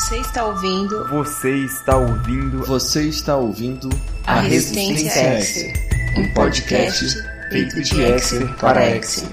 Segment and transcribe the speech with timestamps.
[0.00, 1.08] Você está ouvindo.
[1.08, 2.64] Você está ouvindo.
[2.64, 3.90] Você está ouvindo.
[4.24, 5.74] A Resistência X.
[6.16, 9.28] Um podcast feito de Exer para Exer.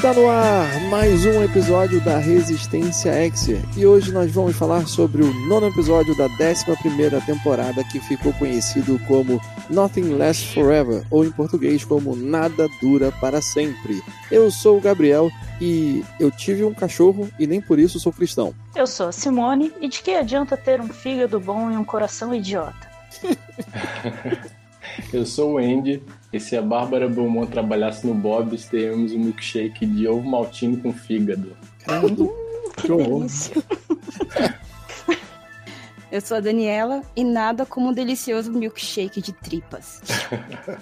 [0.00, 5.22] Está no ar mais um episódio da Resistência Exer e hoje nós vamos falar sobre
[5.22, 11.30] o nono episódio da 11 temporada que ficou conhecido como Nothing Lasts Forever ou em
[11.30, 14.02] português como Nada Dura para Sempre.
[14.30, 15.30] Eu sou o Gabriel
[15.60, 18.54] e eu tive um cachorro e nem por isso sou cristão.
[18.74, 22.34] Eu sou a Simone e de que adianta ter um fígado bom e um coração
[22.34, 22.88] idiota?
[25.12, 29.84] Eu sou o Andy, e se a Bárbara Beaumont trabalhasse no Bob's, teríamos um milkshake
[29.84, 31.56] de ovo maltine com fígado.
[32.76, 33.62] Que delícia.
[36.10, 40.00] Eu sou a Daniela e nada como um delicioso milkshake de tripas.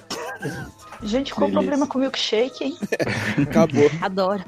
[1.03, 2.79] Gente, qual o problema com milkshake, hein?
[3.43, 3.91] Acabou.
[4.01, 4.45] Adoro.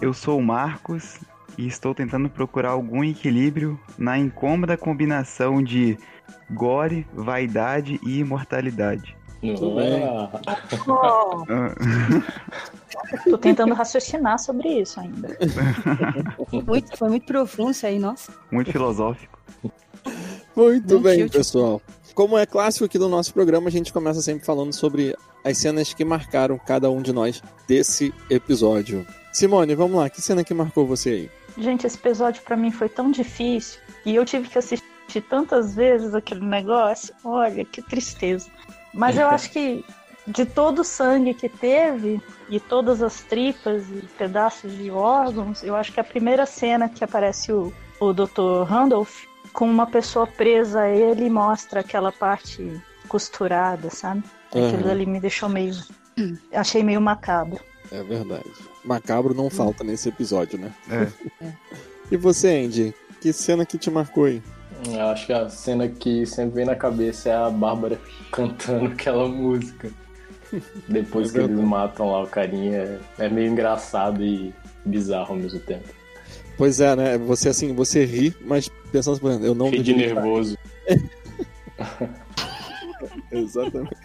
[0.00, 1.18] Eu sou o Marcos
[1.56, 5.96] e estou tentando procurar algum equilíbrio na incômoda combinação de
[6.50, 9.16] gore, vaidade e imortalidade.
[9.40, 10.02] Tudo bem.
[10.88, 11.42] Oh,
[13.30, 15.36] tô tentando raciocinar sobre isso ainda.
[16.66, 18.32] Muito, foi muito profundo isso aí, nossa.
[18.50, 19.38] Muito filosófico.
[20.54, 21.82] Muito Não bem, pessoal.
[22.14, 25.14] Como é clássico aqui do nosso programa, a gente começa sempre falando sobre
[25.44, 29.06] as cenas que marcaram cada um de nós desse episódio.
[29.32, 31.30] Simone, vamos lá, que cena que marcou você aí?
[31.58, 36.14] Gente, esse episódio pra mim foi tão difícil e eu tive que assistir tantas vezes
[36.14, 37.14] aquele negócio.
[37.22, 38.50] Olha, que tristeza.
[38.96, 39.84] Mas eu acho que
[40.26, 45.76] de todo o sangue que teve e todas as tripas e pedaços de órgãos, eu
[45.76, 48.64] acho que a primeira cena que aparece o, o Dr.
[48.66, 54.24] Randolph com uma pessoa presa a ele mostra aquela parte costurada, sabe?
[54.48, 54.90] Aquilo Aham.
[54.90, 55.74] ali me deixou meio.
[56.52, 57.60] Achei meio macabro.
[57.92, 58.50] É verdade.
[58.84, 60.74] Macabro não falta nesse episódio, né?
[60.90, 61.52] É.
[62.08, 62.94] E você, Andy?
[63.20, 64.40] Que cena que te marcou aí?
[64.88, 67.98] Eu acho que a cena que sempre vem na cabeça é a Bárbara
[68.32, 69.90] cantando aquela música.
[70.88, 72.76] Depois que eles matam lá o carinha,
[73.18, 74.54] é- é meio engraçado e
[74.84, 75.88] bizarro ao mesmo tempo.
[76.56, 77.18] Pois é, né?
[77.18, 80.56] Você assim, você ri, mas pensando, por exemplo, eu não Ri de nervoso.
[83.30, 83.96] Exatamente.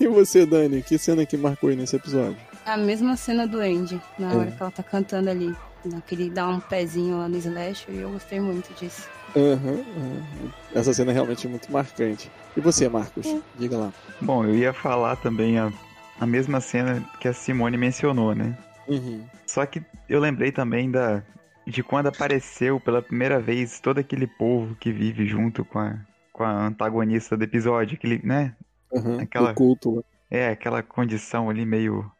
[0.00, 0.82] E você, Dani?
[0.82, 2.36] Que cena que marcou aí nesse episódio?
[2.66, 4.36] A mesma cena do Andy, na É.
[4.36, 5.54] hora que ela tá cantando ali.
[5.84, 9.06] Naquele dá um pezinho lá no Slash e eu gostei muito disso.
[9.36, 10.52] Aham, aham.
[10.74, 12.30] Essa cena é realmente muito marcante.
[12.56, 13.26] E você, Marcos?
[13.56, 13.92] Diga lá.
[14.20, 15.72] Bom, eu ia falar também a,
[16.20, 18.56] a mesma cena que a Simone mencionou, né?
[18.86, 19.24] Uhum.
[19.46, 21.22] Só que eu lembrei também da
[21.66, 25.98] de quando apareceu pela primeira vez todo aquele povo que vive junto com a,
[26.32, 28.54] com a antagonista do episódio, aquele, né?
[28.94, 29.20] Aham.
[29.20, 30.04] Aquela- O culto.
[30.30, 32.10] É, aquela condição ali meio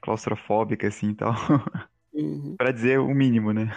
[0.00, 1.34] claustrofóbica assim e tal.
[2.14, 2.56] Uhum.
[2.58, 3.74] Pra dizer o mínimo, né?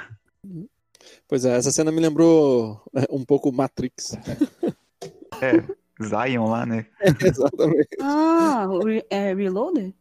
[1.27, 4.17] Pois é, essa cena me lembrou é, um pouco Matrix.
[5.41, 5.61] É,
[6.03, 6.85] Zion lá, né?
[7.25, 7.89] Exatamente.
[8.01, 9.93] Ah, o é Reloader?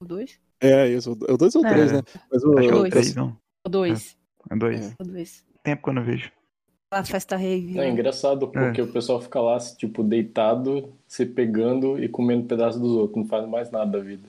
[0.00, 0.40] O 2?
[0.60, 1.12] É isso.
[1.12, 1.70] O dois ou o É.
[1.72, 2.02] três, né?
[2.30, 2.90] Mas o, Acho que é o Dois.
[2.90, 3.36] 3, não.
[3.66, 4.16] O 2.
[4.50, 4.90] É dois.
[4.90, 4.94] É.
[5.00, 5.44] O 2.
[5.62, 6.30] Tempo que eu não vejo.
[6.90, 7.78] A festa rave.
[7.78, 12.92] É engraçado porque o pessoal fica lá, tipo, deitado, se pegando e comendo pedaço dos
[12.92, 14.28] outros, não faz mais nada da vida.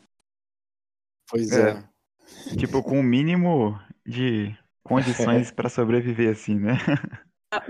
[1.30, 1.72] Pois É.
[1.72, 2.56] é.
[2.56, 6.78] Tipo, com o mínimo de condições pra sobreviver, assim, né?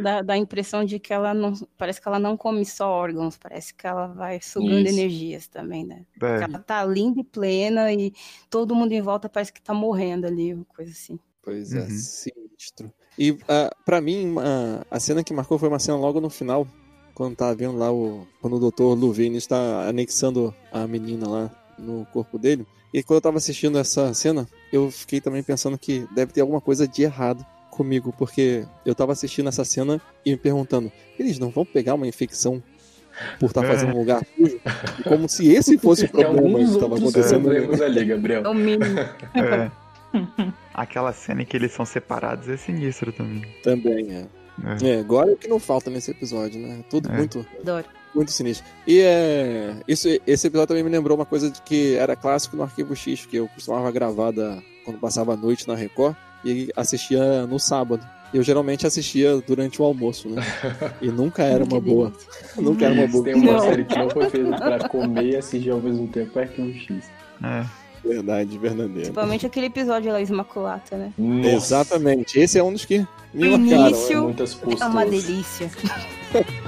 [0.02, 1.54] Dá, dá a impressão de que ela não.
[1.78, 4.88] Parece que ela não come só órgãos, parece que ela vai sugando Isso.
[4.88, 6.06] energias também, né?
[6.22, 6.44] É.
[6.44, 8.14] Ela tá linda e plena e
[8.50, 11.20] todo mundo em volta parece que tá morrendo ali, uma coisa assim.
[11.42, 11.90] Pois é, Uhum.
[11.90, 12.94] sinistro.
[13.18, 16.66] E ah, pra mim, ah, a cena que marcou foi uma cena logo no final,
[17.14, 18.26] quando tá vendo lá o.
[18.42, 18.96] Quando o Dr.
[18.96, 22.66] Luvini está anexando a menina lá no corpo dele.
[22.94, 26.62] E quando eu tava assistindo essa cena, eu fiquei também pensando que deve ter alguma
[26.62, 31.50] coisa de errado comigo, porque eu tava assistindo essa cena e me perguntando, eles não
[31.50, 32.62] vão pegar uma infecção
[33.40, 34.60] por estar fazendo um lugar sujo?
[35.00, 37.50] E como se esse fosse o problema que tava outros acontecendo.
[37.84, 38.44] ali, Gabriel.
[38.44, 39.00] É o mínimo.
[39.00, 39.72] É.
[40.74, 43.44] Aquela cena em que eles são separados é sinistro também.
[43.64, 44.26] Também, é.
[44.84, 44.90] É.
[44.92, 46.84] É, agora é o que não falta nesse episódio, né?
[46.90, 47.18] Tudo É.
[47.18, 47.86] muito, Adoro.
[48.16, 48.66] Muito sinistro.
[48.88, 52.64] E é, isso, esse episódio também me lembrou uma coisa de que era clássico no
[52.64, 56.16] Arquivo X, que eu costumava gravar da- quando passava a noite na Record
[56.46, 58.06] e assistia no sábado.
[58.34, 60.42] Eu geralmente assistia durante o almoço, né?
[61.02, 62.14] E nunca era uma Que boa.
[62.58, 63.24] Nunca era uma boa.
[63.24, 63.60] tem uma Não.
[63.60, 67.06] série que não foi feita pra comer e assistir ao mesmo tempo, é Arquivo X.
[67.44, 67.64] É.
[68.04, 68.94] Verdade verdadeira.
[68.94, 71.14] Principalmente aquele episódio lá, Imaculata, né?
[71.18, 72.38] Nossa, Exatamente.
[72.40, 73.88] Esse é um dos que me marcaram.
[73.90, 75.10] início muitas é uma posturas.
[75.26, 75.72] delícia.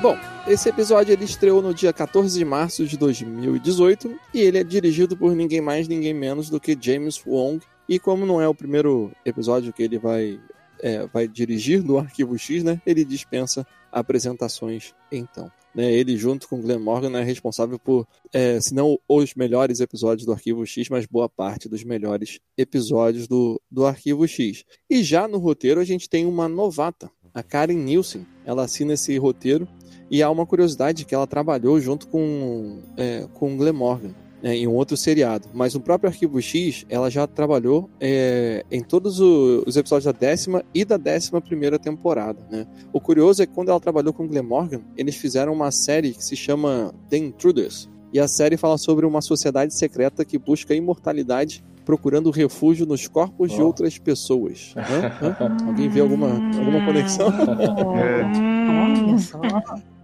[0.00, 0.16] Bom,
[0.46, 5.16] esse episódio ele estreou no dia 14 de março de 2018 e ele é dirigido
[5.16, 7.60] por ninguém mais, ninguém menos do que James Wong.
[7.88, 10.40] E como não é o primeiro episódio que ele vai,
[10.80, 12.80] é, vai dirigir do Arquivo X, né?
[12.86, 15.50] Ele dispensa apresentações então.
[15.74, 20.24] Né, ele, junto com Glenn Morgan, é responsável por, é, se não os melhores episódios
[20.24, 24.64] do Arquivo X, mas boa parte dos melhores episódios do, do Arquivo X.
[24.88, 28.24] E já no roteiro a gente tem uma novata, a Karen Nielsen.
[28.44, 29.66] Ela assina esse roteiro
[30.10, 34.14] e há uma curiosidade que ela trabalhou junto com, é, com Glenn Morgan
[34.44, 35.48] né, em um outro seriado.
[35.54, 40.62] Mas no próprio Arquivo X, ela já trabalhou é, em todos os episódios da décima
[40.74, 42.46] e da décima primeira temporada.
[42.50, 42.66] Né?
[42.92, 46.22] O curioso é que quando ela trabalhou com Glenn Morgan, eles fizeram uma série que
[46.22, 47.88] se chama The Intruders.
[48.12, 53.08] E a série fala sobre uma sociedade secreta que busca a imortalidade procurando refúgio nos
[53.08, 53.64] corpos de Ó.
[53.64, 54.74] outras pessoas.
[55.22, 55.36] Hã?
[55.40, 55.56] Hã?
[55.66, 57.32] Alguém vê alguma, alguma conexão?
[59.18, 59.40] Só.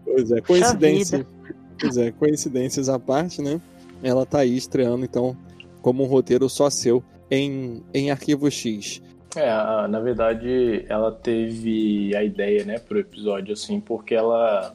[0.03, 1.27] Pois é, coincidência.
[1.79, 3.61] Pois é, coincidências à parte, né?
[4.03, 5.37] Ela tá aí estreando, então,
[5.83, 9.03] como um roteiro só seu em, em Arquivo X.
[9.37, 9.49] É,
[9.87, 14.75] na verdade, ela teve a ideia, né, pro episódio, assim, porque ela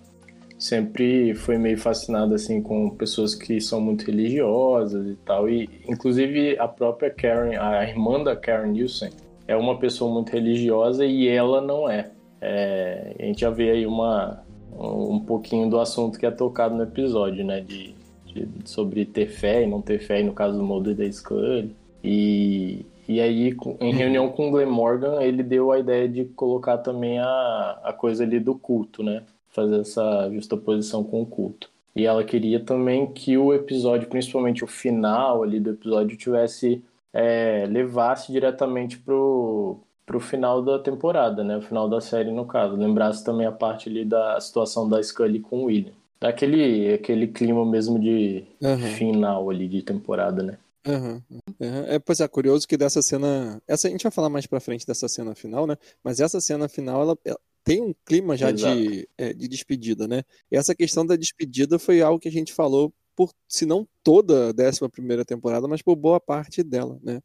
[0.58, 5.50] sempre foi meio fascinada, assim, com pessoas que são muito religiosas e tal.
[5.50, 9.10] E, inclusive, a própria Karen, a irmã da Karen Nielsen,
[9.48, 12.12] é uma pessoa muito religiosa e ela não é.
[12.42, 14.44] É, a gente já vê aí uma,
[14.78, 17.95] um pouquinho do assunto que é tocado no episódio, né, de,
[18.36, 21.76] de- sobre ter fé e não ter fé, e no caso do Mulder da Scully.
[22.04, 26.78] E, e aí, em reunião com o Glenn Morgan, ele deu a ideia de colocar
[26.80, 29.24] também a, a coisa ali do culto, né?
[29.50, 31.70] Fazer essa justaposição com o culto.
[31.96, 36.84] E ela queria também que o episódio, principalmente o final ali do episódio, tivesse
[37.14, 41.58] é, levasse diretamente pro, pro final da temporada, né?
[41.58, 42.76] O final da série, no caso.
[42.76, 45.94] Lembrasse também a parte ali da situação da Scully com o William.
[46.20, 48.78] Daquele aquele clima mesmo de Aham.
[48.78, 50.58] final ali de temporada, né?
[50.88, 51.22] Aham,
[51.60, 51.86] aham.
[51.88, 53.62] É, pois é, curioso que dessa cena.
[53.68, 55.76] Essa a gente vai falar mais pra frente dessa cena final, né?
[56.04, 60.24] Mas essa cena final, ela, ela tem um clima já de, é, de despedida, né?
[60.52, 64.50] E essa questão da despedida foi algo que a gente falou por, se não toda
[64.50, 67.20] a décima primeira temporada, mas por boa parte dela, né?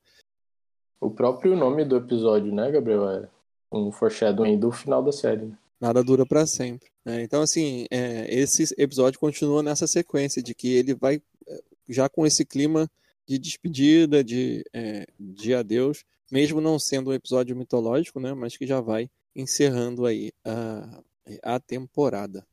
[0.98, 3.08] O próprio nome do episódio, né, Gabriel?
[3.10, 3.28] É
[3.72, 5.46] um foreshadowing do final da série.
[5.46, 5.58] Né?
[5.80, 6.88] Nada dura pra sempre.
[7.04, 7.22] né?
[7.22, 12.26] Então, assim, é, esse episódio continua nessa sequência de que ele vai é, já com
[12.26, 12.90] esse clima
[13.26, 18.34] de despedida, de, é, de adeus, mesmo não sendo um episódio mitológico, né?
[18.34, 21.02] Mas que já vai encerrando aí a,
[21.42, 22.46] a temporada.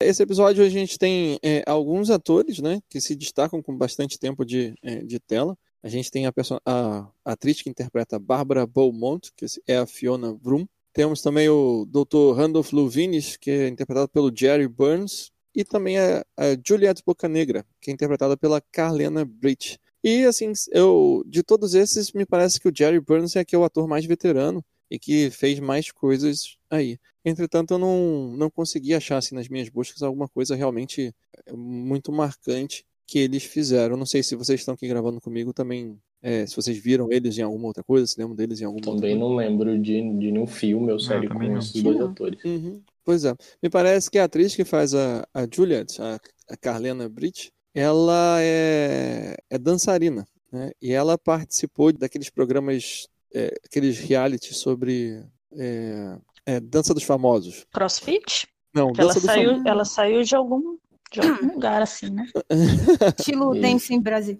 [0.00, 2.80] Esse episódio a gente tem é, alguns atores, né?
[2.90, 5.56] Que se destacam com bastante tempo de, é, de tela.
[5.82, 10.34] A gente tem a, perso- a atriz que interpreta Barbara Beaumont, que é a Fiona
[10.34, 10.66] Vroom.
[10.94, 12.36] Temos também o Dr.
[12.36, 15.32] Randolph Luvinis, que é interpretado pelo Jerry Burns.
[15.54, 19.78] E também a, a Juliette Bocanegra, que é interpretada pela Carlena Bridge.
[20.02, 23.58] E assim, eu de todos esses, me parece que o Jerry Burns é que é
[23.58, 26.98] o ator mais veterano e que fez mais coisas aí.
[27.24, 31.14] Entretanto, eu não, não consegui achar assim, nas minhas buscas alguma coisa realmente
[31.46, 33.96] eh, muito marcante que eles fizeram.
[33.96, 37.42] Não sei se vocês estão aqui gravando comigo também, é, se vocês viram eles em
[37.42, 39.28] alguma outra coisa, se lembram deles em alguma outra Também coisa.
[39.28, 41.60] não lembro de, de nenhum filme ou série também com não.
[41.60, 42.42] esses dois atores.
[42.42, 42.80] Uhum.
[43.04, 43.34] Pois é.
[43.62, 48.38] Me parece que a atriz que faz a, a Juliet, a, a Carlena Bridge, ela
[48.40, 50.26] é, é dançarina.
[50.50, 50.70] Né?
[50.80, 56.16] E ela participou daqueles programas, é, aqueles reality sobre é,
[56.46, 57.66] é, dança dos famosos.
[57.70, 58.48] Crossfit?
[58.74, 59.66] Não, Ela dança dos saiu, famosos.
[59.66, 60.78] ela saiu de algum,
[61.12, 62.26] de algum lugar, assim, né?
[63.18, 64.38] Estilo em Brasil.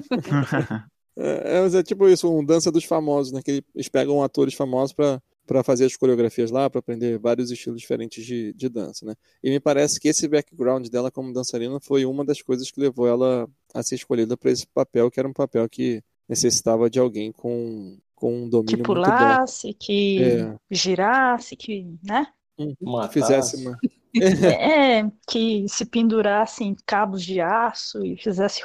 [1.18, 3.40] É, é, mas é tipo isso, um dança dos famosos, né?
[3.42, 7.80] Que eles pegam atores famosos pra para fazer as coreografias lá, para aprender vários estilos
[7.80, 9.14] diferentes de, de dança, né?
[9.42, 13.06] E me parece que esse background dela como dançarina foi uma das coisas que levou
[13.06, 17.30] ela a ser escolhida para esse papel, que era um papel que necessitava de alguém
[17.30, 18.94] com, com um domínio Que muito bom.
[18.94, 20.56] pulasse, que É.
[20.68, 22.26] girasse, que, né?
[22.58, 22.74] Uhum.
[22.74, 23.12] Que Matasse.
[23.12, 23.78] fizesse uma...
[24.60, 28.62] É, que se pendurasse em cabos de aço e fizesse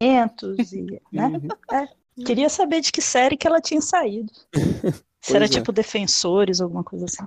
[0.00, 1.26] e, né?
[1.26, 2.24] Uhum.
[2.24, 4.32] Queria saber de que série que ela tinha saído.
[5.22, 5.48] Se era é.
[5.48, 7.24] tipo Defensores, alguma coisa assim.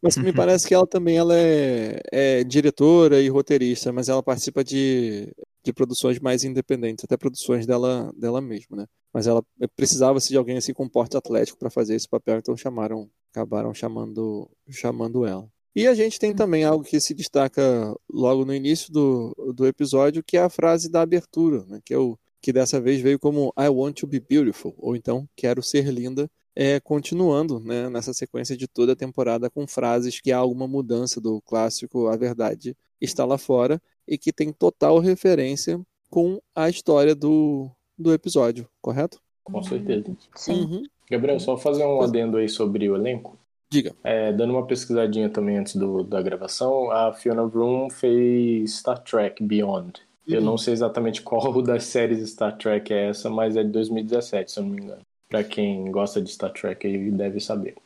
[0.00, 4.62] Mas me parece que ela também ela é, é diretora e roteirista, mas ela participa
[4.62, 8.86] de, de produções mais independentes, até produções dela, dela mesma, né?
[9.12, 9.42] mas ela
[9.76, 14.48] precisava de alguém assim com porte atlético para fazer esse papel, então chamaram, acabaram chamando,
[14.68, 15.48] chamando ela.
[15.74, 17.62] E a gente tem também algo que se destaca
[18.12, 21.80] logo no início do, do episódio, que é a frase da abertura, né?
[21.84, 25.28] que, é o, que dessa vez veio como I want to be beautiful, ou então
[25.36, 30.32] quero ser linda, é, continuando né, nessa sequência de toda a temporada com frases que
[30.32, 35.80] há alguma mudança do clássico A Verdade está lá fora e que tem total referência
[36.10, 39.20] com a história do, do episódio, correto?
[39.44, 40.16] Com certeza.
[40.34, 40.64] Sim.
[40.64, 40.82] Uhum.
[41.08, 43.38] Gabriel, só fazer um adendo aí sobre o elenco.
[43.72, 43.94] Diga.
[44.02, 49.42] É, dando uma pesquisadinha também antes do, da gravação, a Fiona Vroom fez Star Trek
[49.42, 49.92] Beyond.
[50.26, 50.44] Eu Uhum.
[50.44, 54.58] não sei exatamente qual das séries Star Trek é essa, mas é de 2017, se
[54.58, 55.02] eu não me engano.
[55.28, 57.76] Pra quem gosta de Star Trek aí deve saber.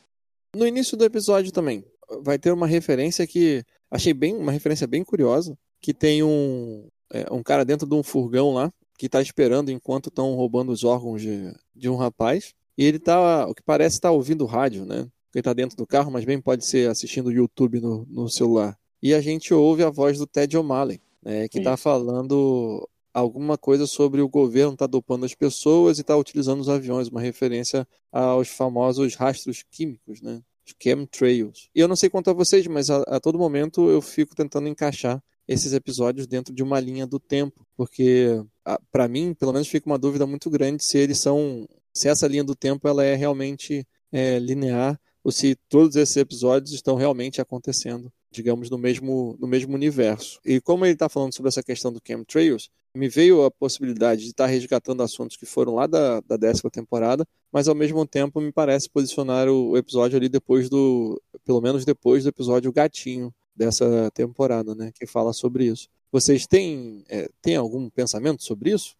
[0.56, 1.84] No início do episódio também
[2.22, 7.26] vai ter uma referência que achei bem uma referência bem curiosa, que tem um é,
[7.30, 11.20] um cara dentro de um furgão lá que está esperando enquanto estão roubando os órgãos
[11.20, 15.06] de, de um rapaz e ele tá o que parece estar ouvindo rádio, né?
[15.34, 18.78] Ele tá dentro do carro, mas bem pode ser assistindo YouTube no, no celular.
[19.02, 23.86] E a gente ouve a voz do Ted O'Malley, né, que está falando alguma coisa
[23.86, 28.48] sobre o governo tá dopando as pessoas e tá utilizando os aviões, uma referência aos
[28.48, 30.42] famosos rastros químicos, né?
[30.66, 31.68] Os chemtrails.
[31.74, 34.66] E eu não sei quanto a vocês, mas a, a todo momento eu fico tentando
[34.66, 38.42] encaixar esses episódios dentro de uma linha do tempo, porque
[38.90, 42.42] para mim, pelo menos, fica uma dúvida muito grande se eles são, se essa linha
[42.42, 48.12] do tempo ela é realmente é, linear ou se todos esses episódios estão realmente acontecendo,
[48.30, 50.38] digamos, no mesmo, no mesmo universo.
[50.44, 54.28] E como ele está falando sobre essa questão do chemtrails, me veio a possibilidade de
[54.28, 58.52] estar resgatando assuntos que foram lá da, da décima temporada, mas ao mesmo tempo me
[58.52, 64.10] parece posicionar o, o episódio ali depois do, pelo menos depois do episódio Gatinho dessa
[64.12, 65.88] temporada, né, que fala sobre isso.
[66.12, 68.94] Vocês têm, é, têm algum pensamento sobre isso?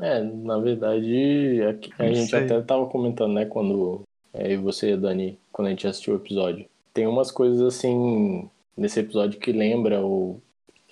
[0.00, 2.44] É, na verdade, a, a Não gente sei.
[2.44, 4.02] até tava comentando, né, quando
[4.34, 6.66] é, e você, Dani, quando a gente assistiu o episódio.
[6.94, 10.40] Tem umas coisas assim nesse episódio que lembra, ou,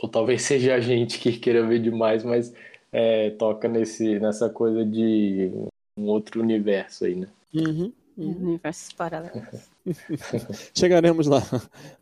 [0.02, 2.52] ou talvez seja a gente que queira ver demais, mas
[2.92, 5.50] é, toca nesse, nessa coisa de
[5.96, 7.28] um outro universo aí, né?
[7.54, 7.92] Uhum.
[8.16, 9.70] Universos paralelos.
[10.76, 11.40] Chegaremos lá,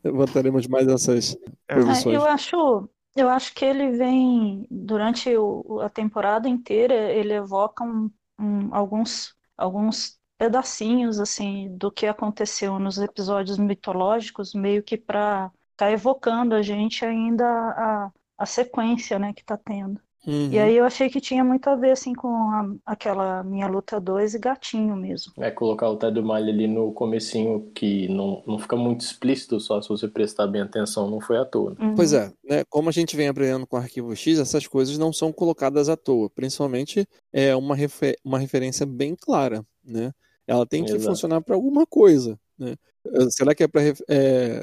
[0.03, 1.37] levantaremos mais essas
[1.69, 2.17] É, posições.
[2.17, 8.11] eu acho, eu acho que ele vem durante o- a temporada inteira, ele evoca um-
[8.39, 15.91] um- alguns, alguns pedacinhos assim do que aconteceu nos episódios mitológicos, meio que para ficar
[15.93, 20.01] evocando a gente ainda a, a sequência, né, que tá tendo.
[20.27, 20.51] Uhum.
[20.53, 24.01] E aí eu achei que tinha muito a ver assim com a- aquela minha luta
[24.01, 25.33] 2 e gatinho mesmo.
[25.39, 29.81] É colocar o Ted O'Malley ali no comecinho, que não, não fica muito explícito, só
[29.81, 31.71] se você prestar bem atenção, não foi à toa.
[31.71, 31.77] né?
[31.81, 31.95] Uhum.
[31.95, 32.65] Pois é, né?
[32.69, 35.97] Como a gente vem aprendendo com o Arquivo X, essas coisas não são colocadas à
[35.97, 36.29] toa.
[36.31, 40.13] Principalmente é uma, refe- uma referência bem clara, né?
[40.49, 41.05] Ela tem que Exato.
[41.05, 42.75] funcionar para alguma coisa, né?
[43.07, 43.83] Eh, Será que é para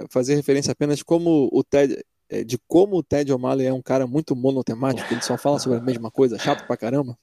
[0.10, 4.08] fazer referência apenas como o Ted, eh, de como o Ted O'Malley é um cara
[4.08, 7.16] muito monotemático, ele só fala sobre a mesma coisa, chato pra caramba?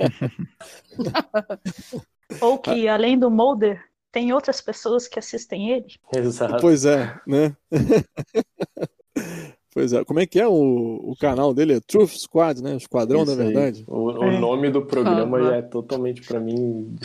[2.40, 5.86] Ou que além do Mulder, tem outras pessoas que assistem ele.
[6.14, 6.56] Exato.
[6.62, 7.54] Pois é, né?
[9.70, 11.74] Pois é, como é que é o, o canal dele?
[11.74, 12.74] É Truth Squad, né?
[12.74, 13.36] O Esquadrão Isso aí.
[13.36, 13.84] Verdade.
[13.86, 14.40] O, o É.
[14.40, 16.96] nome do programa Ah, já é totalmente, pra mim,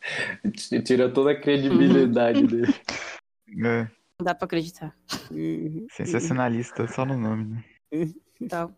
[0.84, 2.74] tira toda a credibilidade dele.
[3.64, 3.82] é,
[4.18, 4.96] Não dá pra acreditar.
[5.30, 5.86] Uhum.
[5.92, 7.64] sensacionalista, só no nome, né?
[8.40, 8.74] Então,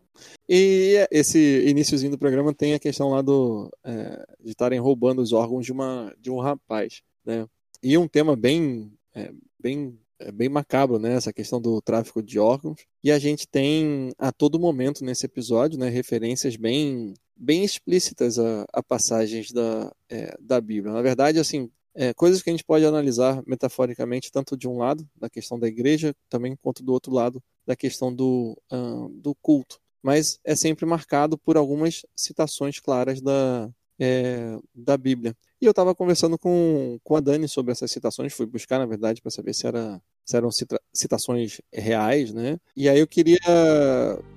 [0.49, 5.31] E esse iníciozinho do programa tem a questão lá do é, de estarem roubando os
[5.31, 7.47] órgãos de uma de um rapaz, né?
[7.81, 11.13] E um tema bem é, bem é, bem macabro, né?
[11.13, 12.85] Essa questão do tráfico de órgãos.
[13.03, 15.89] E a gente tem a todo momento nesse episódio, né?
[15.89, 20.93] Referências bem bem explícitas a, a passagens da é, da Bíblia.
[20.93, 25.07] Na verdade, assim é, coisas que a gente pode analisar metaforicamente tanto de um lado
[25.15, 29.79] da questão da igreja também quanto do outro lado da questão do, ah, do culto.
[30.01, 35.35] Mas é sempre marcado por algumas citações claras da, é, da Bíblia.
[35.61, 39.21] E eu estava conversando com, com a Dani sobre essas citações, fui buscar, na verdade,
[39.21, 42.57] para saber se, era, se eram cita- citações reais, né?
[42.75, 43.39] E aí eu queria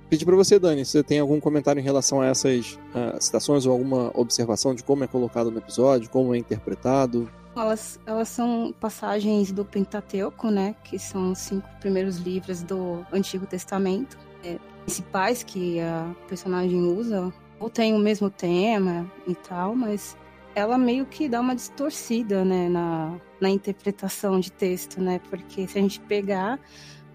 [0.09, 3.65] pedir para você, Dani, se você tem algum comentário em relação a essas ah, citações
[3.65, 7.29] ou alguma observação de como é colocado no episódio, como é interpretado.
[7.55, 10.75] elas, elas são passagens do Pentateuco, né?
[10.83, 14.17] Que são os cinco primeiros livros do Antigo Testamento.
[14.43, 20.17] É, principais que a personagem usa, ou tem o mesmo tema e tal, mas
[20.55, 22.67] ela meio que dá uma distorcida, né?
[22.69, 25.19] Na, na interpretação de texto, né?
[25.29, 26.59] Porque se a gente pegar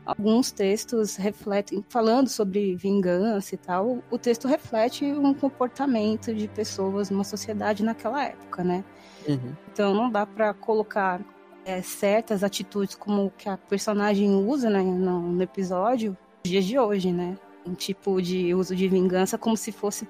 [0.05, 7.11] alguns textos refletem, falando sobre vingança e tal, o texto reflete um comportamento de pessoas
[7.11, 8.85] numa sociedade naquela época, né?
[9.29, 9.55] Uhum.
[9.73, 11.21] Então não dá para colocar
[11.65, 16.79] é, certas atitudes como que a personagem usa né, no, no episódio nos dias de
[16.79, 17.37] hoje, né?
[17.65, 20.09] Um tipo de uso de vingança como se fosse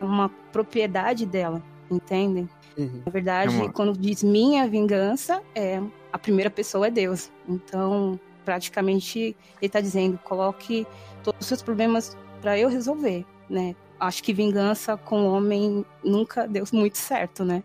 [0.00, 2.48] uma propriedade dela, entendem?
[2.76, 3.02] Uhum.
[3.04, 3.72] Na verdade, Amor.
[3.72, 5.82] quando diz minha vingança, é
[6.12, 7.30] a primeira pessoa é Deus.
[7.48, 10.86] Então, praticamente, ele está dizendo: coloque
[11.22, 13.74] todos os seus problemas para eu resolver, né?
[13.98, 17.62] Acho que vingança com o homem nunca deu muito certo, né?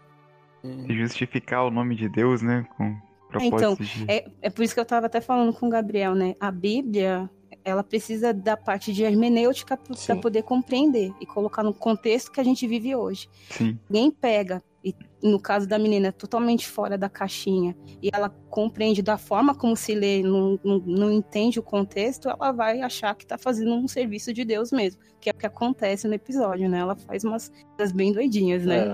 [0.63, 0.86] Uhum.
[0.89, 2.67] E justificar o nome de Deus, né?
[2.77, 2.98] Com
[3.29, 4.05] propósito então, de.
[4.08, 6.36] É, é por isso que eu estava até falando com o Gabriel, né?
[6.39, 7.29] A Bíblia,
[7.65, 12.43] ela precisa da parte de hermenêutica para poder compreender e colocar no contexto que a
[12.43, 13.27] gente vive hoje.
[13.50, 13.77] Sim.
[13.89, 19.17] Alguém pega, e no caso da menina, totalmente fora da caixinha, e ela compreende da
[19.17, 23.38] forma como se lê, não, não, não entende o contexto, ela vai achar que está
[23.38, 26.77] fazendo um serviço de Deus mesmo, que é o que acontece no episódio, né?
[26.79, 28.93] Ela faz umas coisas bem doidinhas, né?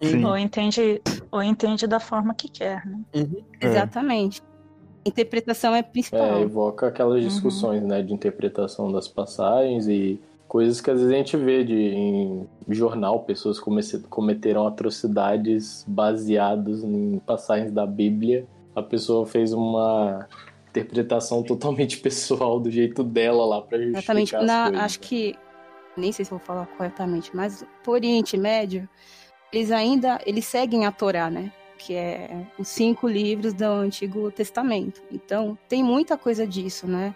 [0.00, 0.08] É.
[0.08, 0.24] Sim.
[0.24, 3.00] Ou entende, ou entende da forma que quer, né?
[3.14, 3.44] Uhum.
[3.60, 3.66] É.
[5.08, 6.38] Interpretação é principal.
[6.38, 11.16] É, evoca aquelas discussões, né, de interpretação das passagens e coisas que às vezes a
[11.16, 13.60] gente vê de, em jornal, pessoas
[14.08, 18.46] cometeram atrocidades baseadas em passagens da Bíblia.
[18.74, 20.26] A pessoa fez uma
[20.70, 24.36] interpretação totalmente pessoal do jeito dela lá pra justificar Exatamente.
[24.36, 24.84] as Na, coisas.
[24.84, 25.34] acho que.
[25.96, 28.88] Nem sei se vou falar corretamente, mas por Oriente Médio,
[29.52, 30.20] eles ainda.
[30.24, 31.52] Eles seguem a Torá, né?
[31.78, 35.00] Que é os cinco livros do Antigo Testamento.
[35.10, 37.14] Então, tem muita coisa disso, né?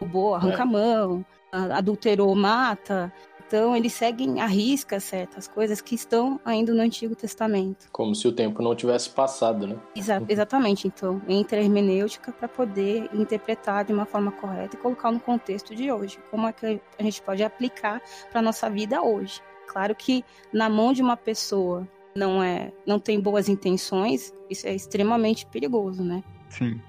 [0.00, 3.12] Roubou, arranca a mão, a- adulterou, mata.
[3.46, 7.88] Então, eles seguem à risca certas coisas que estão ainda no Antigo Testamento.
[7.90, 9.76] Como se o tempo não tivesse passado, né?
[9.96, 15.10] Exa- exatamente, então, entra a hermenêutica para poder interpretar de uma forma correta e colocar
[15.10, 16.18] no contexto de hoje.
[16.30, 19.40] Como é que a gente pode aplicar para nossa vida hoje?
[19.66, 24.74] Claro que na mão de uma pessoa não é, não tem boas intenções, isso é
[24.74, 26.22] extremamente perigoso, né?
[26.48, 26.80] Sim.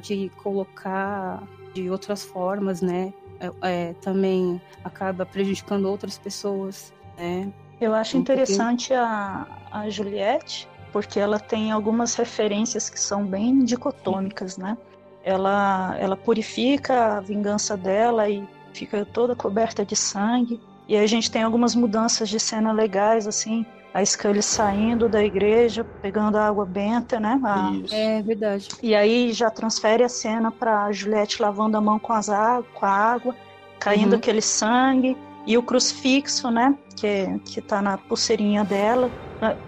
[0.00, 1.42] De colocar
[1.74, 3.12] de outras formas, né?
[3.40, 7.52] É, é, também acaba prejudicando outras pessoas, né?
[7.80, 13.64] Eu acho Um interessante a, a Juliette, porque ela tem algumas referências que são bem
[13.64, 14.76] dicotômicas, né?
[15.22, 20.60] Ela, ela purifica a vingança dela e fica toda coberta de sangue.
[20.88, 23.64] E aí a gente tem algumas mudanças de cena legais, assim,
[23.98, 27.38] a Scully saindo da igreja, pegando a água benta, né?
[27.44, 27.72] A-.
[27.90, 28.68] É verdade.
[28.82, 32.86] E aí já transfere a cena para Juliette lavando a mão com, as água, com
[32.86, 33.34] a água,
[33.78, 34.18] caindo Uhum.
[34.18, 39.10] aquele sangue e o crucifixo, né, que que tá na pulseirinha dela.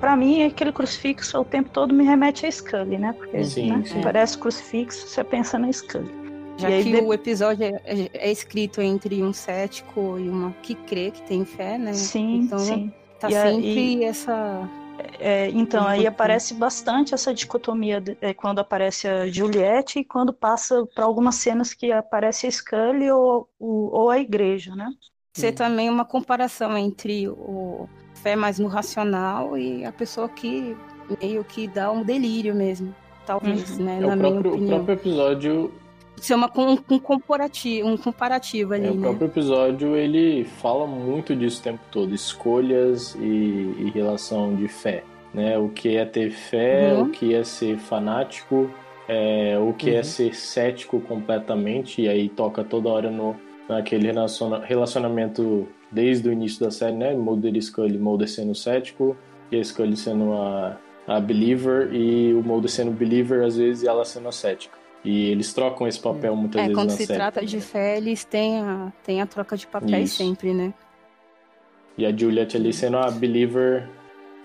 [0.00, 3.12] Para mim, aquele crucifixo o tempo todo me remete a Scully, né?
[3.16, 4.00] Porque Sim, né, sim.
[4.02, 6.10] parece crucifixo, você pensa na Scully.
[6.58, 10.28] Já E aí que de- o episódio é, é- é escrito entre um cético e
[10.28, 11.94] uma que crê, que tem fé, né?
[11.94, 12.92] Sim, então sim.
[13.20, 14.68] Tá E sempre essa.
[15.18, 20.32] É, então, aí aparece bastante essa dicotomia de- é, quando aparece a Juliette e quando
[20.32, 24.90] passa para algumas cenas que aparece a Scully ou, o- ou a igreja, né?
[25.36, 30.76] Ser também uma comparação entre o fé mais no racional e a pessoa que
[31.20, 32.94] meio que dá um delírio mesmo.
[33.24, 33.84] Talvez, Uhum.
[33.84, 34.00] né?
[34.00, 34.84] É na o, minha próprio, o opinião.
[34.84, 35.79] próprio episódio
[36.20, 39.00] Ser uma, um, um comparativo, um comparativo ali, É, o né?
[39.00, 45.02] próprio episódio ele fala muito disso o tempo todo, escolhas e, e relação de fé,
[45.32, 45.56] né?
[45.58, 47.02] O que é ter fé, Uhum.
[47.04, 48.70] o que é ser fanático,
[49.08, 50.04] é, o que é Uhum.
[50.04, 53.34] ser cético completamente e aí toca toda hora no
[53.68, 57.14] naquele relaciona- relacionamento desde o início da série, né?
[57.14, 59.16] Mulder e Scully, Mulder sendo cético
[59.50, 63.88] e a Scully sendo a, a believer e o Mulder sendo believer às vezes e
[63.88, 64.76] ela sendo a cética.
[65.04, 67.18] E eles trocam esse papel muitas É, vezes quando na se série.
[67.18, 70.18] trata de fé, eles têm a, têm a troca de papéis Isso.
[70.18, 70.74] sempre, né?
[71.96, 73.88] E a Juliet ali sendo a believer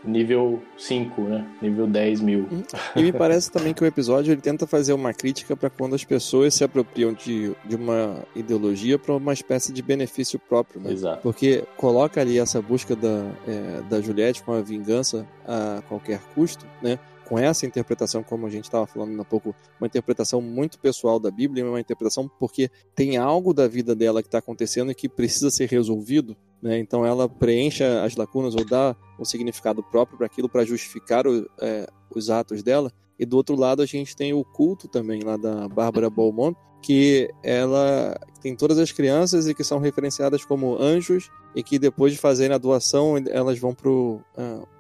[0.04, 1.46] nível 5, né?
[1.62, 2.48] Nível 10 mil.
[2.96, 6.04] E me parece também que o episódio ele tenta fazer uma crítica para quando as
[6.04, 10.91] pessoas se apropriam de, de uma ideologia para uma espécie de benefício próprio, né?
[10.91, 11.22] Exato.
[11.22, 16.65] Porque coloca ali essa busca da, é, da Juliette com a vingança a qualquer custo,
[16.82, 17.00] né?
[17.28, 21.32] Com essa interpretação, como a gente estava falando há pouco, uma interpretação muito pessoal da
[21.32, 25.50] Bíblia, uma interpretação porque tem algo da vida dela que está acontecendo e que precisa
[25.50, 26.78] ser resolvido, né?
[26.78, 31.50] Então ela preenche as lacunas ou dá um significado próprio para aquilo, para justificar o-
[31.60, 32.92] é, os atos dela.
[33.18, 37.28] E do outro lado a gente tem o culto também lá da Bárbara Beaumont, que
[37.42, 42.20] ela tem todas as crianças e que são referenciadas como anjos e que depois de
[42.20, 44.22] fazerem a doação elas vão pro,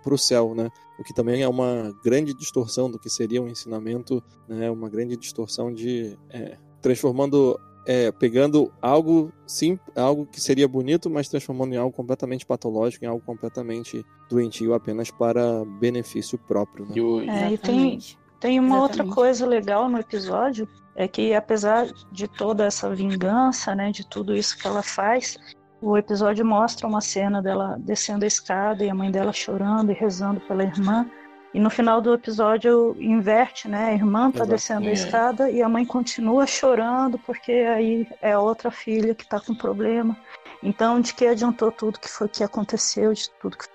[0.03, 0.69] pro céu, né?
[0.99, 4.69] O que também é uma grande distorção do que seria um ensinamento, né?
[4.71, 11.27] Uma grande distorção de é, transformando é, pegando algo sim, algo que seria bonito, mas
[11.29, 16.85] transformando em algo completamente patológico, em algo completamente doentio apenas para benefício próprio.
[16.85, 16.93] Né?
[16.95, 17.99] E o- É, e tem,
[18.39, 19.15] tem uma outra Exatamente.
[19.15, 24.57] coisa legal no episódio, é que apesar de toda essa vingança, né, de tudo isso
[24.57, 25.37] que ela faz,
[25.85, 29.93] o episódio mostra uma cena dela descendo a escada e a mãe dela chorando e
[29.93, 31.07] rezando pela irmã.
[31.53, 33.89] E no final do episódio inverte, né?
[33.89, 34.49] A irmã tá Exato.
[34.49, 39.39] descendo a escada e a mãe continua chorando porque aí é outra filha que tá
[39.39, 40.17] com problema.
[40.63, 43.65] Então, de que adiantou tudo que foi que aconteceu, de tudo que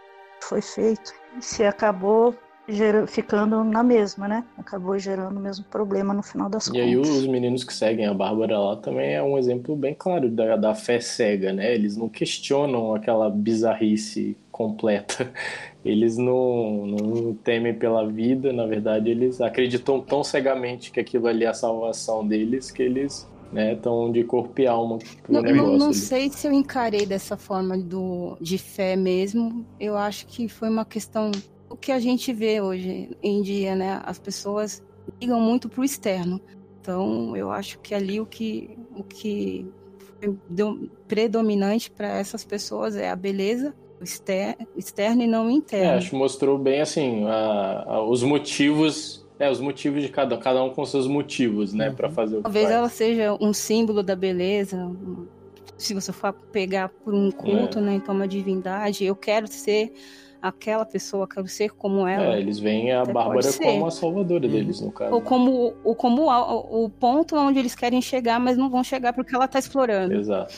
[0.42, 1.14] foi feito?
[1.38, 2.34] Se acabou
[2.70, 4.44] gera- ficando na mesma, né?
[4.56, 6.80] Acabou gerando o mesmo problema no final das E contas.
[6.80, 10.56] aí os meninos que seguem a Bárbara lá também é um exemplo bem claro da,
[10.56, 11.74] da fé cega, né?
[11.74, 15.32] Eles não questionam aquela bizarrice completa.
[15.84, 21.44] Eles não, não temem pela vida, na verdade eles acreditam tão cegamente que aquilo ali
[21.44, 25.92] é a salvação deles que eles estão de corpo e alma Não, negócio não, não
[25.92, 29.66] sei se eu encarei dessa forma do, de fé mesmo.
[29.78, 31.30] Eu acho que foi uma questão.
[31.70, 34.02] O que a gente vê hoje em dia, né?
[34.04, 34.82] As pessoas
[35.20, 36.40] ligam muito pro externo.
[36.80, 39.66] Então, eu acho que ali o que, o que
[41.06, 45.96] predominante para essas pessoas é a beleza exter- externa e não É, interna.
[45.96, 50.62] acho que mostrou bem assim a- a- os motivos, é, os motivos de cada, cada
[50.62, 52.76] um com seus motivos, né, Pra fazer o que Talvez faz.
[52.76, 54.90] ela seja um símbolo da beleza.
[55.78, 57.82] Se você for pegar por um culto, É.
[57.82, 57.94] né?
[57.94, 59.92] Então, uma divindade, eu quero ser
[60.42, 62.34] aquela pessoa, quero ser como ela.
[62.36, 65.12] É, eles veem a Até Bárbara como a salvadora deles, no caso.
[65.14, 69.12] Ou como, ou como a- o, ponto onde eles querem chegar, mas não vão chegar
[69.12, 70.14] porque ela tá explorando.
[70.14, 70.54] Exato.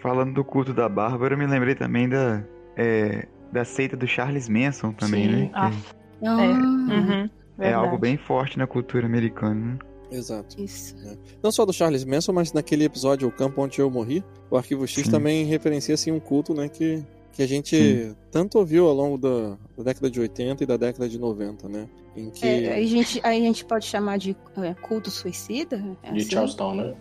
[0.00, 2.42] Falando do culto da Bárbara, eu me lembrei também da,
[2.76, 5.30] é, da seita do Charles Manson também, Sim.
[5.30, 5.50] né?
[5.54, 9.54] Ah, Que Ah, Uhum, é algo bem forte na cultura americana.
[9.54, 9.78] né?
[10.10, 10.60] Exato.
[10.62, 10.94] Isso.
[11.42, 14.86] Não só do Charles Manson, mas naquele episódio O Campo Onde Eu Morri, o Arquivo
[14.86, 15.10] X Sim.
[15.10, 17.02] também referencia assim, um culto né, que,
[17.34, 21.08] que a gente tanto ouviu ao longo da, da década de 80 e da década
[21.08, 21.88] de 90, né?
[22.16, 25.76] Em que É, aí, a gente, aí a gente pode chamar de é, culto suicida?
[26.02, 26.30] É De assim?
[26.30, 26.94] Charlestown, né?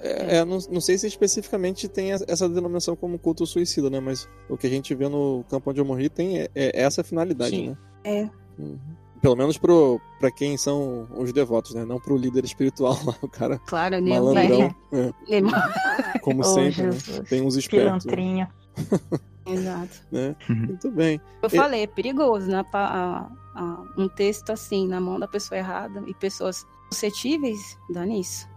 [0.00, 3.98] É, é, não, não sei se especificamente tem essa- denominação como culto suicida, né?
[4.00, 7.02] Mas o que a gente vê no campo onde eu morri tem é, é essa
[7.04, 7.68] finalidade, Sim.
[7.70, 7.76] né?
[8.04, 8.28] É.
[8.58, 8.78] Uhum.
[9.22, 11.84] Pelo menos pro, pra quem são os devotos, né?
[11.84, 14.10] Não pro líder espiritual lá, o cara Claro, né?
[14.20, 14.74] malandrão.
[14.92, 16.92] É, É, como Oh, sempre, né?
[17.28, 18.12] Tem uns espertos, né?
[18.12, 18.50] Pilantrinha.
[19.46, 20.00] Exato.
[20.10, 20.34] né?
[20.48, 20.56] Uhum.
[20.56, 21.20] Muito bem.
[21.42, 22.64] Eu E- falei, é perigoso, né?
[22.72, 28.48] A- a- um texto assim, na mão da pessoa errada e pessoas suscetíveis, dá nisso.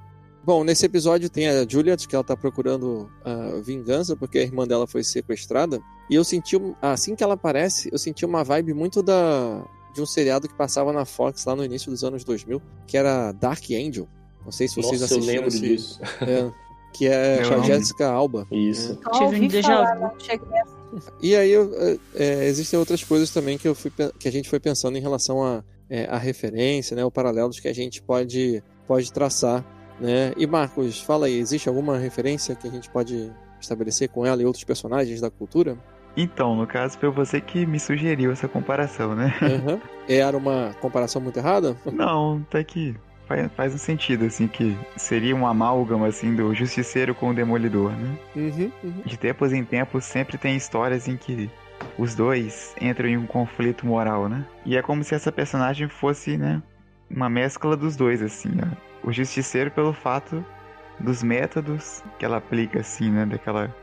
[0.43, 4.65] Bom, nesse episódio tem a Juliet, que ela tá procurando a vingança, porque a irmã
[4.65, 5.79] dela foi sequestrada.
[6.09, 10.05] E eu senti, assim que ela aparece, eu senti uma vibe muito da de um
[10.05, 14.07] seriado que passava na Fox lá no início dos anos 2000, que era Dark Angel.
[14.45, 15.99] Não sei se vocês Nossa, eu assistiram lembro esse- disso.
[16.21, 16.51] é,
[16.93, 17.63] que é Eu com a.
[17.63, 18.47] Jessica Alba.
[18.51, 18.99] Isso.
[19.13, 20.01] Um ouvi falar, vu.
[20.01, 20.65] não cheguei a
[21.21, 21.71] E aí eu,
[22.15, 25.43] é, existem outras coisas também que, eu fui, que a gente foi pensando em relação
[25.43, 29.63] a, é, a referência, né, o paralelos que a gente pode, pode traçar.
[29.99, 30.33] Né?
[30.37, 34.45] E Marcos, fala aí, existe alguma referência que a gente pode estabelecer com ela e
[34.45, 35.77] outros personagens da cultura?
[36.15, 39.33] Então, no caso, foi você que me sugeriu essa comparação, né?
[39.41, 39.81] Aham.
[40.07, 41.77] Era uma comparação muito errada?
[41.85, 42.95] Não, até que
[43.29, 47.91] faz, faz um sentido, assim, que seria um amálgama, assim, do justiceiro com o demolidor,
[47.91, 48.17] né?
[48.35, 49.01] Uhum, uhum.
[49.05, 51.49] De tempos em tempos sempre tem histórias em que
[51.97, 54.45] os dois entram em um conflito moral, né?
[54.65, 56.61] E é como se essa personagem fosse, né,
[57.09, 59.07] uma mescla dos dois, assim, ó.
[59.07, 60.43] O justiceiro pelo fato
[60.99, 63.25] dos métodos que ela aplica, assim, né?
[63.25, 63.73] Daquela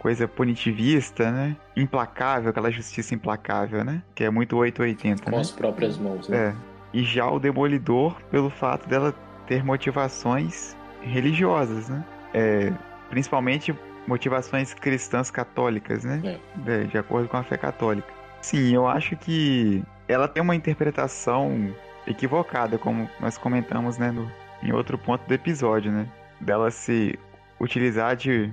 [0.00, 1.56] coisa punitivista, né?
[1.76, 4.02] Implacável, aquela justiça implacável, né?
[4.14, 5.40] Que é muito 880, Com né?
[5.40, 6.48] as próprias mãos, né?
[6.48, 6.73] É.
[6.94, 9.12] E já o Demolidor, pelo fato dela
[9.48, 12.04] ter motivações religiosas, né?
[12.32, 12.72] É,
[13.10, 13.74] principalmente
[14.06, 16.38] motivações cristãs católicas, né?
[16.54, 18.08] De, de acordo com a fé católica.
[18.40, 21.74] Sim, eu acho que ela tem uma interpretação
[22.06, 24.30] equivocada, como nós comentamos, né, no,
[24.62, 26.08] em outro ponto do episódio, né?
[26.40, 27.18] Dela se
[27.60, 28.52] utilizar de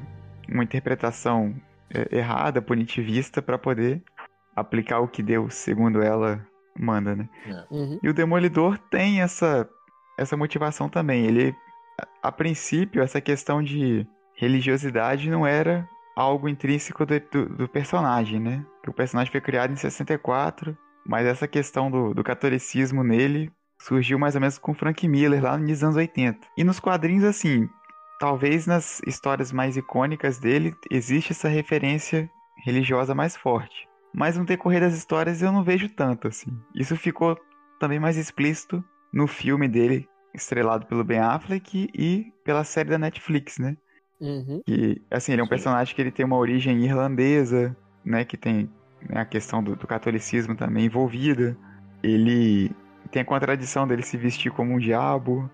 [0.50, 1.54] uma interpretação
[1.94, 4.02] é, errada, punitivista, para poder
[4.56, 6.46] aplicar o que Deus, segundo ela,
[6.78, 7.30] manda, né?
[7.70, 8.00] Uhum.
[8.02, 9.70] E o Demolidor tem essa,
[10.18, 11.26] essa motivação também.
[11.26, 11.56] Ele,
[12.00, 18.40] a, a princípio, essa questão de religiosidade não era algo intrínseco do, do, do personagem,
[18.40, 18.66] né?
[18.84, 24.20] Que o personagem foi criado em 64, mas essa questão do, do catolicismo nele surgiu
[24.20, 26.48] mais ou menos com Frank Miller lá nos anos 80.
[26.58, 27.68] E nos quadrinhos, assim,
[28.20, 32.30] talvez nas histórias mais icônicas dele existe essa referência
[32.64, 33.90] religiosa mais forte.
[34.14, 36.52] Mas no decorrer das histórias eu não vejo tanto, assim.
[36.76, 37.38] Isso ficou
[37.80, 43.58] também mais explícito no filme dele, estrelado pelo Ben Affleck e pela série da Netflix,
[43.58, 43.78] né?
[44.20, 44.62] Uhum.
[44.66, 45.50] Que, assim, ele é um Sim.
[45.50, 48.24] personagem que ele tem uma origem irlandesa, né?
[48.24, 48.70] Que tem
[49.10, 51.58] né, a questão do, do catolicismo também envolvida.
[52.04, 52.72] Ele
[53.12, 55.50] tem a contradição dele se vestir como um diabo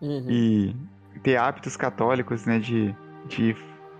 [0.00, 0.26] Uhum.
[0.28, 0.76] e
[1.22, 2.58] ter hábitos católicos, né?
[2.58, 2.94] De,
[3.26, 3.56] de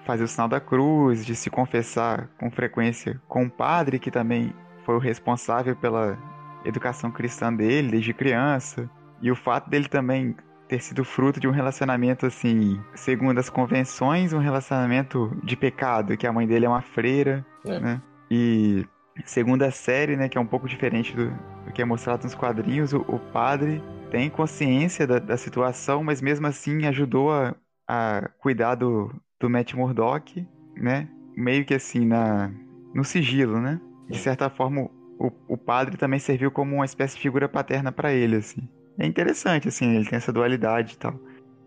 [0.08, 4.54] fazer o sinal da cruz, de se confessar com frequência com o padre, que também
[4.86, 6.16] foi o responsável pela
[6.64, 8.88] educação cristã dele desde criança.
[9.20, 10.34] E o fato dele também
[10.66, 16.26] ter sido fruto de um relacionamento assim, segundo as convenções, um relacionamento de pecado, que
[16.26, 17.78] a mãe dele é uma freira, É.
[17.78, 18.02] né?
[18.30, 18.86] E
[19.26, 21.30] segundo a série, né, que é um pouco diferente do,
[21.66, 26.22] do que é mostrado nos quadrinhos, o, o padre tem consciência da, da situação, mas
[26.22, 27.54] mesmo assim ajudou a,
[27.86, 30.46] a cuidar do, do Matt Murdock,
[30.76, 31.08] né?
[31.36, 32.50] Meio que assim, na,
[32.94, 33.80] no sigilo, né?
[34.08, 38.12] De certa forma, o, o padre também serviu como uma espécie de figura paterna pra
[38.12, 38.66] ele, assim.
[38.98, 41.14] É interessante, assim, ele tem essa dualidade e tal.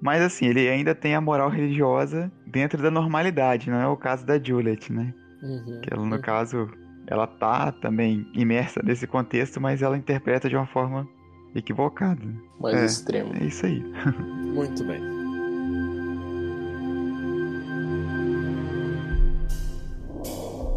[0.01, 4.25] Mas, assim, ele ainda tem a moral religiosa dentro da normalidade, não é o caso
[4.25, 5.13] da Juliet, né?
[5.43, 5.79] Uhum.
[5.81, 6.67] Que ela, no caso,
[7.07, 11.07] ela tá também imersa nesse contexto, mas ela interpreta de uma forma
[11.53, 12.21] equivocada.
[12.59, 12.85] Mais É.
[12.85, 13.33] extremo.
[13.35, 13.83] É isso aí.
[14.55, 15.20] Muito bem.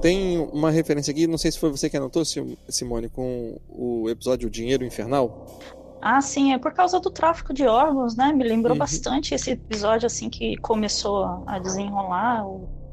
[0.05, 4.07] Tem uma referência aqui, não sei se foi você que anotou, Sim- Simone, com o
[4.11, 5.59] episódio Dinheiro Infernal.
[6.03, 8.31] Ah, sim, é por causa do tráfico de órgãos, né?
[8.31, 8.79] Me lembrou Uhum.
[8.81, 12.45] bastante esse episódio assim que começou a desenrolar.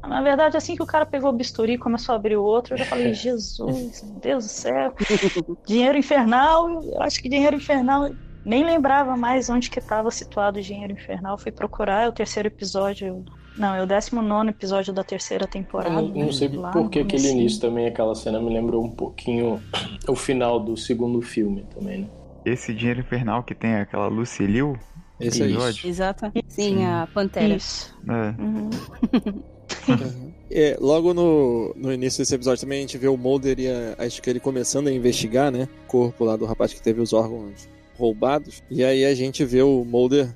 [0.08, 2.72] Na verdade, assim que o cara pegou o bisturi e começou a abrir o outro,
[2.72, 4.94] eu já falei, Jesus, meu Deus do céu.
[5.66, 8.08] Dinheiro infernal, eu acho que dinheiro infernal.
[8.42, 11.36] Nem lembrava mais onde que estava situado o dinheiro infernal.
[11.36, 13.22] Fui procurar, é o terceiro episódio.
[13.56, 16.00] Não, é o 19 episódio da terceira Eu temporada.
[16.02, 18.90] não, não sei lá por no que aquele início também, aquela cena me lembrou um
[18.90, 19.60] pouquinho
[20.08, 22.08] o final do segundo filme também, né?
[22.44, 24.76] Esse Dinheiro Infernal que tem aquela Lucy Liu,
[25.20, 26.32] Esse episódio, Exato.
[26.48, 27.54] Sim, a Pantera.
[27.54, 27.94] Isso.
[28.04, 28.34] né?
[28.38, 28.70] Uhum.
[30.54, 33.96] É, logo no, no início desse episódio também a gente vê o Mulder e a,
[34.04, 35.66] a Scully começando a investigar, né?
[35.84, 38.62] O corpo lá do rapaz que teve os órgãos roubados.
[38.70, 40.28] E aí a gente vê o Mulder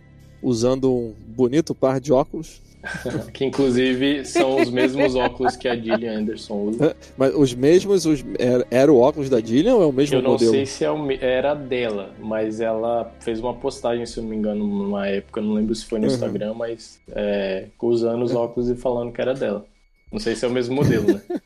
[0.43, 2.63] usando um bonito par de óculos.
[3.33, 6.97] Que inclusive são os mesmos óculos que a Gillian Anderson usa.
[7.17, 10.23] Mas os mesmos, os, era, era o óculos da Gillian ou é o mesmo Eu
[10.23, 10.51] não modelo?
[10.53, 14.37] sei se é o era dela, mas ela fez uma postagem, se eu não me
[14.37, 16.13] engano, numa época, não lembro se foi no Uhum.
[16.13, 19.65] Instagram, mas é, usando os óculos e falando que era dela.
[20.13, 21.21] Não sei se é o mesmo modelo, né?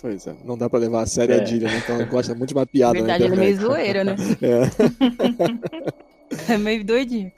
[0.00, 1.46] Pois é, não dá pra levar a sério a É.
[1.46, 1.78] Gillian, né?
[1.84, 4.16] Então ela gosta muito de uma piada Na verdade, na ele é meio zoeira, né?
[6.48, 6.54] É.
[6.54, 7.30] É meio doidinho.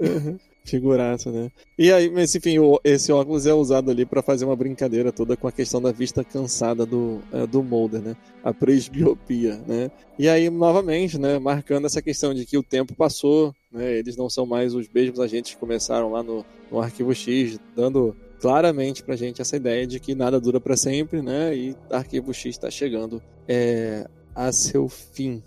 [0.66, 1.50] Figuraça, né?
[1.78, 5.36] E aí, mas enfim, o- esse óculos é usado ali pra fazer uma brincadeira toda
[5.36, 8.16] com a questão da vista cansada do, é, do Mulder, né?
[8.42, 9.90] A presbiopia, né?
[10.18, 11.38] E aí, novamente, né?
[11.38, 13.92] Marcando essa questão de que o tempo passou, né?
[13.98, 18.16] Eles não são mais os mesmos agentes que começaram lá no, no Arquivo X, dando
[18.40, 21.54] claramente pra gente essa ideia de que nada dura pra sempre, né?
[21.54, 25.42] E Arquivo X está chegando é, a seu fim.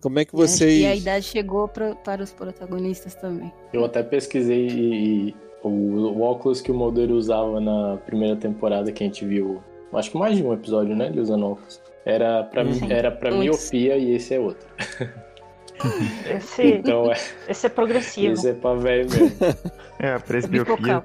[0.00, 0.80] Como é que vocês...
[0.80, 3.52] E a idade chegou pra, para os protagonistas também.
[3.72, 8.92] Eu até pesquisei e, e o, o óculos que o Mulder usava na primeira temporada
[8.92, 9.60] que a gente viu,
[9.92, 11.06] acho que mais de um episódio, né?
[11.06, 11.80] Ele usando óculos.
[12.04, 12.72] Era pra, Uhum.
[12.74, 12.92] Sim.
[12.92, 14.66] era pra miopia e esse é outro.
[16.28, 17.16] Esse, Então é,
[17.48, 18.32] esse é progressivo.
[18.32, 19.30] esse é pra velho mesmo.
[20.00, 21.04] É, a presbiopia Bifocal.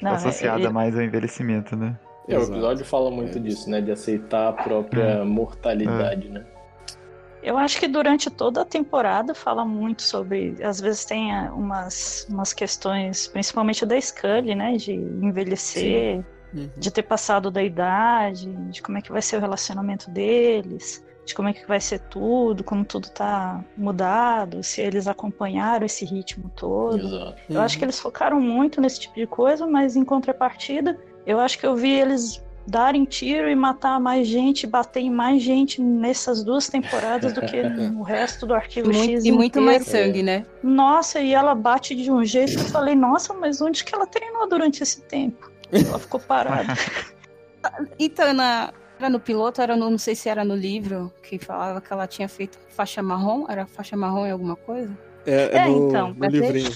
[0.00, 1.98] Não, é- associada é- mais ao envelhecimento, né?
[2.28, 3.40] É, o episódio fala muito É.
[3.40, 3.80] disso, né?
[3.80, 6.44] De aceitar a própria mortalidade, né?
[7.42, 10.56] Eu acho que durante toda a temporada fala muito sobre.
[10.62, 14.76] Às vezes tem ah, umas, umas questões, principalmente da Scully, né?
[14.76, 16.24] De envelhecer,
[16.54, 16.68] Uhum.
[16.76, 21.34] de ter passado da idade, de como é que vai ser o relacionamento deles, de
[21.34, 26.50] como é que vai ser tudo, como tudo tá mudado, se eles acompanharam esse ritmo
[26.54, 26.98] todo.
[26.98, 27.36] Exato.
[27.48, 31.58] Eu acho que eles focaram muito nesse tipo de coisa, mas em contrapartida, eu acho
[31.58, 36.44] que eu vi eles darem tiro e matar mais gente, bater em mais gente nessas
[36.44, 39.24] duas temporadas do que no resto do arquivo Muito- X.
[39.24, 40.46] e muito mais sangue, né?
[40.62, 44.06] Nossa, e ela bate de um jeito que eu falei, nossa, mas onde que ela
[44.06, 45.50] treinou durante esse tempo?
[45.72, 46.66] Ela ficou parada.
[47.98, 51.80] Então, na, era no piloto, era no, não sei se era no livro, que falava
[51.80, 53.46] que ela tinha feito faixa marrom.
[53.48, 54.90] Era faixa marrom em alguma coisa?
[55.24, 56.70] É, é É, no, então, no ter- livrinho.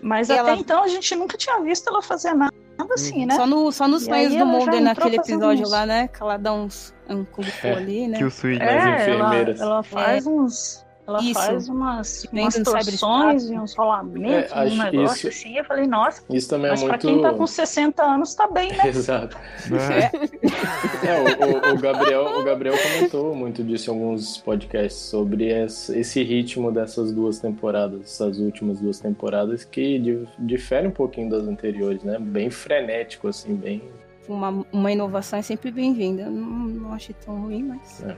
[0.00, 2.52] Mas E até ela- então a gente nunca tinha visto ela fazer nada
[2.94, 3.34] assim, né?
[3.36, 6.08] Só, no, só nos sonhos aí do ela entrou naquele episódio lá, né?
[6.08, 7.72] Que ela dá uns um É.
[7.72, 8.18] ali, né?
[8.18, 9.60] Que o Switch É, ela, enfermeiras.
[9.60, 10.84] ela faz uns.
[11.04, 11.34] Ela Isso.
[11.34, 15.58] faz umas, Vem umas torções e uns rolamentos, É, acho um negócio isso- assim.
[15.58, 17.06] Eu falei, nossa, Isso também mas é pra muito.
[17.08, 18.86] quem tá com 60 anos tá bem, né?
[18.86, 19.36] Exato.
[19.72, 25.48] É, É, o, o- o Gabriel, o Gabriel comentou muito disso em alguns podcasts sobre
[25.50, 31.48] esse ritmo dessas duas temporadas, essas últimas duas temporadas, que di- difere um pouquinho das
[31.48, 32.16] anteriores, né?
[32.20, 33.82] Bem frenético, assim, bem.
[34.28, 36.26] Uma, uma inovação é sempre bem-vinda.
[36.30, 38.04] Não, não achei tão ruim, mas.
[38.04, 38.16] É.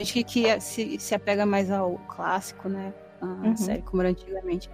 [0.00, 2.92] Acho que, que se, se apega mais ao clássico, né?
[3.20, 3.56] A Uhum.
[3.56, 4.68] série como era antigamente.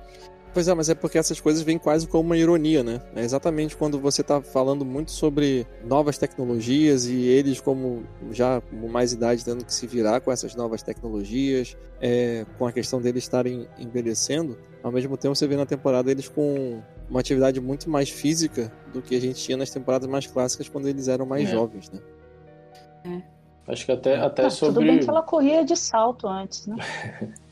[0.54, 3.02] Pois é, mas é porque essas coisas vêm quase como uma ironia, né?
[3.14, 8.88] É exatamente quando você tá falando muito sobre novas tecnologias e eles, como já com
[8.88, 13.24] mais idade, tendo que se virar com essas novas tecnologias, é, com a questão deles
[13.24, 18.08] estarem envelhecendo, ao mesmo tempo você vê na temporada eles com uma atividade muito mais
[18.08, 21.52] física do que a gente tinha nas temporadas mais clássicas quando eles eram mais É.
[21.52, 22.00] jovens, né?
[23.68, 24.86] Acho que até, até Ah, Tudo sobre.
[24.86, 26.76] bem que ela corria de salto antes, né?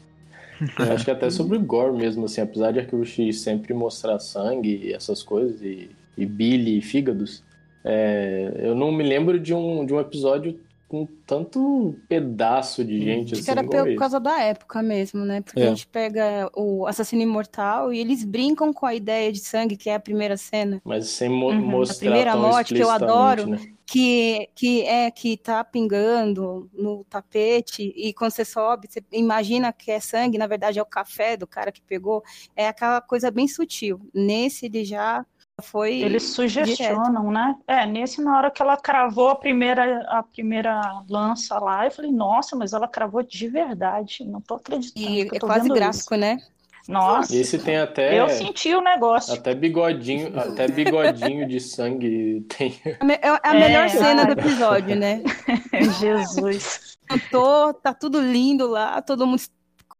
[0.93, 4.93] Acho que até sobre gore mesmo, assim, apesar de Arquivo X sempre mostrar sangue e
[4.95, 7.45] essas coisas, e, e bile e fígados,
[7.85, 13.35] é, eu não me lembro de um, de um episódio com tanto pedaço de gente
[13.35, 13.45] Acho assim.
[13.45, 13.97] que era por esse.
[13.99, 15.41] causa da época mesmo, né?
[15.41, 15.67] Porque É.
[15.67, 19.91] a gente pega o Assassino Imortal e eles brincam com a ideia de sangue, que
[19.91, 20.81] é a primeira cena.
[20.85, 21.61] Mas sem mo Uhum.
[21.61, 23.47] mostrar A primeira tão morte que eu adoro.
[23.49, 23.59] né?
[23.87, 29.91] Que, que é que tá pingando no tapete e quando você sobe, você imagina que
[29.93, 32.23] é sangue, na verdade é o café do cara que pegou,
[32.57, 34.01] é aquela coisa bem sutil.
[34.13, 35.25] Nesse ele já
[35.63, 37.57] foi Eles sugestionam, né?
[37.67, 42.11] É, nesse, na hora que ela cravou a primeira, a primeira lança lá, eu falei,
[42.11, 44.25] nossa, mas ela cravou de verdade.
[44.25, 45.07] Não tô acreditando.
[45.07, 46.39] e é quase gráfico, né?
[46.87, 46.93] Isso.
[46.93, 49.35] Nossa, Esse tem até, eu senti o negócio.
[49.35, 52.81] até bigodinho, até bigodinho de sangue tem.
[52.85, 54.27] É a é a É, melhor cena ai.
[54.35, 55.23] do episódio, né?
[56.01, 56.97] Jesus.
[57.09, 59.41] Cantou, tá tudo lindo lá, todo mundo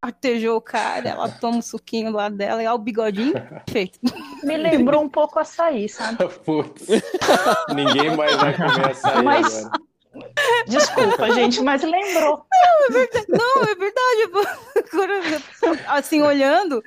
[0.03, 3.33] artejou o cara, ela toma um suquinho lá dela e ó, o bigodinho,
[3.69, 3.99] feito.
[4.45, 6.19] Me lembrou um pouco açaí, sabe?
[6.45, 6.87] Putz,
[7.75, 9.79] ninguém mais vai comer açaí Mas- agora.
[10.67, 12.45] Desculpa, gente, mas lembrou.
[13.29, 14.29] Não, é verdade.
[14.33, 14.41] pô.
[14.97, 15.43] Agora,
[15.89, 16.83] assim, olhando,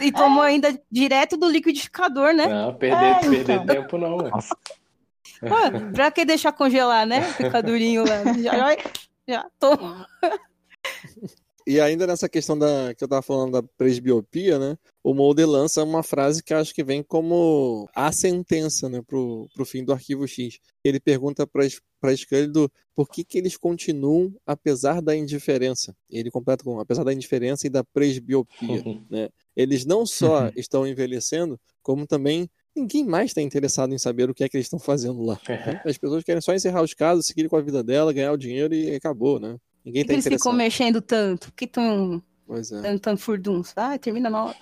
[0.00, 2.46] e tomou ainda direto do liquidificador, né?
[2.46, 3.66] Não, perder, É, perder então.
[3.66, 4.30] tempo não, né?
[5.40, 7.22] Pô, pra que deixar congelar, né?
[7.32, 8.24] Ficar durinho lá.
[8.34, 8.76] Já, já,
[9.28, 10.06] já toma.
[11.66, 14.76] E ainda nessa questão da que eu tava falando da presbiopia, né?
[15.02, 19.64] O Mulder lança uma frase que acho que vem como a sentença, né, pro, pro
[19.64, 20.58] fim do arquivo X.
[20.82, 25.96] Ele pergunta para Scully do por que que eles continuam apesar da indiferença.
[26.08, 28.82] Ele completa com apesar da indiferença e da presbiopia.
[29.56, 34.44] Eles não só estão envelhecendo, como também ninguém mais está interessado em saber o que
[34.44, 35.40] é que eles estão fazendo lá.
[35.48, 35.80] né?
[35.84, 38.74] As pessoas querem só encerrar os casos, seguir com a vida dela, ganhar o dinheiro
[38.74, 39.56] e acabou, né?
[39.84, 41.48] Ninguém Por que eles ficam mexendo tanto?
[41.48, 42.98] Por que estão Pois é.
[42.98, 43.72] tanto furduns?
[43.76, 44.56] Ah, termina na hora.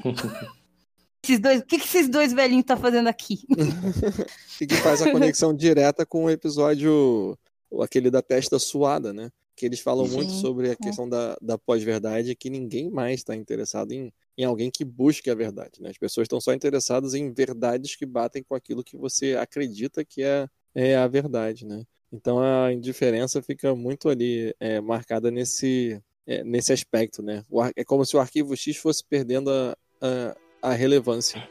[1.24, 3.40] Esses dois, o que, que esses dois velhinhos tá fazendo aqui?
[4.58, 7.36] Que faz a conexão direta com o episódio,
[7.80, 9.28] aquele da testa suada, né?
[9.56, 10.76] Que eles falam Sim, muito sobre a é.
[10.76, 15.34] questão da, da pós-verdade, que ninguém mais está interessado em, em alguém que busque a
[15.34, 15.90] verdade, né?
[15.90, 20.22] As pessoas estão só interessadas em verdades que batem com aquilo que você acredita que
[20.22, 21.84] é, é a verdade, né?
[22.12, 27.42] Então a indiferença fica muito ali é, marcada nesse, é, nesse aspecto, né?
[27.48, 29.76] O ar- é como se o arquivo X fosse perdendo a,
[30.62, 31.42] a, a relevância.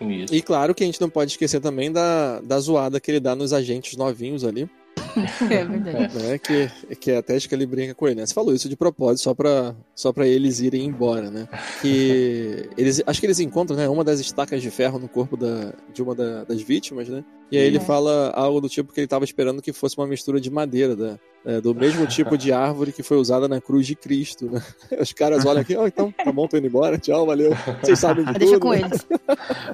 [0.00, 0.34] Isso.
[0.34, 3.34] E claro que a gente não pode esquecer também da, da zoada que ele dá
[3.34, 4.68] nos agentes novinhos ali,
[5.50, 6.18] É verdade.
[6.18, 6.38] né?
[6.38, 8.26] Que, que até acho que ele brinca com ele, né?
[8.26, 11.48] Você falou isso de propósito, só pra, só pra eles irem embora, né?
[11.80, 13.88] Que eles, acho que eles encontram, né?
[13.88, 17.24] Uma das estacas de ferro no corpo da, de uma da- das vítimas, né?
[17.50, 17.80] E aí ele É.
[17.80, 21.18] fala algo do tipo que ele tava esperando que fosse uma mistura de madeira, da,
[21.44, 24.62] é, do mesmo tipo de árvore que foi usada na cruz de Cristo, né?
[24.98, 27.52] Os caras olham aqui, ó, então, tá bom, tô indo embora, tchau, valeu.
[27.82, 28.38] Vocês sabem de tudo.
[28.40, 28.80] Deixa com né?
[28.80, 29.06] eles.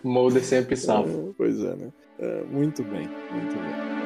[0.02, 1.10] Mulder sempre salva.
[1.10, 1.88] É, Pois é, né?
[2.18, 3.99] É, muito bem, muito bem.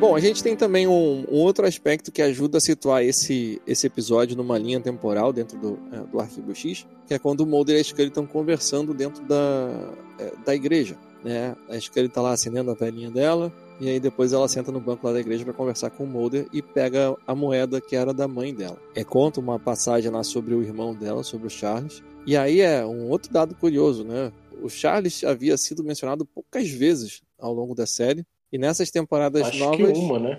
[0.00, 3.86] Bom, a gente tem também um, um outro aspecto que ajuda a situar esse, esse
[3.86, 7.76] episódio numa linha temporal dentro do, é, do Arquivo X, que é quando o Mulder
[7.76, 10.96] e a Scully estão conversando dentro da, é, da igreja.
[11.22, 11.56] Né?
[11.70, 15.06] A Scully tá lá acendendo a velhinha dela, e aí depois ela senta no banco
[15.06, 18.28] lá da igreja para conversar com o Mulder e pega a moeda que era da
[18.28, 18.78] mãe dela.
[18.94, 22.84] É, conta uma passagem lá sobre o irmão dela, sobre o Charles, e aí é
[22.84, 24.32] um outro dado curioso, né?
[24.60, 29.58] O Charles havia sido mencionado poucas vezes ao longo da série, e nessas temporadas Acho
[29.58, 29.78] novas.
[29.92, 30.38] que uma, né?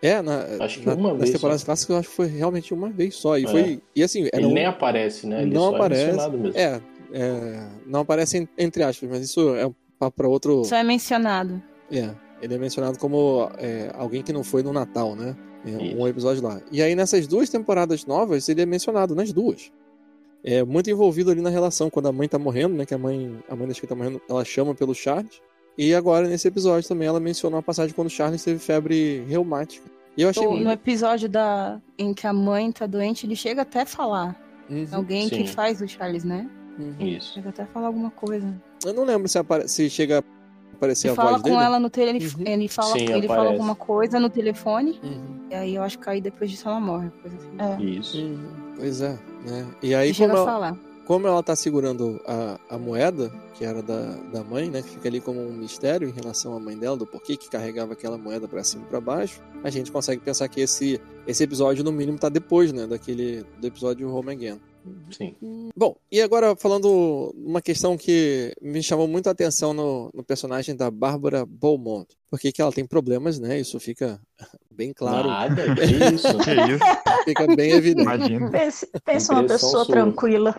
[0.00, 2.72] É, na, Acho que na- uma nas vez temporadas clássicas eu acho que foi realmente
[2.72, 3.36] uma vez só.
[3.36, 3.48] E É.
[3.48, 3.82] foi.
[3.96, 5.42] E assim, era Ele um- nem aparece, né?
[5.42, 6.02] Ele Não só aparece.
[6.02, 6.56] é mencionado mesmo.
[6.58, 6.80] É,
[7.12, 10.64] é, não aparece en- entre aspas, mas isso é um papo pra outro.
[10.64, 11.60] Só é mencionado.
[11.90, 15.36] É, ele é mencionado como é, alguém que não foi no Natal, né?
[15.66, 16.60] É, um episódio lá.
[16.70, 19.72] E aí nessas duas temporadas novas, ele é mencionado nas duas.
[20.44, 22.86] É muito envolvido ali na relação, quando a mãe tá morrendo, né?
[22.86, 25.42] Que a mãe, a mãe da Chica tá morrendo, ela chama pelo Charles.
[25.78, 29.88] E agora, nesse episódio também, ela menciona uma passagem quando o Charles teve febre reumática.
[30.16, 30.64] E eu achei No, muito...
[30.64, 34.34] no episódio da, em que a mãe tá doente, ele chega até a falar.
[34.68, 35.36] Uhum, Alguém sim.
[35.44, 36.50] que faz o Charles, né?
[36.78, 36.94] uhum.
[37.06, 37.34] Isso.
[37.34, 38.52] Chega até a falar alguma coisa.
[38.84, 39.68] Eu não lembro se, apare...
[39.68, 41.62] se chega a aparecer Ele a fala voz com dele.
[41.62, 42.52] ela no telefone, ele, Uhum.
[42.54, 45.46] ele fala, Sim, ele fala alguma coisa no telefone, Uhum.
[45.50, 47.50] e aí eu acho que aí depois disso ela morre, coisa assim.
[47.58, 47.82] É.
[47.98, 48.18] Isso.
[48.20, 48.48] Uhum.
[48.76, 49.66] Pois é, né?
[49.82, 50.78] E aí, Ele chega como a ela, falar.
[51.08, 54.82] Como ela tá segurando a, a moeda, que era da, da mãe, né?
[54.82, 57.94] Que fica ali como um mistério em relação à mãe dela, do porquê que carregava
[57.94, 61.82] aquela moeda pra cima e pra baixo, a gente consegue pensar que esse, esse episódio,
[61.82, 62.86] no mínimo, tá depois, né?
[62.86, 64.60] Daquele do episódio Home Again.
[65.10, 65.34] Sim.
[65.74, 70.76] Bom, e agora falando uma questão que me chamou muito a atenção no, no personagem
[70.76, 72.06] da Bárbara Beaumont.
[72.30, 73.58] Porque que ela tem problemas, né?
[73.58, 74.20] Isso fica
[74.70, 76.28] bem claro, Nada, que isso.
[76.38, 78.02] Que isso, fica bem evidente.
[78.02, 78.50] imagina.
[78.50, 79.94] Pense, pense uma pessoa sua.
[79.94, 80.54] tranquila.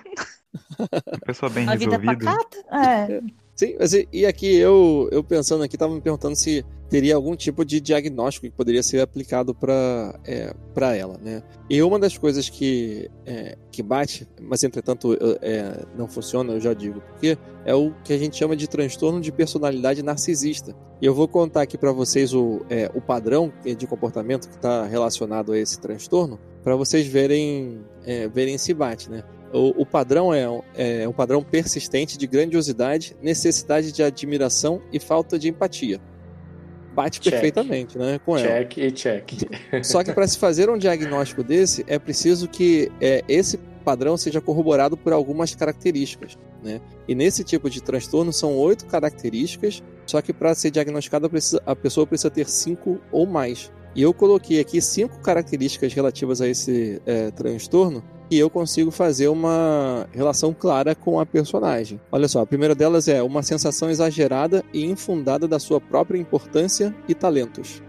[0.80, 2.32] Uma pessoa bem A vida é resolvida.
[2.32, 2.58] pacata?
[2.72, 3.22] É,
[3.60, 7.36] Sim, mas e, e aqui eu, eu pensando aqui, tava me perguntando se teria algum
[7.36, 11.43] tipo de diagnóstico que poderia ser aplicado para é, pra ela, né?
[11.70, 16.74] E uma das coisas que, é, que bate, mas entretanto é, não funciona, eu já
[16.74, 20.74] digo, porque é o que a gente chama de transtorno de personalidade narcisista.
[21.02, 24.86] E eu vou contar aqui para vocês o, é, o padrão de comportamento que está
[24.86, 29.22] relacionado a esse transtorno, para vocês verem, é, verem se bate, né?
[29.54, 35.00] O, o padrão é, um- é um padrão persistente de grandiosidade, necessidade de admiração e
[35.00, 36.00] falta de empatia.
[36.93, 37.32] Bate Check.
[37.32, 38.47] perfeitamente, né, com ela.
[38.47, 39.32] Check e check.
[39.84, 44.41] Só que para se fazer um diagnóstico desse, é preciso que é, esse padrão seja
[44.41, 46.38] corroborado por algumas características.
[46.64, 46.82] Né?
[47.08, 51.30] E nesse tipo de transtorno são oito características, só que para ser diagnosticada
[51.66, 53.72] a pessoa precisa ter cinco ou mais.
[53.95, 59.28] E eu coloquei aqui cinco características relativas a esse é, transtorno e eu consigo fazer
[59.28, 62.00] uma relação clara com a personagem.
[62.12, 66.96] Olha só, a primeira delas é uma sensação exagerada e infundada da sua própria importância
[67.08, 67.82] e talentos.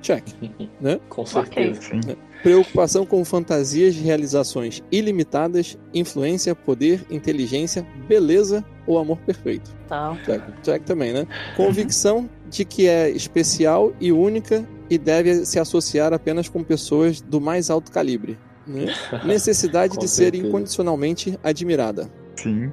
[0.00, 0.24] Check.
[1.08, 1.80] Com certeza.
[1.82, 2.00] Sim.
[2.42, 9.70] Preocupação com fantasias de realizações ilimitadas, influência, poder, inteligência, beleza ou amor perfeito.
[9.86, 10.16] tal.
[10.24, 11.26] Check, check também, né?
[11.54, 17.40] Convicção de que é especial e única e deve se associar apenas com pessoas do
[17.40, 18.38] mais alto calibre.
[18.70, 18.86] Né?
[19.24, 20.46] Necessidade de ser certeza.
[20.46, 22.08] incondicionalmente admirada.
[22.36, 22.72] Sim,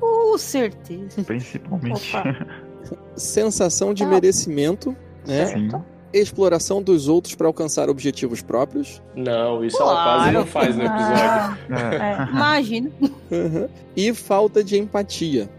[0.00, 1.22] Com certeza.
[1.24, 2.12] principalmente.
[3.16, 4.08] Sensação de Ah.
[4.08, 4.94] merecimento,
[5.26, 5.46] né?
[5.46, 5.68] Sim.
[6.10, 9.02] Exploração dos outros para alcançar objetivos próprios.
[9.14, 10.38] Não, isso ela quase Claro.
[10.38, 11.14] não faz no episódio.
[11.22, 11.58] Ah,
[12.30, 12.30] É.
[12.30, 12.90] Imagina.
[13.30, 13.68] Uhum.
[13.94, 15.50] E falta de empatia.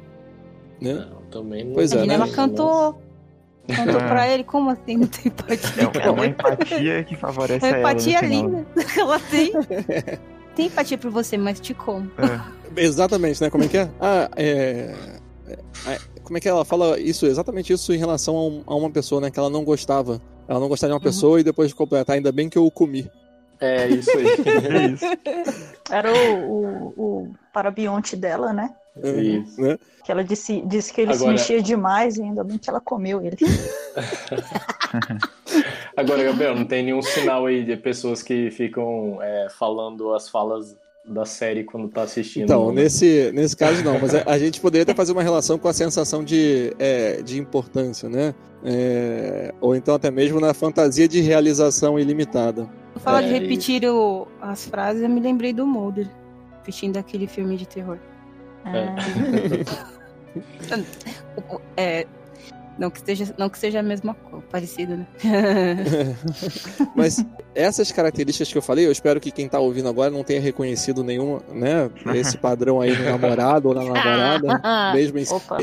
[0.82, 0.94] Né?
[0.94, 1.74] Não, também não.
[1.74, 2.16] Pois é, né?
[2.16, 3.00] ela cantou.
[3.76, 4.08] Cantou É.
[4.08, 5.92] pra ele, como assim não tem empatia?
[6.02, 7.80] É, é uma empatia que favorece É a ela.
[7.92, 9.52] empatia linda que ela tem.
[10.56, 12.10] Tem empatia por você, mas te como.
[12.18, 12.82] É.
[12.84, 13.50] Exatamente, né?
[13.50, 13.90] Como é que é?
[14.00, 14.94] Ah, é...
[15.88, 17.26] é- Como é que ela fala isso?
[17.26, 19.32] Exatamente isso em relação a, um- a uma pessoa, né?
[19.32, 20.22] Que ela não gostava.
[20.48, 22.72] Ela não gostava de uma pessoa e depois de completar, ainda bem que eu o
[22.72, 23.10] comi.
[23.62, 24.26] É isso aí.
[24.48, 25.06] É isso.
[25.92, 28.70] Era o, o, o parabionte dela, né?
[29.04, 29.62] Isso.
[29.62, 29.78] Né?
[30.04, 32.80] Que ela disse, disse que ele se Agora- mexia demais e ainda bem que ela
[32.82, 33.38] comeu ele.
[35.96, 40.76] Agora, Gabriel, não tem nenhum sinal aí de pessoas que ficam é, falando as falas
[41.06, 42.44] da série quando tá assistindo.
[42.44, 42.84] Então, não, né?
[42.84, 45.74] nesse, nesse caso não, mas a, a gente poderia até fazer uma relação com a
[45.74, 48.34] sensação de, é, de importância, né?
[48.64, 52.70] É, ou então até mesmo na fantasia de realização ilimitada.
[52.98, 56.08] Fala É, de repetir o- as frases, eu me lembrei do Mulder.
[56.58, 57.98] Repetindo aquele filme de terror.
[61.76, 62.06] É,
[62.80, 65.06] não, que seja, não que seja a mesma coisa, parecido, né?
[66.96, 70.40] Mas essas características que eu falei, eu espero que quem tá ouvindo agora não tenha
[70.40, 71.90] reconhecido nenhum, né?
[72.16, 74.62] Esse padrão aí no namorado ou na namorada,
[74.96, 75.58] mesmo em Opa.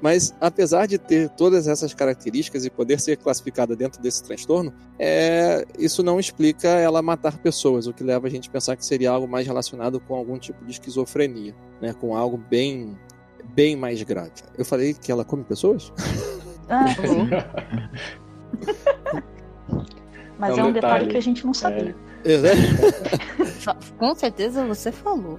[0.00, 5.64] Mas apesar de ter todas essas características e poder ser classificada dentro desse transtorno, é,
[5.78, 9.10] isso não explica ela matar pessoas, o que leva a gente a pensar que seria
[9.10, 11.92] algo mais relacionado com algum tipo de esquizofrenia, né?
[11.92, 12.98] Com algo bem,
[13.54, 14.32] bem mais grave.
[14.58, 15.92] Eu falei que ela come pessoas?
[16.68, 16.86] Ah,
[20.38, 21.06] mas É um é um detalhe detalhe.
[21.10, 21.94] que a gente não sabia.
[23.98, 25.38] Com certeza você falou.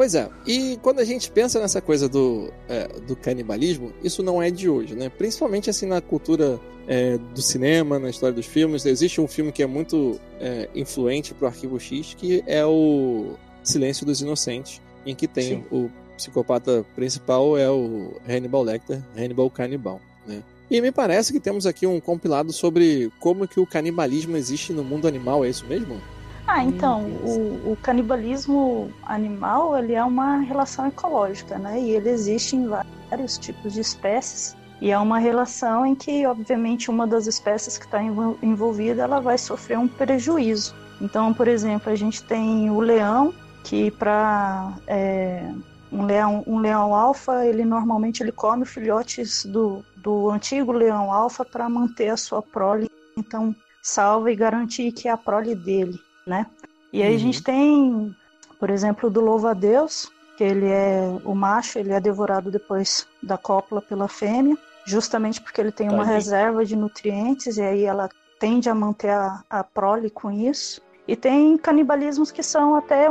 [0.00, 4.40] Pois é, e quando a gente pensa nessa coisa do, é, do canibalismo, isso não
[4.40, 5.10] é de hoje, né?
[5.10, 8.86] Principalmente assim na cultura é, do cinema, na história dos filmes.
[8.86, 14.06] Existe um filme que é muito é, influente pro Arquivo X, que é o Silêncio
[14.06, 15.64] dos Inocentes, em que tem Sim.
[15.70, 20.42] o psicopata principal é o Hannibal Lecter, Hannibal Canibal, né?
[20.70, 24.82] E me parece que temos aqui um compilado sobre como que o canibalismo existe no
[24.82, 26.00] mundo animal, é isso mesmo?
[26.52, 31.80] Ah, então, o, o, canibalismo animal ele é uma relação ecológica, né?
[31.80, 34.56] E ele existe em vários tipos de espécies.
[34.80, 39.38] E é uma relação em que, obviamente, uma das espécies que está envolvida ela vai
[39.38, 40.74] sofrer um prejuízo.
[41.00, 43.32] Então, por exemplo, a gente tem o leão,
[43.62, 45.52] que para é,
[45.92, 51.44] um leão, um leão alfa, ele normalmente ele come filhotes do, do antigo leão alfa
[51.44, 55.96] para manter a sua prole, então salva e garantir que é a prole dele,
[56.30, 56.46] né?
[56.92, 57.16] E aí uhum.
[57.16, 58.16] a gente tem,
[58.58, 63.06] por exemplo, do louvo a Deus, que ele é o macho, ele é devorado depois
[63.22, 64.56] da cópula pela fêmea,
[64.86, 68.08] justamente porque ele tem tá uma reserva de nutrientes e aí ela
[68.38, 70.80] tende a manter a, a prole com isso.
[71.06, 73.08] E tem canibalismos que são até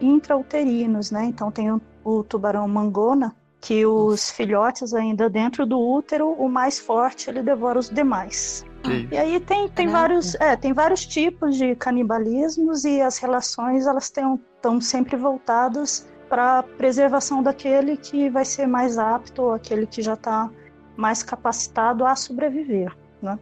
[0.00, 1.26] intrauterinos, né?
[1.26, 6.78] Então tem o, o tubarão mangona, que os filhotes ainda dentro do útero, o mais
[6.78, 8.64] forte ele devora os demais.
[9.10, 14.04] E aí tem, tem vários é, tem vários tipos de canibalismos e as relações elas
[14.04, 20.14] estão sempre voltadas para preservação daquele que vai ser mais apto ou aquele que já
[20.14, 20.50] está
[20.96, 23.38] mais capacitado a sobreviver, né?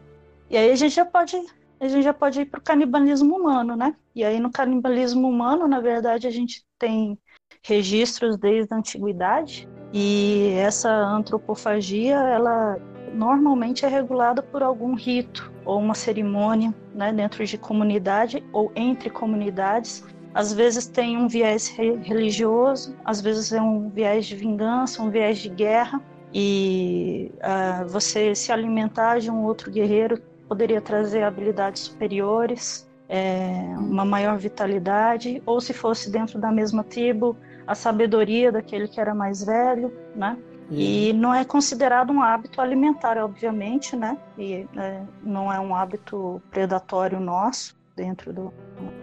[0.48, 1.36] E aí a gente já pode
[1.78, 3.94] a gente já pode ir para o canibalismo humano, né?
[4.14, 7.18] E aí no canibalismo humano, na verdade, a gente tem
[7.62, 12.78] registros desde a antiguidade e essa antropofagia, ela
[13.16, 19.10] normalmente é regulada por algum rito ou uma cerimônia, né, dentro de comunidade ou entre
[19.10, 20.04] comunidades.
[20.34, 25.38] Às vezes tem um viés religioso, às vezes é um viés de vingança, um viés
[25.38, 26.00] de guerra.
[26.32, 34.04] E uh, você se alimentar de um outro guerreiro poderia trazer habilidades superiores, é, uma
[34.04, 37.36] maior vitalidade, ou se fosse dentro da mesma tribo,
[37.66, 40.36] a sabedoria daquele que era mais velho, né?
[40.70, 44.18] E não é considerado um hábito alimentar, obviamente, né?
[44.36, 48.52] E é, não é um hábito predatório nosso dentro do,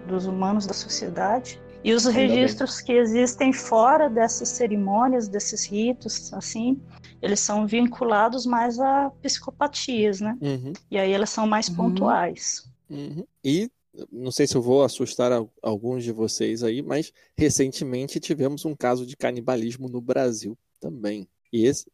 [0.07, 1.61] dos humanos da sociedade.
[1.83, 6.79] E os registros que existem fora dessas cerimônias, desses ritos, assim,
[7.21, 10.37] eles são vinculados mais a psicopatias, né?
[10.41, 10.73] Uhum.
[10.89, 11.75] E aí elas são mais uhum.
[11.75, 12.69] pontuais.
[12.89, 13.25] Uhum.
[13.43, 13.69] E
[14.11, 19.05] não sei se eu vou assustar alguns de vocês aí, mas recentemente tivemos um caso
[19.05, 21.27] de canibalismo no Brasil também.
[21.53, 21.85] E esse.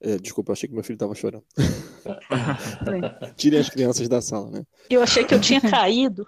[0.00, 1.44] É, desculpa, eu achei que meu filho estava chorando.
[3.36, 4.64] Tirem as crianças da sala, né?
[4.90, 6.26] Eu achei que eu tinha caído.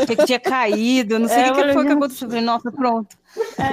[0.00, 2.28] achei que tinha caído, não sei é, o que, que foi que aconteceu.
[2.42, 3.18] Nossa, pronto.
[3.58, 3.72] É.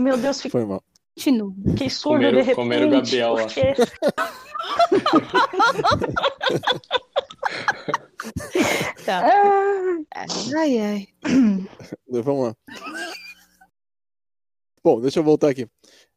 [0.00, 0.62] Meu Deus, ficou.
[0.62, 0.82] Foi mal.
[1.14, 1.52] Continua.
[1.70, 2.56] Fiquei comeram, de repente.
[2.56, 3.42] Comeram o Gabriel lá.
[3.42, 3.74] Porque...
[9.04, 9.28] tá.
[10.56, 11.06] Ai, ai.
[12.08, 12.56] Vamos lá.
[14.82, 15.68] Bom, deixa eu voltar aqui.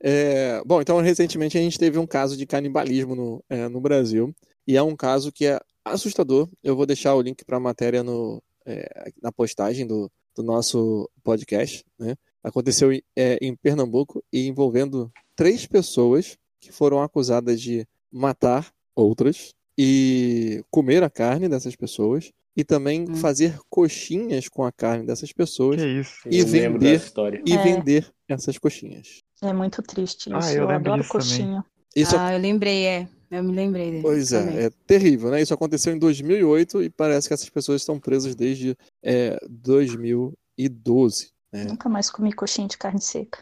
[0.06, 4.36] É, bom, então recentemente a gente teve um caso de canibalismo no, é, no Brasil.
[4.68, 6.49] E é um caso que é assustador.
[6.62, 11.10] Eu vou deixar o link para a matéria no, é, na postagem do, do nosso
[11.24, 11.86] podcast.
[11.97, 12.16] Né?
[12.43, 20.64] Aconteceu é, em Pernambuco e envolvendo três pessoas que foram acusadas de matar outras e
[20.70, 23.16] comer a carne dessas pessoas e também hum.
[23.16, 25.82] fazer coxinhas com a carne dessas pessoas
[26.30, 27.01] e eu vender
[27.45, 27.64] e é.
[27.64, 29.22] vender essas coxinhas.
[29.43, 30.37] É muito triste isso.
[30.37, 31.63] Ah, eu, eu adoro coxinha.
[31.95, 32.15] Isso...
[32.17, 33.07] Ah, eu lembrei, é.
[33.29, 34.03] Eu me lembrei dele.
[34.03, 34.65] Pois é, também.
[34.65, 35.41] é terrível, né?
[35.41, 41.31] Isso aconteceu em 2008 e parece que essas pessoas estão presas desde é, 2012.
[41.51, 41.65] Né?
[41.65, 43.39] Nunca mais comi coxinha de carne seca.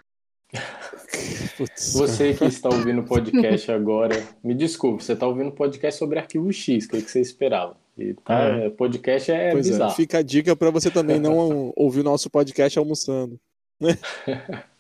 [1.93, 6.19] Você que está ouvindo o podcast agora, me desculpe, você está ouvindo o podcast sobre
[6.19, 7.77] arquivo X, o que, você esperava?
[7.97, 8.69] E tá, é.
[8.69, 9.91] podcast é pois é, bizarro.
[9.91, 13.39] É, fica a dica para você também não ouvir o nosso podcast almoçando.
[13.79, 13.97] Né?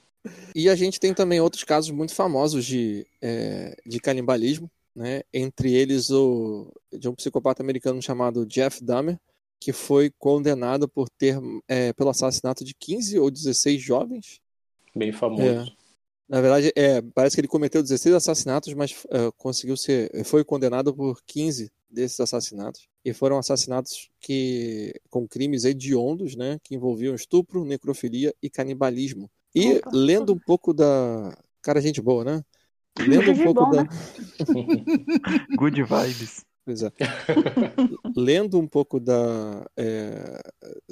[0.55, 5.21] e a gente tem também outros casos muito famosos de, é, de canibalismo, né?
[5.33, 9.17] entre eles o de um psicopata americano chamado Jeff Dahmer,
[9.59, 14.41] que foi condenado por ter é, pelo assassinato de 15 ou 16 jovens
[14.95, 15.43] Bem famoso.
[15.43, 15.65] É.
[16.27, 20.09] Na verdade, é, parece que ele cometeu 16 assassinatos, mas uh, conseguiu ser.
[20.23, 22.87] Foi condenado por 15 desses assassinatos.
[23.03, 26.57] E foram assassinatos que com crimes hediondos, né?
[26.63, 29.29] Que envolviam estupro, necrofilia e canibalismo.
[29.53, 29.91] E Opa.
[29.93, 31.37] lendo um pouco da.
[31.61, 32.43] Cara, gente boa, né?
[32.99, 33.83] Lendo um pouco bom, da.
[33.83, 33.89] Né?
[35.57, 36.45] Good vibes.
[36.63, 36.91] Pois é.
[38.15, 40.39] Lendo um pouco da, é,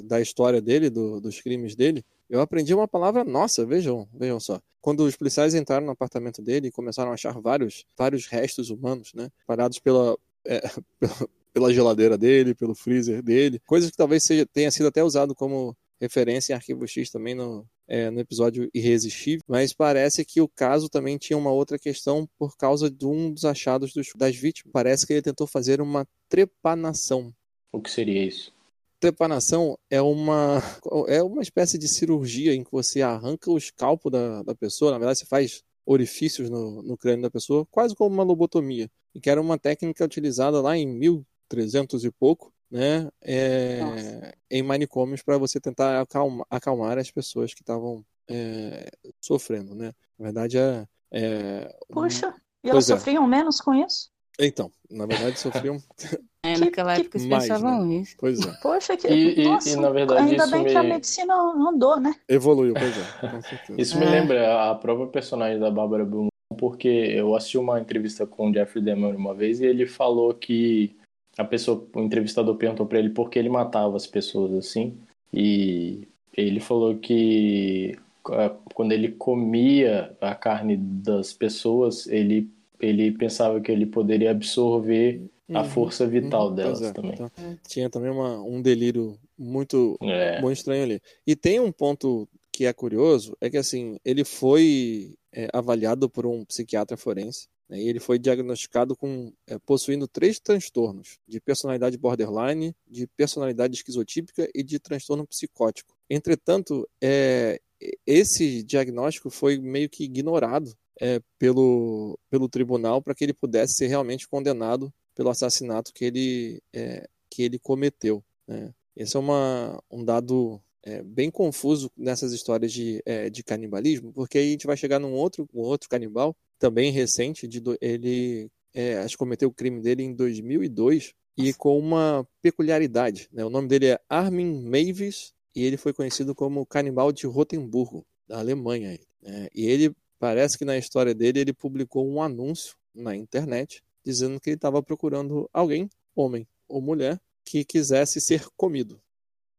[0.02, 4.60] da história dele, do, dos crimes dele, eu aprendi uma palavra nossa, vejam, vejam só.
[4.80, 9.12] Quando os policiais entraram no apartamento dele e começaram a achar vários, vários restos humanos,
[9.14, 9.28] né?
[9.46, 10.60] Parados pela, é,
[11.52, 15.76] pela geladeira dele, pelo freezer dele, coisas que talvez seja, tenha sido até usado como
[16.00, 20.88] referência em Arquivo X também no, é, no episódio Irresistível, mas parece que o caso
[20.88, 24.72] também tinha uma outra questão por causa de um dos achados dos, das vítimas.
[24.72, 27.34] Parece que ele tentou fazer uma trepanação.
[27.72, 28.52] O que seria isso?
[29.00, 30.62] Trepanação é uma,
[31.08, 34.98] é uma espécie de cirurgia em que você arranca o escalpo da, da pessoa, na
[34.98, 39.28] verdade você faz orifícios no, no crânio da pessoa, quase como uma lobotomia, e que
[39.28, 45.60] era uma técnica utilizada lá em 1300 e pouco, né, é, em manicômios para você
[45.60, 48.88] tentar acalmar, acalmar, as pessoas que estavam é,
[49.20, 49.92] sofrendo, né?
[50.18, 52.94] Na verdade é, é Puxa, e elas é.
[52.96, 54.10] sofriam menos com isso?
[54.38, 55.78] então, na verdade sofriam
[56.42, 58.16] É, Que- naquela que época eles mais, pensavam isso.
[58.18, 59.06] Pois é, Poxa, que.
[59.08, 62.14] E- e- Nossa, e, na verdade, ainda isso bem que a me- medicina andou, né?
[62.26, 63.78] evoluiu, pois é, com certeza.
[63.78, 64.10] Isso me É.
[64.10, 68.82] lembra a própria personagem da Bárbara Beaumont, porque eu assisti uma entrevista com o Jeffrey
[68.82, 70.96] Dahmer uma vez e ele falou que
[71.40, 74.98] a pessoa, o entrevistador perguntou pra ele por que ele matava as pessoas assim,
[75.32, 77.96] e ele falou que
[78.30, 85.22] eh, quando ele comia a carne das pessoas, ele ele pensava que ele poderia absorver
[85.52, 86.92] a Uhum, força vital uhum, delas é.
[86.92, 87.12] também.
[87.12, 87.30] Então,
[87.68, 90.40] tinha também uma, um delírio muito É.
[90.40, 91.00] muito estranho ali.
[91.26, 96.24] E tem um ponto que é curioso, é que assim, ele foi é, avaliado por
[96.26, 102.74] um psiquiatra forense, e ele foi diagnosticado com é, possuindo três transtornos, de personalidade borderline,
[102.88, 105.94] de personalidade esquizotípica e de transtorno psicótico.
[106.08, 107.60] Entretanto, é,
[108.06, 113.86] esse diagnóstico foi meio que ignorado é, pelo, pelo tribunal para que ele pudesse ser
[113.86, 118.22] realmente condenado pelo assassinato que ele, é, que ele cometeu.
[118.46, 118.72] né.
[118.96, 124.38] Esse é uma, um dado é, bem confuso nessas histórias de, é, de canibalismo, porque
[124.38, 128.48] aí a gente vai chegar num outro, um outro canibal, também recente, de, do- ele
[128.72, 133.28] é, acho que cometeu o crime dele em 2002 e com uma peculiaridade.
[133.32, 133.44] né?
[133.44, 138.38] O nome dele é Armin Mavis e ele foi conhecido como canibal de Rotemburgo, da
[138.38, 138.96] Alemanha.
[139.22, 139.48] né?
[139.54, 144.50] E ele parece que na história dele ele publicou um anúncio na internet dizendo que
[144.50, 149.00] ele estava procurando alguém, homem ou mulher, que quisesse ser comido,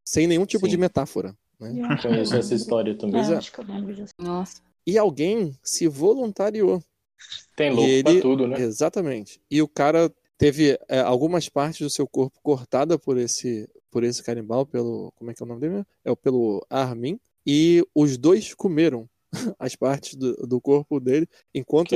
[0.06, 0.72] sem nenhum tipo Sim.
[0.72, 1.36] de metáfora.
[1.60, 1.74] Né?
[2.02, 3.22] Conheço essa história também.
[3.22, 3.36] É.
[3.36, 4.14] acho que eu lembro disso.
[4.18, 4.62] Nossa.
[4.86, 6.82] E alguém se voluntariou.
[7.56, 8.60] Tem E louco ele- pra tudo, né?
[8.62, 9.40] Exatamente.
[9.50, 14.24] E o cara teve é, algumas partes do seu corpo cortada por esse por esse
[14.24, 15.84] canibal, pelo como é que é o nome dele?
[16.06, 17.20] É o pelo Armin.
[17.46, 19.08] E os dois comeram
[19.60, 21.94] as partes do, do corpo dele enquanto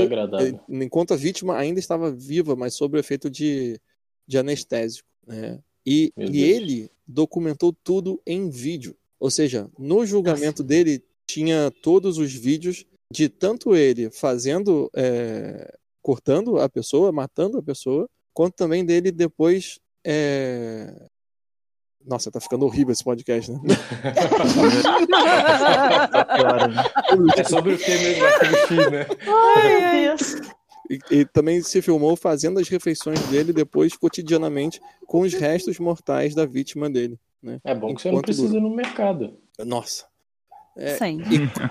[0.68, 3.80] enquanto a vítima ainda estava viva, mas sob o efeito de,
[4.28, 5.08] de anestésico.
[5.26, 5.60] Né?
[5.86, 8.96] E, e ele documentou tudo em vídeo.
[9.20, 16.60] Ou seja, no julgamento dele tinha todos os vídeos de tanto ele fazendo, é, cortando
[16.60, 19.80] a pessoa, matando a pessoa, quanto também dele depois.
[20.06, 21.08] é,
[22.06, 23.60] Nossa, tá ficando horrível esse podcast, né?
[27.38, 28.24] É sobre o que mesmo
[28.92, 29.06] né?
[29.56, 30.36] Ai, Deus.
[30.90, 36.36] E, e também se filmou fazendo as refeições dele depois cotidianamente com os restos mortais
[36.36, 37.20] da vítima dele.
[37.42, 37.60] Né?
[37.64, 39.38] É bom que você não precisa ir no mercado.
[39.60, 40.06] Nossa.
[40.76, 41.22] É, Sim.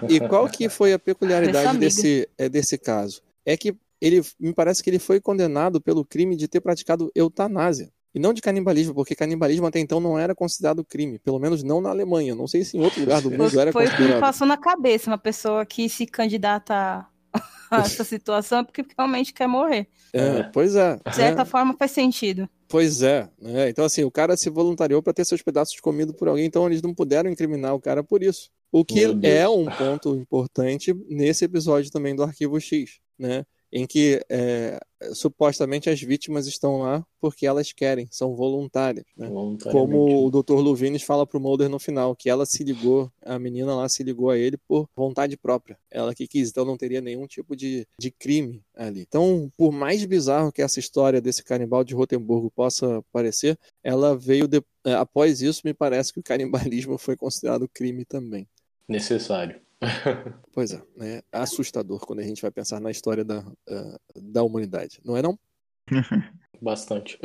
[0.08, 3.22] E qual que foi a peculiaridade desse, é, desse caso?
[3.44, 7.90] É que ele me parece que ele foi condenado pelo crime de ter praticado eutanásia.
[8.14, 11.80] E não de canibalismo, porque canibalismo até então não era considerado crime, pelo menos não
[11.80, 12.34] na Alemanha.
[12.34, 14.20] Não sei se em outro lugar do mundo era Foi o que me considerado.
[14.20, 15.10] passou na cabeça.
[15.10, 17.06] Uma pessoa que se candidata a
[17.82, 19.88] essa situação é porque realmente quer morrer.
[20.12, 20.96] É, pois é.
[20.96, 21.44] De certa né?
[21.44, 22.48] forma faz sentido.
[22.68, 23.68] Pois é, né?
[23.68, 26.82] Então, assim, o cara se voluntariou para ter seus pedaços comidos por alguém, então eles
[26.82, 28.50] não puderam incriminar o cara por isso.
[28.76, 28.94] O que
[29.28, 33.46] é um ponto importante nesse episódio também do Arquivo X, né?
[33.72, 34.78] Em que é,
[35.12, 39.28] supostamente as vítimas estão lá porque elas querem, são voluntárias, né?
[39.72, 40.54] Como o Dr.
[40.60, 44.30] Luvines fala pro Mulder no final, que ela se ligou, a menina lá se ligou
[44.30, 45.78] a ele por vontade própria.
[45.90, 49.00] Ela que quis, então não teria nenhum tipo de, de crime ali.
[49.00, 54.46] Então, por mais bizarro que essa história desse canibal de Rotemburgo possa parecer, ela veio
[54.46, 58.46] de- é, após isso, me parece que o canibalismo foi considerado crime também.
[58.88, 59.60] Necessário.
[60.52, 61.20] Pois é, né?
[61.32, 65.38] Assustador quando a gente vai pensar na história da, ah, da humanidade, não é não?
[66.62, 67.18] Bastante.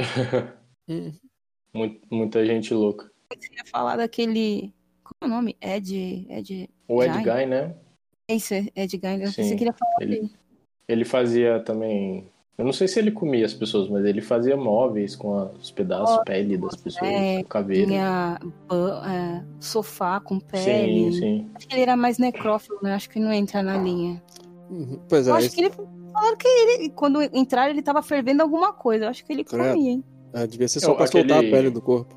[0.87, 1.13] Hum,
[1.73, 3.09] Muito- muita gente louca.
[3.31, 4.73] Eu queria falar daquele.
[5.03, 5.55] Como é o nome?
[5.61, 6.25] Ed.
[6.29, 6.69] Ed.
[6.87, 7.23] O Ed Guy?
[7.23, 7.75] Guy, né?
[8.27, 9.21] É isso, é Ed Guy.
[9.23, 9.43] Eu Sim.
[9.43, 10.33] Você queria falar Ele, dele.
[10.87, 12.29] ele fazia também.
[12.59, 16.17] Eu não sei se ele comia as pessoas, mas ele fazia móveis com os pedaços
[16.17, 17.87] de pele das pessoas, é, caveira.
[17.87, 18.39] Tinha
[19.07, 20.63] é, sofá com pele.
[20.63, 21.47] Sim, sim.
[21.55, 22.93] Acho que ele era mais necrófilo, né?
[22.95, 24.21] Acho que não entra na linha.
[24.69, 24.99] uhum.
[25.07, 25.71] Pois é, Eu acho esse- que ele.
[26.11, 29.05] Falaram que ele, quando entrar, ele tava fervendo alguma coisa.
[29.05, 30.03] Eu acho que ele comia, hein?
[30.33, 32.13] ah, devia ser É, só pra soltar a aquele- pele do corpo.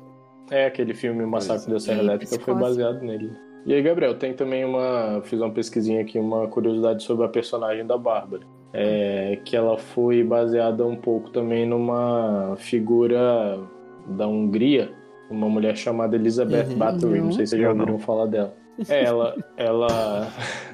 [0.51, 3.31] É, aquele filme O Massacre da Serra Sim, Elétrica foi baseado nele.
[3.65, 5.21] E aí, Gabriel, tem também uma.
[5.23, 8.43] Fiz uma pesquisinha aqui, uma curiosidade sobre a personagem da Bárbara.
[8.73, 13.59] É, que ela foi baseada um pouco também numa figura
[14.07, 14.91] da Hungria,
[15.29, 16.77] uma mulher chamada Elizabeth Uhum.
[16.77, 17.21] Bathory.
[17.21, 17.81] Não sei se vocês já não.
[17.81, 18.53] ouviram falar dela.
[18.89, 20.27] É, ela, ela.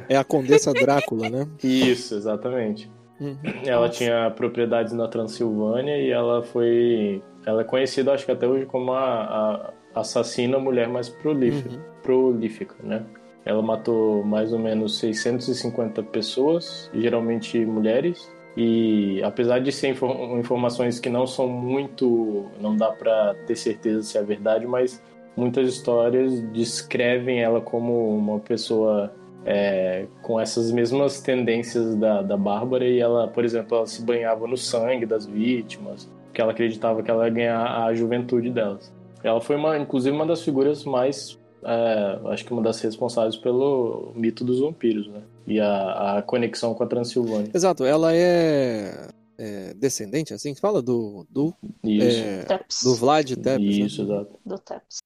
[0.07, 1.45] É a Condessa Drácula, né?
[1.61, 2.89] Isso, exatamente.
[3.19, 3.35] Uhum.
[3.65, 7.21] Ela tinha propriedades na Transilvânia e ela foi.
[7.45, 11.81] Ela é conhecida, acho que até hoje, como a, a assassina mulher mais prolífica, Uhum.
[12.01, 13.03] prolífica, né?
[13.45, 18.31] Ela matou mais ou menos 650 pessoas, geralmente mulheres.
[18.57, 22.45] E apesar de ser infor- informações que não são muito.
[22.59, 25.01] não dá pra ter certeza se é verdade, mas
[25.37, 29.13] muitas histórias descrevem ela como uma pessoa
[29.45, 34.45] é, com essas mesmas tendências da, da Bárbara e ela, por exemplo, ela se banhava
[34.45, 38.93] no sangue das vítimas, porque ela acreditava que ela ia ganhar a juventude delas.
[39.23, 44.11] Ela foi, uma, inclusive, uma das figuras mais, é, acho que uma das responsáveis pelo
[44.15, 45.21] mito dos vampiros, né?
[45.47, 47.49] E a, a conexão com a Transilvânia.
[47.53, 51.53] Exato, ela é, é descendente, assim que fala, do, do,
[51.83, 52.45] Isso, é,
[52.83, 53.45] do Vlad Tepes.
[53.45, 53.85] né?
[53.85, 54.39] isso, exato.
[54.45, 54.99] Do Teps.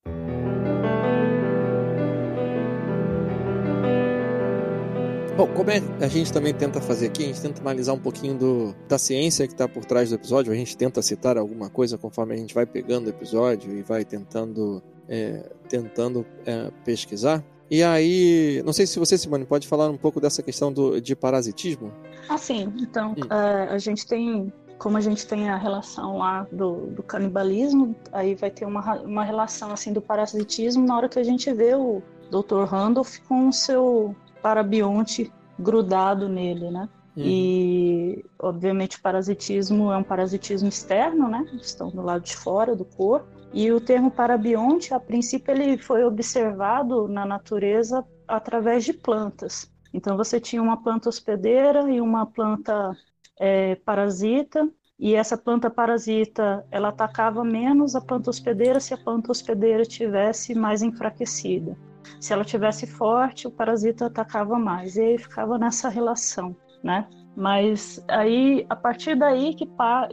[5.35, 8.37] Bom, como é, a gente também tenta fazer aqui, a gente tenta analisar um pouquinho
[8.37, 11.97] do, da ciência que está por trás do episódio, a gente tenta citar alguma coisa
[11.97, 17.43] conforme a gente vai pegando o episódio e vai tentando, é, tentando é, pesquisar.
[17.67, 21.15] E aí, não sei se você, Simone, pode falar um pouco dessa questão do, de
[21.15, 21.91] parasitismo?
[22.29, 23.33] Assim, então, Hum.
[23.33, 28.35] é, a gente tem, como a gente tem a relação lá do, do canibalismo, aí
[28.35, 32.03] vai ter uma, uma relação assim do parasitismo na hora que a gente vê o
[32.29, 32.65] Dr.
[32.65, 36.89] Randolph com o seu parabionte grudado nele, né?
[37.15, 41.45] E, obviamente, o parasitismo é um parasitismo externo, né?
[41.61, 43.27] Estão do lado de fora do corpo.
[43.53, 49.71] E o termo parabionte, a princípio, ele foi observado na natureza através de plantas.
[49.93, 52.97] Então, você tinha uma planta hospedeira e uma planta
[53.39, 54.67] é, parasita.
[54.97, 60.55] E essa planta parasita, ela atacava menos a planta hospedeira se a planta hospedeira tivesse
[60.55, 61.77] mais enfraquecida.
[62.19, 64.95] Se ela tivesse forte, o parasita atacava mais.
[64.95, 67.07] E aí ficava nessa relação, né?
[67.35, 69.67] Mas aí, a partir daí que,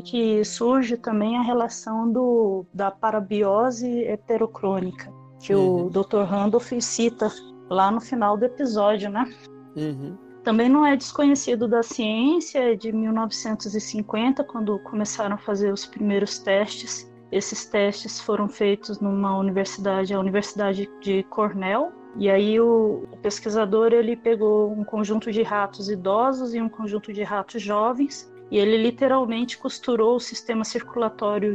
[0.05, 5.87] que surge também a relação do, da parabiose heterocrônica, que Uhum.
[5.87, 6.23] o Dr.
[6.27, 7.31] Randolph cita
[7.69, 9.31] lá no final do episódio, né?
[9.77, 10.17] Uhum.
[10.43, 16.39] Também não é desconhecido da ciência, é de 1950, quando começaram a fazer os primeiros
[16.39, 17.10] testes.
[17.33, 24.17] Esses testes foram feitos numa universidade, a Universidade de Cornell, e aí o, pesquisador ele
[24.17, 29.57] pegou um conjunto de ratos idosos e um conjunto de ratos jovens, e ele literalmente
[29.59, 31.55] costurou o sistema circulatório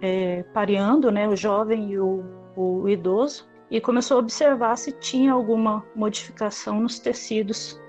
[0.00, 2.24] é, pareando, né, o jovem e o,
[2.56, 7.80] o idoso, e começou a observar se tinha alguma modificação nos tecidos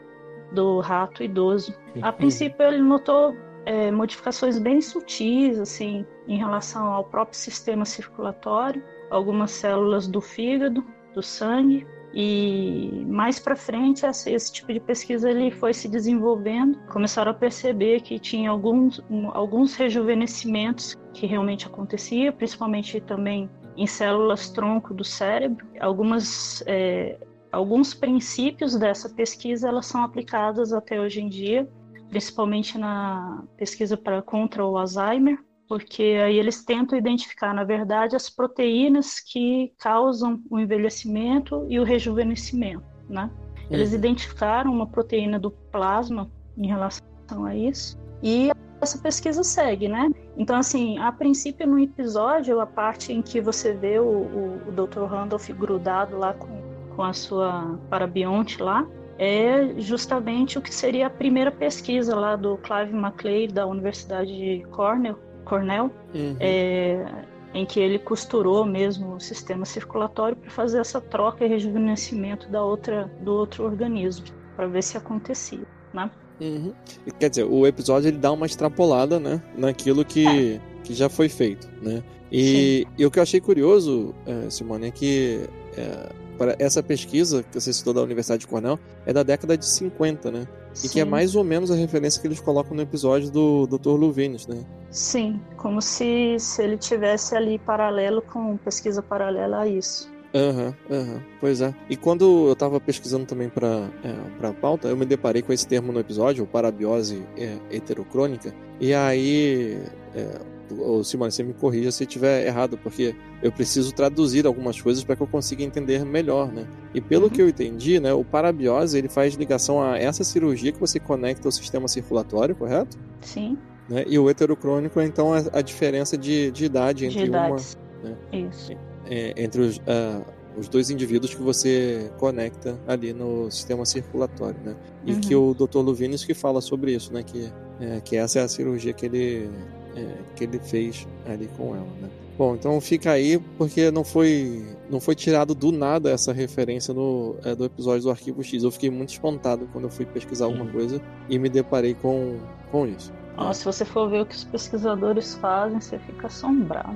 [0.51, 1.73] do rato idoso.
[2.01, 3.35] A princípio ele notou
[3.69, 10.83] é, modificações bem sutis, assim, em relação ao próprio sistema circulatório, algumas células do fígado,
[11.13, 17.29] do sangue, e mais para frente esse, tipo de pesquisa ele foi se desenvolvendo, começaram
[17.29, 19.03] a perceber que tinha alguns,
[19.33, 23.47] alguns rejuvenescimentos que realmente acontecia, principalmente também
[23.77, 25.67] em células tronco do cérebro.
[25.79, 27.19] Algumas é,
[27.51, 31.69] alguns princípios dessa pesquisa elas são aplicadas até hoje em dia,
[32.09, 35.37] principalmente na pesquisa para contra o Alzheimer,
[35.67, 41.83] porque aí eles tentam identificar, na verdade, as proteínas que causam o envelhecimento e o
[41.83, 43.29] rejuvenescimento, né?
[43.69, 47.05] Eles identificaram uma proteína do plasma em relação
[47.45, 48.49] a isso e
[48.81, 50.09] essa pesquisa segue, né?
[50.37, 54.71] Então, assim, a princípio no episódio, a parte em que você vê o, o, o
[54.71, 55.03] Dr.
[55.03, 56.61] Randolph grudado lá com,
[56.95, 58.87] com a sua parabionte lá,
[59.19, 64.65] é justamente o que seria a primeira pesquisa lá do Clive MacLeay da Universidade de
[64.71, 66.35] Cornell, Cornell Uhum.
[66.39, 67.05] é,
[67.53, 72.63] em que ele costurou mesmo o sistema circulatório para fazer essa troca e rejuvenescimento da
[72.63, 76.09] outra, do outro organismo, para ver se acontecia, né?
[76.39, 76.73] Uhum.
[77.19, 81.69] Quer dizer, o episódio ele dá uma extrapolada, né, naquilo que, que já foi feito,
[81.81, 82.01] né?
[82.31, 85.41] E, e o que eu achei curioso, é, Simone, é que
[85.75, 86.09] é,
[86.39, 90.31] para essa pesquisa que você citou da Universidade de Cornell é da década de 50,
[90.31, 90.47] né?
[90.83, 91.09] E que é Sim.
[91.09, 93.89] mais ou menos a referência que eles colocam no episódio do Dr.
[93.89, 94.63] Luvinus, né?
[94.89, 100.09] Sim, como se, se ele tivesse ali paralelo com pesquisa paralela a isso.
[100.33, 101.73] Aham, aham, pois é.
[101.89, 105.67] E quando eu tava pesquisando também pra, é, pra pauta, eu me deparei com esse
[105.67, 109.81] termo no episódio, o parabiose é, heterocrônica, e aí
[110.15, 110.39] é,
[110.77, 115.15] ou Simone, você me corrija se estiver errado, porque eu preciso traduzir algumas coisas para
[115.15, 116.67] que eu consiga entender melhor, né?
[116.93, 117.29] E pelo Uhum.
[117.29, 121.47] que eu entendi, né, o parabiose ele faz ligação a essa cirurgia que você conecta
[121.47, 122.97] ao sistema circulatório, correto?
[123.21, 123.57] Sim,
[123.89, 124.03] Né?
[124.07, 127.77] E o heterocrônico é então a, a diferença de, de idade de entre uma idades.
[128.03, 128.15] né?
[128.31, 128.71] Isso.
[129.05, 130.21] é, entre os, ah,
[130.57, 134.75] os dois indivíduos que você conecta ali no sistema circulatório, né?
[135.05, 135.21] E Uhum.
[135.21, 135.77] que o Dr.
[135.79, 137.23] Luvinis que fala sobre isso, né?
[137.23, 139.49] Que, é, que essa é a cirurgia que ele,
[139.95, 142.09] é, que ele fez ali com ela, né?
[142.37, 147.35] Bom, então fica aí, porque não foi, não foi tirado do nada essa referência no,
[147.43, 148.63] é, do episódio do Arquivo X.
[148.63, 150.71] Eu fiquei muito espantado quando eu fui pesquisar alguma Uhum.
[150.71, 152.39] coisa e me deparei com,
[152.71, 153.11] com isso.
[153.35, 156.95] Ó, se você for ver o que os pesquisadores fazem, você fica assombrado.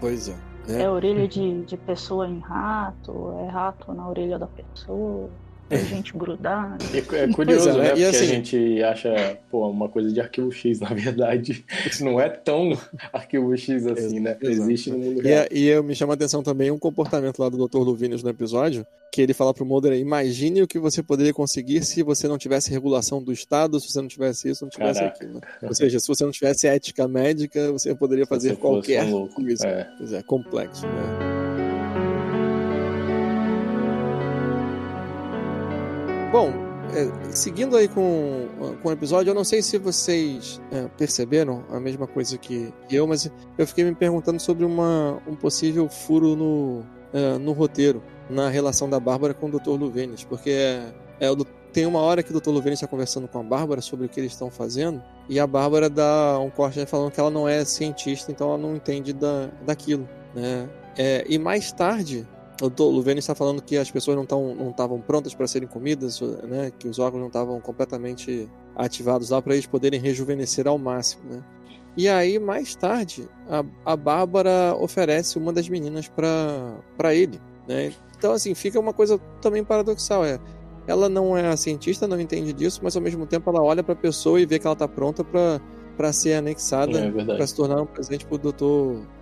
[0.00, 0.36] Pois é.
[0.68, 0.90] É, né?
[0.90, 5.28] orelha de, de pessoa em rato, é rato na orelha da pessoa,
[5.70, 6.78] é gente grudada.
[6.94, 7.86] E é curioso, Pois é, né?
[7.86, 11.64] e Porque assim- a gente acha, pô, uma coisa de arquivo X, na verdade,
[12.00, 12.70] não é tão
[13.12, 14.36] arquivo X assim, né?
[14.40, 14.46] Exato.
[14.62, 15.44] Existe no mundo E, real.
[15.44, 17.78] é- e eu me chama a atenção também um comportamento lá do Dr.
[17.78, 22.02] Luvinius no episódio, que ele fala pro Mulder, imagine o que você poderia conseguir se
[22.02, 25.16] você não tivesse regulação do Estado, se você não tivesse isso, não tivesse Caraca.
[25.16, 25.34] aquilo.
[25.34, 25.40] né?
[25.62, 29.34] Ou seja, se você não tivesse ética médica, você poderia fazer qualquer um louco.
[29.42, 29.66] coisa.
[29.66, 29.88] É.
[29.98, 31.27] Pois é, complexo, né?
[36.30, 36.52] Bom,
[36.94, 38.48] é, seguindo aí com,
[38.82, 43.06] com o episódio, eu não sei se vocês é, perceberam a mesma coisa que eu,
[43.06, 46.82] mas eu fiquei me perguntando sobre uma, um possível furo no,
[47.14, 49.70] é, no roteiro, na relação da Bárbara com o Dr.
[49.70, 51.28] Luvenis, porque é, é
[51.72, 52.50] tem uma hora que o Dr.
[52.50, 55.88] Luvenis está conversando com a Bárbara sobre o que eles estão fazendo, e a Bárbara
[55.88, 59.48] dá um corte né, falando que ela não é cientista, então ela não entende da,
[59.64, 60.68] daquilo, né?
[60.98, 62.26] É, e mais tarde,
[62.60, 62.82] o Dr.
[62.82, 66.72] Luvenis está falando que as pessoas não estavam prontas para serem comidas, né?
[66.76, 71.44] Que os órgãos não estavam completamente ativados lá para eles poderem rejuvenescer ao máximo, né?
[71.96, 77.92] E aí, mais tarde, a, a Bárbara oferece uma das meninas para ele, né?
[78.16, 80.38] Então, assim, fica uma coisa também paradoxal, é...
[80.86, 83.96] Ela não é cientista, não entende disso, mas ao mesmo tempo ela olha para a
[83.96, 85.60] pessoa e vê que ela está pronta para
[86.12, 88.64] ser anexada, É para se tornar um presente para o Dr.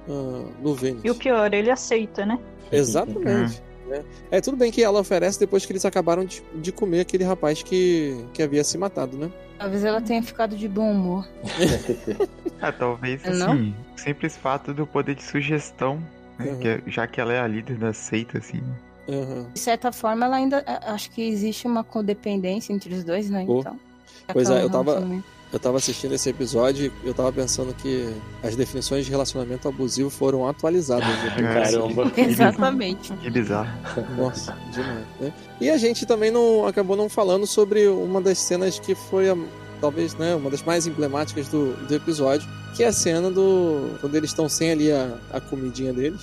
[0.09, 1.01] Uh, Luvenis.
[1.05, 2.39] E o pior, ele aceita, né?
[2.71, 3.63] Exatamente.
[3.89, 4.05] né?
[4.31, 7.63] É tudo bem que ela oferece depois que eles acabaram de, de comer aquele rapaz
[7.63, 9.31] que, que havia se matado, né?
[9.59, 11.27] Talvez ela tenha ficado de bom humor.
[12.59, 13.53] Ah, talvez Não?
[13.53, 16.03] assim, o simples fato do poder de sugestão,
[16.39, 16.59] né, Uhum.
[16.59, 18.63] que é- já que ela é a líder da seita, assim.
[19.07, 19.51] Aham.
[19.53, 20.65] De certa forma, ela ainda.
[20.87, 23.45] Acho que existe uma codependência entre os dois, né?
[23.47, 23.61] Oh.
[23.61, 23.79] Então.
[24.33, 25.03] Pois é, eu tava-.
[25.53, 30.11] Eu tava assistindo esse episódio e eu tava pensando que as definições de relacionamento abusivo
[30.11, 31.07] foram atualizadas.
[31.41, 31.53] né?
[31.55, 32.13] Caramba.
[32.21, 33.13] Exatamente.
[33.15, 33.71] Que bizarro.
[34.17, 35.33] Nossa, demais, né?
[35.61, 39.37] E a gente também não acabou não falando sobre uma das cenas que foi a-
[39.81, 44.15] talvez, né, uma das mais emblemáticas do, do episódio, que é a cena do quando
[44.17, 46.21] eles estão sem ali a, a comidinha deles,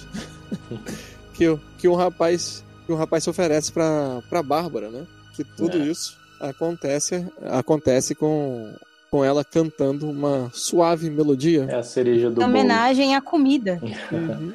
[1.34, 5.05] que, o- que um rapaz que um rapaz se oferece para para Bárbara, né?
[5.34, 5.86] Que tudo É.
[5.88, 8.74] isso acontece acontece com
[9.14, 11.68] com ela cantando uma suave melodia.
[11.70, 12.47] É a cereja do bolo.
[12.47, 13.80] homenagem à comida.
[14.11, 14.53] Uhum.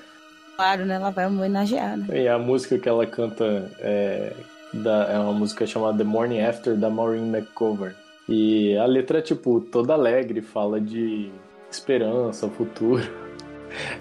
[0.57, 0.97] Claro, né?
[0.97, 2.07] Ela vai homenagear, né?
[2.23, 4.33] E a música que ela canta é,
[4.75, 7.95] da, é uma música chamada The Morning After, da Maureen McGovern.
[8.29, 11.31] E a letra é, tipo, toda alegre, fala de
[11.71, 13.05] esperança, futuro.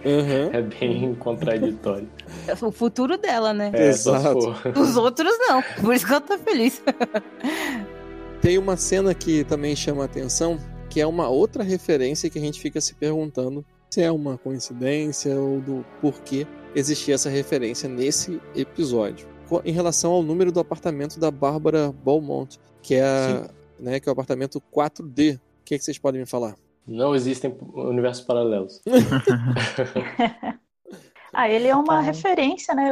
[0.03, 0.49] Uhum.
[0.57, 2.09] É bem contraditório.
[2.61, 3.69] O futuro dela, né?
[3.73, 4.55] É, Exato.
[4.75, 5.61] Os outros não.
[5.81, 6.81] Por isso que ela tá feliz.
[8.47, 10.57] Tem uma cena que também chama a atenção,
[10.89, 15.35] que é uma outra referência que a gente fica se perguntando se é uma coincidência
[15.37, 19.27] ou do porquê existia essa referência nesse episódio.
[19.65, 24.09] Em relação ao número do apartamento da Bárbara Beaumont, que é, a- né, que é
[24.09, 25.35] o apartamento 4D.
[25.35, 26.55] O que, é que vocês podem me falar?
[26.87, 28.81] Não existem universos paralelos.
[31.33, 32.01] Ah, ele é uma Ah.
[32.01, 32.89] referência, né?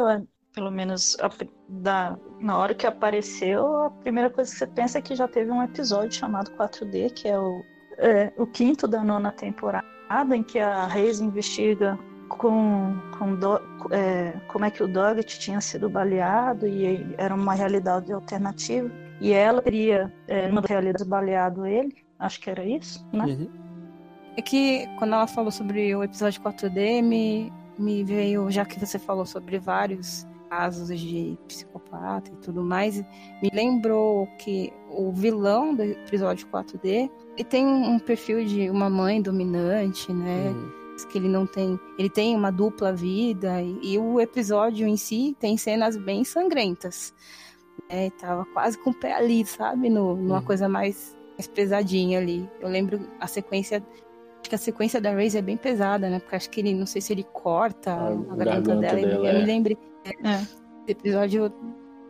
[0.56, 1.30] Pelo menos a
[1.68, 5.52] da, na hora que apareceu, a primeira coisa que você pensa é que já teve
[5.52, 7.62] um episódio chamado 4D, que é o,
[7.98, 9.86] é, o quinto da nona temporada,
[10.34, 12.00] em que a Reis investiga
[12.30, 17.54] com, com Do- é, como é que o Doggett tinha sido baleado e era uma
[17.54, 18.90] realidade alternativa.
[19.20, 22.06] E ela teria, é, numa das realidades, baleado ele.
[22.18, 23.26] Acho que era isso, né?
[23.26, 23.50] Uhum.
[24.38, 28.98] É que quando ela falou sobre o episódio 4D, me, me veio, já que você
[29.00, 32.98] falou sobre vários casos de psicopata e tudo mais,
[33.42, 39.22] me lembrou que o vilão do episódio 4D ele tem um perfil de uma mãe
[39.22, 40.50] dominante, né?
[40.52, 40.72] Uhum.
[41.12, 45.36] que ele não tem, ele tem uma dupla vida e, e o episódio em si
[45.40, 47.14] tem cenas bem sangrentas.
[47.90, 50.46] É, tava quase com o pé ali, sabe, no, numa Uhum.
[50.46, 52.50] coisa mais, mais pesadinha ali.
[52.62, 53.84] Eu lembro a sequência
[54.40, 56.20] Acho que a sequência da Raze é bem pesada, né?
[56.20, 59.02] Porque acho que ele, não sei se ele corta A a, garganta, garganta dela.
[59.02, 59.40] dela, eu é.
[59.40, 59.76] me lembrei.
[60.06, 61.50] É, esse episódio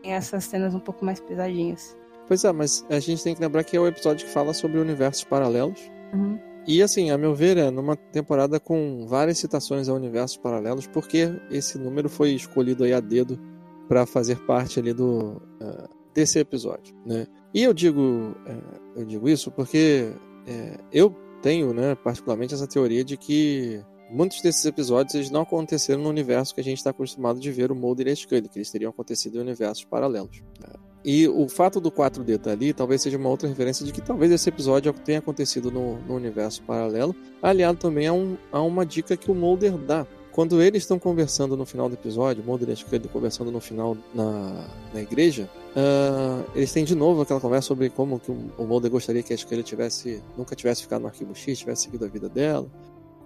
[0.01, 1.97] tem essas cenas um pouco mais pesadinhas.
[2.27, 4.79] Pois é, mas a gente tem que lembrar que é o episódio que fala sobre
[4.79, 5.79] universos paralelos.
[6.13, 6.39] Uhum.
[6.67, 11.29] E assim, a meu ver, é numa temporada com várias citações a universos paralelos, porque
[11.51, 13.39] esse número foi escolhido aí a dedo
[13.87, 17.27] para fazer parte ali do eh, desse episódio, né?
[17.53, 20.11] E eu digo, eh, eu digo isso porque
[20.47, 23.79] eh, eu tenho, né, particularmente essa teoria de que
[24.09, 27.71] muitos desses episódios eles não aconteceram no universo que a gente está acostumado de ver
[27.71, 30.41] o Mulder e a Scully, que eles teriam acontecido em universos paralelos.
[30.61, 30.73] né?
[31.03, 34.31] E o fato do 4D estar ali talvez seja uma outra referência de que talvez
[34.31, 39.15] esse episódio tenha acontecido no, no universo paralelo, aliado também a, um- a uma dica
[39.15, 40.07] que o Mulder dá.
[40.31, 44.67] Quando eles estão conversando no final do episódio, Mulder e Scully conversando no final na,
[44.93, 49.21] na igreja, ah, eles têm de novo aquela conversa sobre como que o Mulder gostaria
[49.23, 52.67] que a Scully tivesse, nunca tivesse ficado no arquivo X, tivesse seguido a vida dela,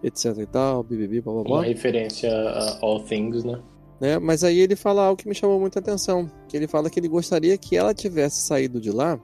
[0.03, 3.59] etc e tal, bibibi, blá blá blá Uma referência a All Things, né?
[3.99, 4.19] né?
[4.19, 7.07] Mas aí ele fala algo que me chamou muita atenção, que ele fala que ele
[7.07, 9.19] gostaria que ela tivesse saído de lá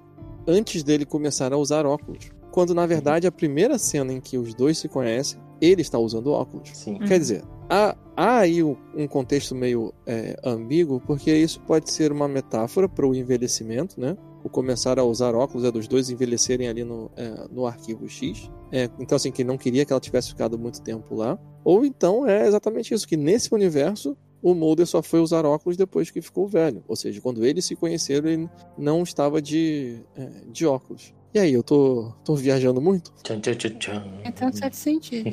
[0.47, 2.29] antes dele começar a usar óculos.
[2.51, 6.31] Quando na verdade a primeira cena em que os dois se conhecem, ele está usando
[6.31, 6.69] óculos.
[6.73, 6.99] Sim.
[6.99, 12.27] Quer dizer, há, há aí um contexto meio é, ambíguo, porque isso pode ser uma
[12.27, 14.15] metáfora para o envelhecimento, né?
[14.45, 18.47] O começar a usar óculos é dos dois envelhecerem ali no, é, no arquivo X.
[18.71, 21.35] É, então, assim, que ele não queria que ela tivesse ficado muito tempo lá.
[21.63, 26.11] Ou então é exatamente isso, que nesse universo o Mulder só foi usar óculos depois
[26.11, 26.83] que ficou velho.
[26.87, 31.11] Ou seja, quando eles se conheceram, ele não estava de, é, de óculos.
[31.33, 33.11] E aí, eu tô, tô viajando muito?
[33.23, 34.03] Tchan, tchan, tchan, tchan.
[34.23, 35.27] É tanto certo sentido.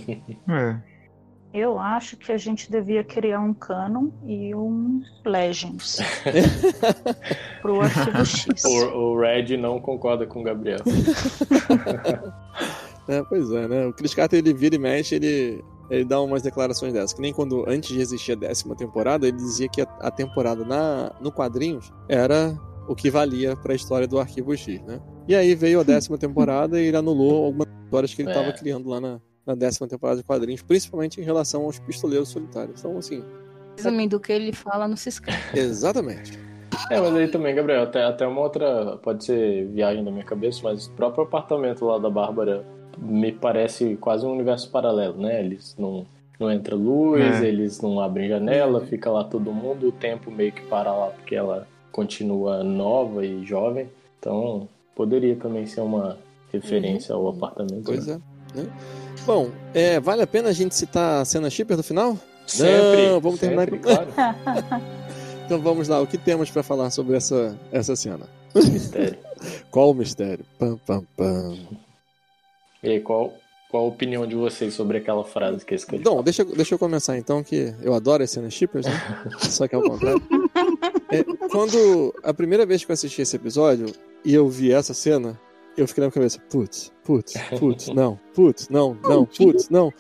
[0.49, 0.92] É.
[1.55, 5.99] Eu acho que a gente devia criar um canon e um Legends
[7.61, 8.65] pro arquivo X.
[8.65, 10.79] O, o Red não concorda com o Gabriel.
[13.09, 13.87] É, pois é, né?
[13.89, 17.13] O Chris Carter, ele vira e mexe, ele, ele dá umas declarações dessas.
[17.13, 20.65] Que nem quando, antes de existir a décima temporada, ele dizia que a, a temporada
[20.65, 22.57] na, no quadrinhos era
[22.89, 25.01] o que valia pra história do Arquivo X, né?
[25.27, 28.33] E aí veio a décima temporada e ele anulou algumas histórias que ele É.
[28.33, 32.81] estava criando lá na, na décima temporada de quadrinhos, principalmente em relação aos pistoleiros solitários.
[32.81, 33.25] Então, assim,
[33.83, 35.35] Também do que ele fala no Ciscar.
[35.57, 36.39] exatamente.
[36.91, 38.97] É, mas aí também, Gabriel, até, até uma outra.
[39.03, 42.65] Pode ser viagem da minha cabeça, mas o próprio apartamento lá da Bárbara
[42.99, 45.41] me parece quase um universo paralelo, né?
[45.41, 46.07] Eles não,
[46.39, 47.47] não entra luz, É.
[47.47, 51.35] eles não abrem janela, fica lá todo mundo, o tempo meio que para lá porque
[51.35, 53.89] ela continua nova e jovem.
[54.19, 56.19] Então, poderia também ser uma
[56.53, 57.85] referência ao apartamento.
[57.85, 58.21] Pois né?
[58.55, 58.61] é.
[58.61, 58.73] Né?
[59.25, 62.19] Bom, é, vale a pena a gente citar a cena shipper do final?
[62.47, 64.09] Sempre, Não, vamos terminar sempre, com- claro.
[65.45, 68.27] Então vamos lá, o que temos pra falar sobre essa, essa cena?
[68.55, 69.19] Mistério.
[69.71, 70.45] Qual o mistério?
[70.59, 71.59] Pam, pam, pam.
[72.83, 73.35] E aí, qual,
[73.71, 76.75] qual a opinião de vocês sobre aquela frase que esse cara Bom, deixa, eu- deixa
[76.75, 78.93] eu começar então, que eu adoro as cenas shippers, né?
[79.41, 80.23] Só que é o contrário.
[81.11, 83.87] É, quando a primeira vez que eu assisti esse episódio
[84.25, 85.39] e eu vi essa cena,
[85.77, 89.93] eu fiquei na minha cabeça, putz, putz, putz, não, putz, não, não, putz, não.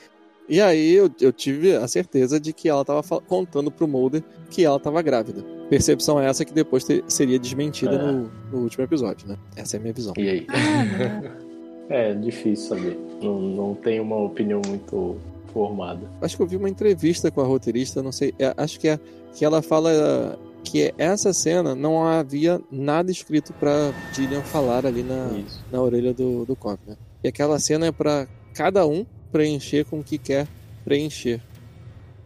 [0.49, 4.23] E aí eu, eu tive a certeza de que ela tava fal- contando pro Mulder
[4.51, 5.43] que ela tava grávida.
[5.70, 7.99] Percepção essa que depois te- seria desmentida É.
[7.99, 9.37] no, no último episódio, né?
[9.57, 10.12] Essa é a minha visão.
[10.18, 10.47] E aí?
[11.89, 12.99] é difícil saber.
[13.23, 15.16] Não, não tenho uma opinião muito
[15.53, 16.11] formada.
[16.20, 18.99] Acho que eu vi uma entrevista com a roteirista, não sei, é, acho que é
[19.35, 25.28] que ela fala que essa cena não havia nada escrito pra Gillian falar ali na,
[25.38, 25.64] Isso.
[25.70, 26.96] na orelha do, do Cop, né?
[27.22, 30.46] E aquela cena é pra cada um preencher com o que quer
[30.84, 31.40] preencher.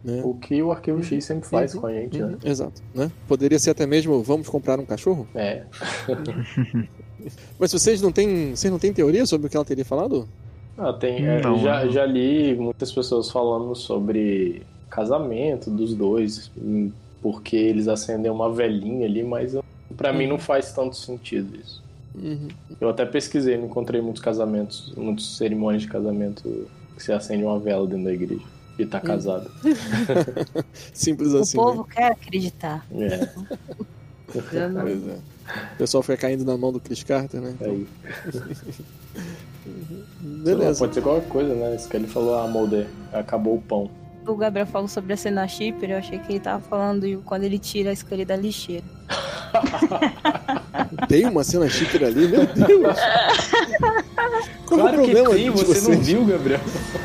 [0.03, 0.21] Né?
[0.23, 1.81] O que o Arquivo X sempre faz Uhum.
[1.81, 2.37] com a gente, né?
[2.45, 3.11] Exato, né?
[3.27, 5.27] Poderia ser até mesmo vamos comprar um cachorro?
[5.35, 5.63] É.
[7.59, 10.27] Mas vocês não têm, vocês não têm teoria sobre o que ela teria falado?
[10.77, 11.91] Ah, tem, é, Não, já, não.
[11.91, 16.51] já li muitas pessoas falando sobre casamento dos dois,
[17.21, 19.63] porque eles acendem uma velhinha ali, mas eu-
[19.95, 21.83] pra mim não faz tanto sentido isso.
[22.15, 22.47] Uhum.
[22.81, 27.59] Eu até pesquisei, não encontrei muitos casamentos, muitas cerimônias de casamento que se acende uma
[27.59, 28.41] vela dentro da igreja
[28.79, 29.49] e tá casado.
[30.93, 31.57] Simples O assim.
[31.57, 32.85] povo quer acreditar.
[32.91, 33.29] É, Né?
[34.81, 35.17] Pois é.
[35.73, 37.55] O pessoal fica caindo na mão do Chris Carter, né?
[37.59, 37.87] Então, aí.
[40.43, 40.79] beleza.
[40.79, 41.75] Pode ser qualquer coisa, né?
[41.75, 43.89] Isso que ele falou, ah, Mulder, acabou o pão.
[44.27, 47.57] O Gabriel falou sobre a cena shipper, eu achei que ele tava falando quando ele
[47.57, 48.85] tira a escolha da lixeira.
[51.07, 52.97] Tem uma cena chique ali, meu Deus!
[54.65, 55.87] Qual claro é o problema que tem, você vocês?
[55.87, 56.59] não viu, Gabriel.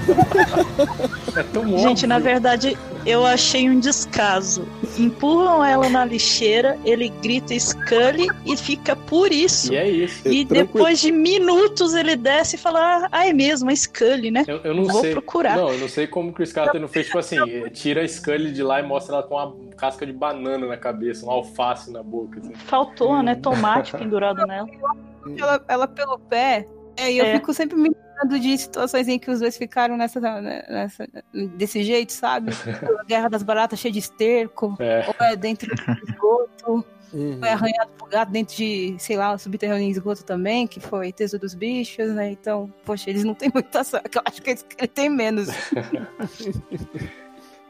[1.36, 1.78] é tão óbvio.
[1.78, 2.76] Gente, na verdade,
[3.06, 4.66] eu achei um descaso.
[4.98, 9.72] Empurram ela na lixeira, ele grita Scully e fica por isso.
[9.72, 10.26] E é isso.
[10.26, 10.72] E Tranquilo.
[10.72, 14.44] depois de minutos ele desce e fala: Ah, é mesmo, é Scully, né?
[14.48, 15.12] Eu, eu não Vou sei.
[15.12, 15.56] procurar.
[15.56, 17.36] Não, eu não sei como o Chris Carter não fez, tipo assim,
[17.72, 21.24] tira a Scully de lá e mostra ela com uma casca de banana na cabeça,
[21.24, 22.40] um alface na boca.
[22.40, 22.54] Assim.
[22.54, 23.34] Faltou, né?
[23.36, 24.68] Tomate pendurado nela.
[25.38, 26.66] ela, ela pelo pé.
[26.96, 27.34] É, e eu É.
[27.34, 31.08] fico sempre me lembrando de situações em que os dois ficaram nessa, nessa,
[31.56, 32.52] desse jeito, sabe?
[33.00, 35.04] A Guerra das Baratas cheia de esterco, É.
[35.08, 36.84] ou é dentro do esgoto,
[37.14, 37.38] Uhum.
[37.40, 41.12] ou é arranhado por gato dentro de, sei lá, subterrâneo em esgoto também, que foi
[41.12, 42.30] Teso dos Bichos, né?
[42.30, 44.16] Então, poxa, eles não têm muita sorte.
[44.16, 45.48] Eu acho que eles ele tem menos.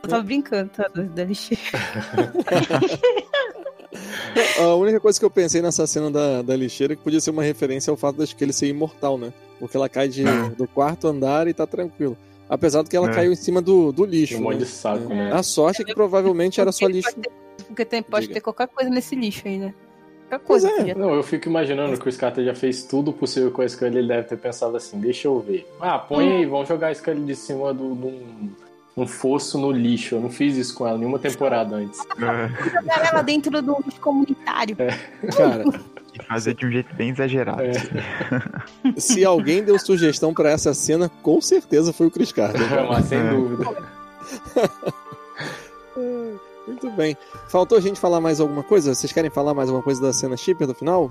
[0.03, 0.89] Eu tava brincando, tá?
[0.95, 1.63] Da lixeira.
[4.59, 7.31] A única coisa que eu pensei nessa cena da, da lixeira é que podia ser
[7.31, 9.33] uma referência ao fato de que ele ser imortal, né?
[9.61, 10.25] Porque ela cai de,
[10.57, 12.17] do quarto andar e tá tranquilo.
[12.49, 13.15] Apesar de que ela É.
[13.15, 14.37] caiu em cima do, do lixo.
[14.39, 14.59] Um monte né?
[14.61, 15.17] de saco, É.
[15.17, 15.33] né?
[15.33, 17.11] A sorte é que provavelmente era só lixo.
[17.67, 18.35] Porque tem, pode Diga.
[18.35, 19.75] ter qualquer coisa nesse lixo aí, né?
[20.29, 20.69] Qualquer coisa.
[20.71, 20.95] é.
[20.95, 23.99] Não, eu fico imaginando que o Chris Carter já fez tudo possível com a Scully,
[23.99, 25.67] ele deve ter pensado assim, deixa eu ver.
[25.81, 28.51] Ah, põe aí, vamos jogar a Scully de cima do- de
[28.97, 30.17] um, fosso no lixo.
[30.17, 31.99] Eu não fiz isso com ela nenhuma temporada antes.
[32.01, 34.77] É, Jogar ela dentro do lixo comunitário.
[34.77, 35.65] Cara,
[36.15, 37.63] e fazer de um jeito bem exagerado.
[37.63, 37.73] É.
[39.01, 42.61] se alguém deu sugestão pra essa cena, com certeza foi o Chris Carter.
[42.89, 43.31] Mas sem É.
[43.31, 43.65] dúvida.
[46.67, 47.17] Muito bem.
[47.49, 48.95] Faltou a gente falar mais alguma coisa?
[48.95, 51.11] Vocês querem falar mais alguma coisa da cena shipper do final?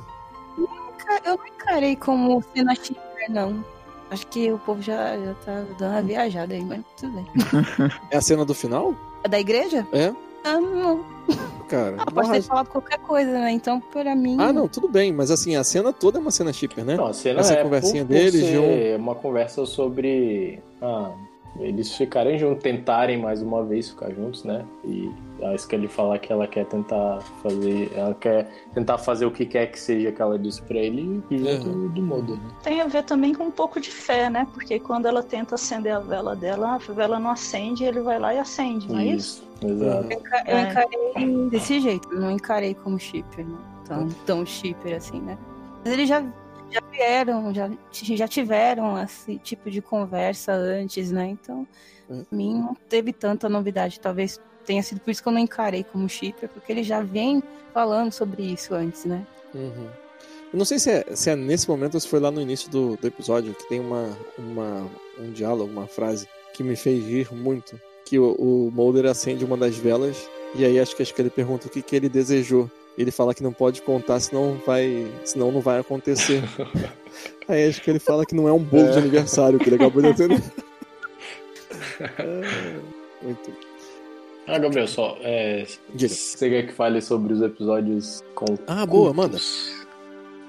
[1.26, 3.64] Eu não encarei como cena shipper, não.
[4.12, 7.26] Acho que o povo já, já tá dando uma viajada aí, mas tudo bem.
[8.12, 8.94] É a cena do final?
[9.24, 9.88] É da igreja?
[9.94, 10.14] É?
[10.44, 11.06] Ah, não.
[11.70, 13.52] Cara, Ela pode ter falado qualquer coisa, né?
[13.52, 14.36] Então, pra mim.
[14.40, 16.96] Ah, não, tudo bem, mas assim, a cena toda é uma cena shipper, né?
[16.98, 20.62] Não, a cena Essa é conversinha por, por deles, ser de um- uma conversa sobre
[20.82, 21.12] ah,
[21.60, 24.66] eles ficarem juntos, tentarem mais uma vez ficar juntos, né?
[24.86, 25.12] E
[25.44, 29.68] a Scully falar que ela quer tentar fazer, ela quer tentar fazer o que quer
[29.68, 31.88] que seja que ela disse pra ele e junto Uhum.
[31.90, 32.50] do Mulder, né?
[32.64, 34.48] Tem a ver também com um pouco de fé, né?
[34.54, 38.34] Porque quando ela tenta acender a vela dela, a vela não acende ele vai lá
[38.34, 39.44] e acende, não é isso?
[39.64, 40.08] exato.
[40.14, 40.62] Eu enca- eu É.
[40.64, 43.58] encarei desse jeito, eu não encarei como shipper, né?
[43.86, 45.38] Tão, tão shipper assim, né?
[45.84, 46.24] Mas eles já,
[46.72, 51.28] já vieram, já, já tiveram esse tipo de conversa antes, né?
[51.28, 51.68] Então,
[52.12, 52.26] Hum.
[52.28, 54.00] pra mim não teve tanta novidade.
[54.00, 57.42] Talvez tenha sido por isso que eu não encarei como shipper, porque ele já vem
[57.74, 59.26] falando sobre isso antes, né?
[59.56, 59.88] Uhum.
[60.54, 62.70] Eu não sei se é, se é nesse momento ou se foi lá no início
[62.70, 67.34] do, do episódio que tem uma, uma, um diálogo, uma frase que me fez rir
[67.34, 67.80] muito.
[68.06, 71.30] Que o, o Mulder acende uma das velas e aí acho que, acho que ele
[71.30, 72.70] pergunta o que, que ele desejou.
[73.02, 76.44] Ele fala que não pode contar, senão vai, senão não vai acontecer.
[77.48, 80.02] aí acho que ele fala que não é um bolo de aniversário que ele acabou
[80.02, 80.42] de atender.
[82.00, 83.52] É, muito.
[84.48, 89.86] Ah, Gabriel, só, é, você quer que fale sobre os episódios com Ah, boa, cultos?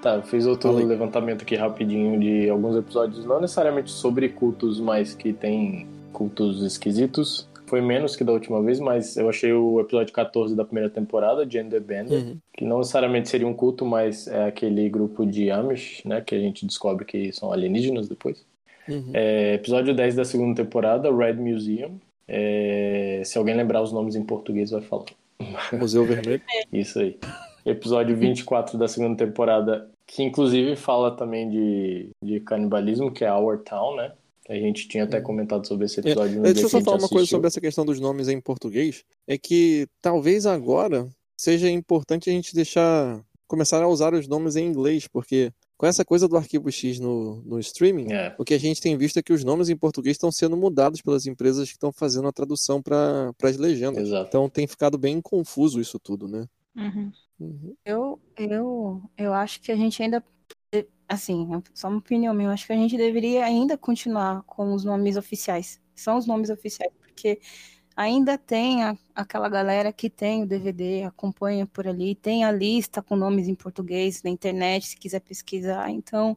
[0.01, 0.87] Tá, fiz outro Fala aí.
[0.87, 7.49] levantamento aqui rapidinho de alguns episódios, não necessariamente sobre cultos, mas que tem cultos esquisitos.
[7.73, 11.49] Foi menos que da última vez, mas eu achei o episódio 14 da primeira temporada,
[11.49, 12.37] Gender Bender, Uhum.
[12.53, 16.39] que não necessariamente seria um culto, mas é aquele grupo de Amish, né, que a
[16.39, 18.45] gente descobre que são alienígenas depois.
[18.87, 19.09] Uhum.
[19.15, 21.99] É, episódio 10 da segunda temporada, Red Museum.
[22.29, 25.07] É, se alguém lembrar os nomes em português, vai falar.
[25.73, 26.43] Museu Vermelho.
[26.71, 27.19] Isso aí.
[27.65, 33.57] Episódio 24 da segunda temporada, que inclusive fala também de, de canibalismo, que é Our
[33.61, 34.13] Town, né?
[34.53, 37.09] A gente tinha até comentado sobre esse episódio no É, Deixa eu só falar uma
[37.09, 39.05] coisa sobre essa questão dos nomes em português.
[39.27, 43.21] É que talvez agora seja importante a gente deixar.
[43.49, 47.43] começar a usar os nomes em inglês, porque com essa coisa do arquivo X no,
[47.43, 50.15] no streaming, É, o que a gente tem visto é que os nomes em português
[50.15, 54.07] estão sendo mudados pelas empresas que estão fazendo a tradução para as legendas.
[54.07, 54.29] exato.
[54.29, 56.47] Então tem ficado bem confuso isso tudo, né?
[56.77, 57.13] Uhum.
[57.41, 57.75] Uhum.
[57.85, 60.23] Eu, eu, eu acho que a gente ainda,
[61.09, 64.73] assim, é só uma opinião minha, eu acho que a gente deveria ainda continuar com
[64.75, 65.81] os nomes oficiais.
[65.95, 67.41] São os nomes oficiais, porque
[67.97, 73.03] ainda tem a- aquela galera que tem o DVD, acompanha por ali, tem a lista
[73.03, 75.91] com nomes em português na internet, se quiser pesquisar.
[75.91, 76.37] Então,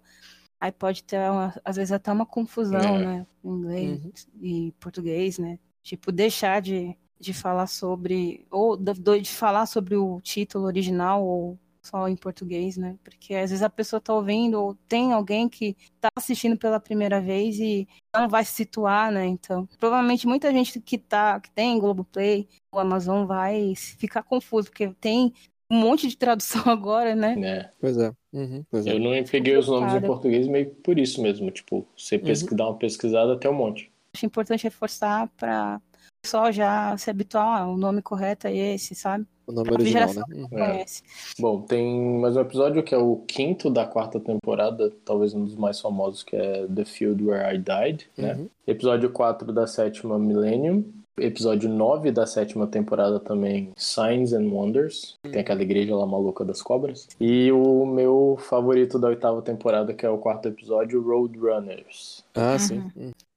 [0.59, 3.05] aí pode ter, uma- às vezes, até uma confusão, É.
[3.05, 3.27] né?
[3.43, 4.41] Em inglês Uhum.
[4.41, 5.59] e português, né?
[5.83, 11.59] Tipo, deixar de, de falar sobre, ou do- de falar sobre o título original, ou
[11.85, 12.97] só em português, né?
[13.03, 17.21] Porque às vezes a pessoa tá ouvindo, ou tem alguém que tá assistindo pela primeira
[17.21, 19.25] vez e não vai se situar, né?
[19.25, 24.89] Então, provavelmente muita gente que tá, que tem Globoplay, o Amazon vai ficar confuso, porque
[24.95, 25.33] tem
[25.69, 27.39] um monte de tradução agora, né?
[27.39, 27.71] né?
[27.79, 28.11] Pois é.
[28.33, 28.93] Uhum, pois é.
[28.93, 31.49] Eu não peguei os nomes em português meio por isso mesmo.
[31.51, 33.91] Tipo, você pesqui- dá uma pesquisada até um monte.
[34.13, 35.81] Acho importante reforçar para
[36.21, 39.27] pessoal já se habituar, o nome correto é esse, sabe?
[39.47, 40.23] O nome A original, né?
[40.33, 40.47] Uhum.
[40.47, 41.03] conhece.
[41.39, 45.55] Bom, tem mais um episódio que é o quinto da quarta temporada, talvez um dos
[45.55, 48.35] mais famosos, que é The Field Where I Died, né?
[48.35, 48.49] Uhum.
[48.65, 50.83] Episódio 4 da sétima Millennium.
[51.17, 55.17] Episódio 9 da sétima temporada também, Signs and Wonders.
[55.23, 57.07] que Tem aquela igreja lá maluca das cobras.
[57.21, 62.21] E o meu favorito da oitava temporada, que é o quarto episódio, Roadrunners.
[62.33, 62.91] Ah, sim.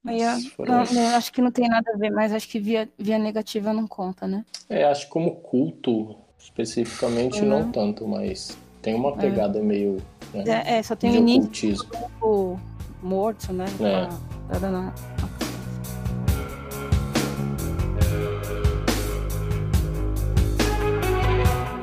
[0.09, 3.19] Aí, foram não, acho que não tem nada a ver, mas acho que via, via
[3.19, 4.45] negativa não conta, né?
[4.69, 7.49] É, acho que como culto, especificamente, Uhum.
[7.49, 9.99] não tanto, mas tem uma pegada meio
[10.33, 11.75] né, É, é, só tem o início
[12.21, 12.59] do
[13.03, 13.67] morto, né?
[13.81, 14.07] É.
[14.07, 14.19] Tá-
[14.53, 14.95] tá dando a-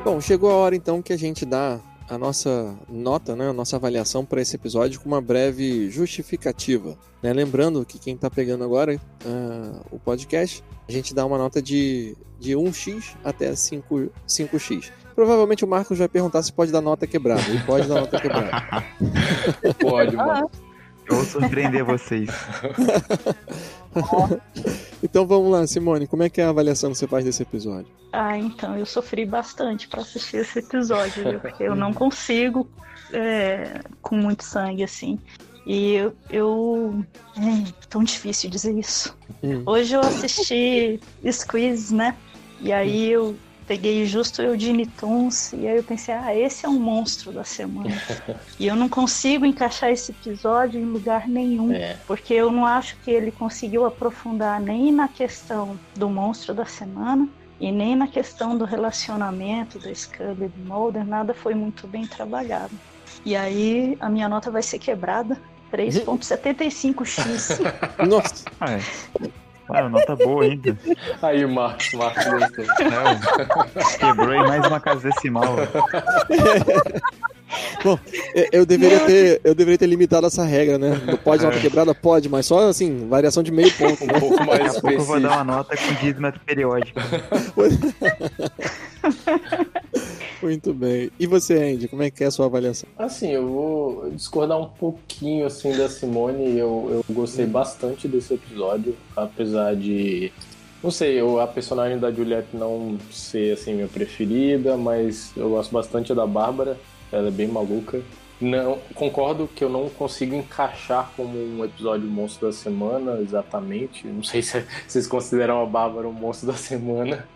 [0.04, 3.76] Bom, chegou a hora então que a gente dá a nossa nota, né, a nossa
[3.76, 6.96] avaliação para esse episódio com uma breve justificativa.
[7.22, 7.32] né?
[7.32, 12.16] Lembrando que quem está pegando agora ah, o podcast, a gente dá uma nota de,
[12.38, 14.90] de 1x até 5, 5x.
[15.14, 17.42] Provavelmente o Marcos vai perguntar se pode dar nota quebrada.
[17.50, 18.84] E pode dar nota quebrada.
[19.80, 20.50] Pode, Ah, mano.
[21.08, 22.30] Eu vou surpreender vocês.
[25.02, 27.86] Então vamos lá, Simone, como é que é a avaliação que você faz desse episódio?
[28.12, 31.40] Ah, então, eu sofri bastante pra assistir esse episódio, viu?
[31.40, 32.68] Porque eu não consigo
[33.12, 35.18] é, com muito sangue, assim.
[35.66, 36.14] E eu.
[36.30, 37.04] eu...
[37.36, 39.16] É tão difícil dizer isso.
[39.42, 39.62] Hum.
[39.66, 41.00] Hoje eu assisti
[41.30, 42.16] Squeeze, né?
[42.60, 46.68] E aí eu peguei justo o Eugene Tunes, e aí eu pensei, ah, esse é
[46.68, 47.90] um monstro da semana.
[48.58, 51.72] e eu não consigo encaixar esse episódio em lugar nenhum.
[51.72, 51.96] É.
[52.06, 57.28] Porque eu não acho que ele conseguiu aprofundar nem na questão do monstro da semana
[57.58, 62.06] e nem na questão do relacionamento da Scully e do Mulder, nada foi muito bem
[62.06, 62.72] trabalhado.
[63.24, 65.40] E aí a minha nota vai ser quebrada,
[65.72, 67.58] 3.75x.
[68.06, 68.44] Nossa,
[69.68, 69.88] Ah, é.
[69.88, 70.76] Nota boa ainda.
[71.22, 72.64] Aí, Marcos, Marcos gostou.
[72.64, 75.56] Não, quebrou aí mais uma casa decimal.
[78.34, 81.00] eu- eu deveria ter, eu deveria ter limitado essa regra, né?
[81.06, 81.94] Não pode nota quebrada?
[81.94, 84.04] Pode, mas só assim, variação de meio ponto.
[84.04, 84.20] Um Né?
[84.20, 87.00] pouco mais Daqui a pouco eu vou dar uma nota com dízimo periódico.
[90.46, 91.10] Muito bem.
[91.18, 92.88] E você, Andy, como é que é a sua avaliação?
[92.96, 96.56] Assim, eu vou discordar um pouquinho assim da Simone.
[96.56, 100.32] Eu, eu gostei bastante desse episódio, apesar de.
[100.80, 105.72] Não sei, eu, a personagem da Juliette não ser assim minha preferida, mas eu gosto
[105.72, 106.78] bastante da Bárbara.
[107.10, 108.00] Ela é bem maluca.
[108.40, 114.06] Não, concordo que eu não consigo encaixar como um episódio monstro da semana, exatamente.
[114.06, 117.26] Não sei se vocês consideram a Bárbara um monstro da semana.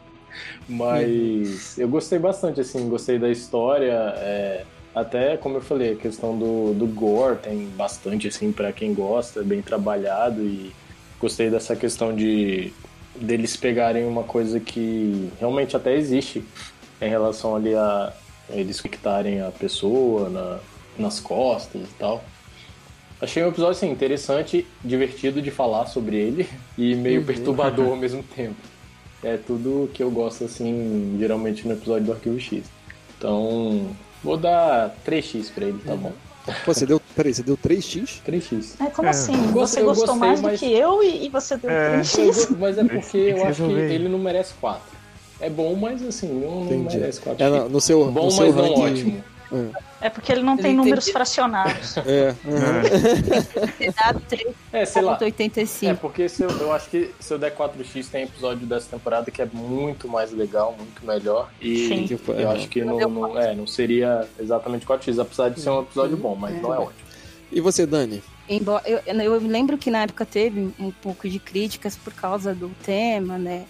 [0.68, 3.92] Mas eu gostei bastante, assim, gostei da história.
[4.18, 8.92] é, até, como eu falei, a questão do, do gore tem bastante, assim, para quem
[8.94, 10.42] gosta, é bem trabalhado.
[10.42, 10.72] E
[11.20, 12.72] gostei dessa questão de
[13.14, 16.42] deles pegarem uma coisa que realmente até existe
[17.00, 18.12] em relação ali a
[18.48, 20.58] eles conectarem a pessoa na,
[20.98, 22.24] nas costas e tal.
[23.20, 26.48] Achei um episódio assim, interessante, divertido de falar sobre ele
[26.78, 27.26] e meio Uhum.
[27.26, 28.56] perturbador ao mesmo tempo.
[29.22, 32.62] É tudo que eu gosto, assim, geralmente no episódio do Arquivo X.
[33.18, 33.88] Então,
[34.24, 36.12] vou dar 3x pra ele, tá bom?
[36.64, 37.00] Pô, você deu.
[37.14, 38.22] Peraí, você deu 3x?
[38.26, 38.74] 3x.
[38.80, 39.10] É, como É.
[39.10, 39.34] assim?
[39.52, 42.00] Você eu gostou gostei, mais mas- do que eu e, e você deu É.
[42.00, 42.56] 3x?
[42.58, 44.80] Mas é porque eu acho que ele não merece 4.
[45.38, 47.44] É bom, mas assim, não, não merece 4.
[47.44, 48.82] É, no, no seu, bom, no seu mas não ranking.
[48.82, 49.24] ótimo.
[50.00, 51.96] É porque ele não Ele tem tem números fracionados.
[51.98, 52.82] É, uhum.
[53.78, 54.14] Você dá
[54.72, 55.18] É, sei lá.
[55.18, 55.88] 3.85.
[55.90, 59.30] É, porque se eu, eu acho que se eu der 4x tem episódio dessa temporada
[59.30, 61.50] que é muito mais legal, muito melhor.
[61.60, 62.06] E Sim.
[62.06, 65.70] Que foi- eu acho que não, não- é, não seria exatamente 4x, apesar de ser
[65.70, 67.10] um episódio bom, mas não é ótimo.
[67.52, 68.22] E você, Dani?
[68.48, 72.68] Embora, eu, eu lembro que na época teve um pouco de críticas por causa do
[72.82, 73.64] tema, né?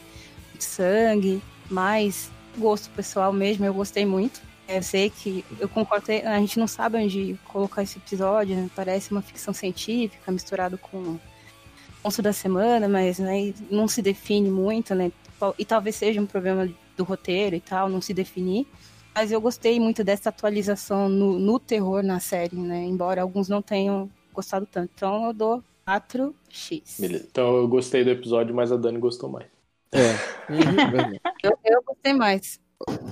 [0.57, 4.41] De sangue, mas gosto pessoal mesmo, eu gostei muito.
[4.71, 8.71] Eu sei que eu concordo, a gente não sabe onde colocar esse episódio, né?
[8.75, 11.19] parece uma ficção científica misturado com
[12.05, 15.11] monstro da semana, mas né, não se define muito, né?
[15.59, 18.67] E talvez seja um problema do roteiro e tal, não se definir.
[19.13, 22.85] Mas eu gostei muito dessa atualização no, no terror na série, né?
[22.85, 24.93] Embora alguns não tenham gostado tanto.
[24.95, 27.01] Então eu dou 4x.
[27.01, 27.27] Beleza.
[27.29, 29.47] Então eu gostei do episódio, mas a Dani gostou mais.
[29.93, 30.13] É,
[30.49, 31.21] uhum, é.
[31.43, 32.61] Eu, eu gostei mais.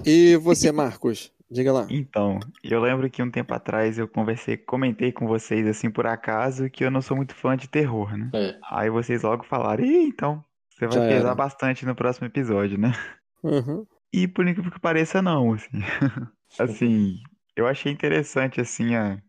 [0.06, 1.32] E você, Marcos?
[1.50, 1.86] Diga lá.
[1.88, 6.68] Então, eu lembro que um tempo atrás eu conversei, comentei com vocês assim por acaso
[6.70, 8.34] que eu não sou muito fã de terror, né?
[8.34, 8.58] É.
[8.70, 12.78] Aí vocês logo falaram, Ih, então, você vai Já pesar era." bastante no próximo episódio,
[12.78, 12.92] né?
[13.42, 13.86] Uhum.
[14.12, 15.68] E por incrível que pareça, não, assim.
[16.58, 17.20] Assim,
[17.56, 19.22] eu achei interessante, assim, a,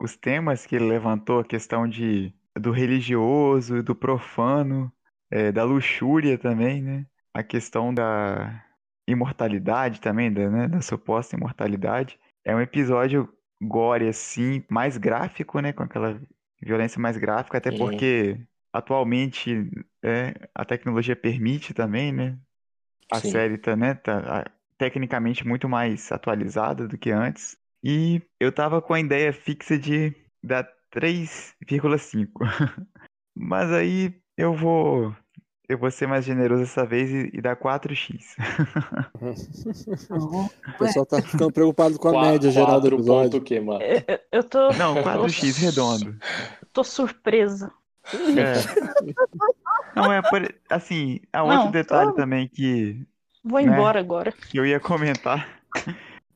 [0.00, 4.92] os temas que ele levantou, a questão de, do religioso e do profano.
[5.30, 7.06] é, da luxúria também, né?
[7.34, 8.64] A questão da
[9.10, 10.68] imortalidade também, da, né?
[10.68, 12.18] da suposta imortalidade.
[12.44, 13.28] É um episódio
[13.60, 15.72] gore, assim, mais gráfico, né?
[15.72, 16.20] Com aquela
[16.60, 18.40] violência mais gráfica, até porque
[18.72, 19.70] atualmente
[20.02, 22.38] é, a tecnologia permite também, né?
[23.10, 23.30] A Sim.
[23.30, 24.44] série tá, né, tá
[24.76, 27.56] tecnicamente muito mais atualizada do que antes.
[27.82, 32.30] E eu tava com a ideia fixa de dar 3,5.
[33.34, 35.16] Mas aí eu vou
[35.68, 38.34] eu vou ser mais generoso dessa vez e, e dar 4x.
[40.10, 43.30] O pessoal tá ficando preocupado com a Qua- média geral do episódio.
[43.30, 43.80] ponto o quê, mano?
[43.82, 46.16] Eu, eu- tô, Não, 4x redondo.
[46.72, 47.70] tô surpresa.
[48.12, 48.54] É.
[49.94, 53.04] Não é por, assim, há outro Não, detalhe tô- também que
[53.44, 53.72] Vou Né?
[53.72, 54.32] embora agora.
[54.32, 55.46] que eu ia comentar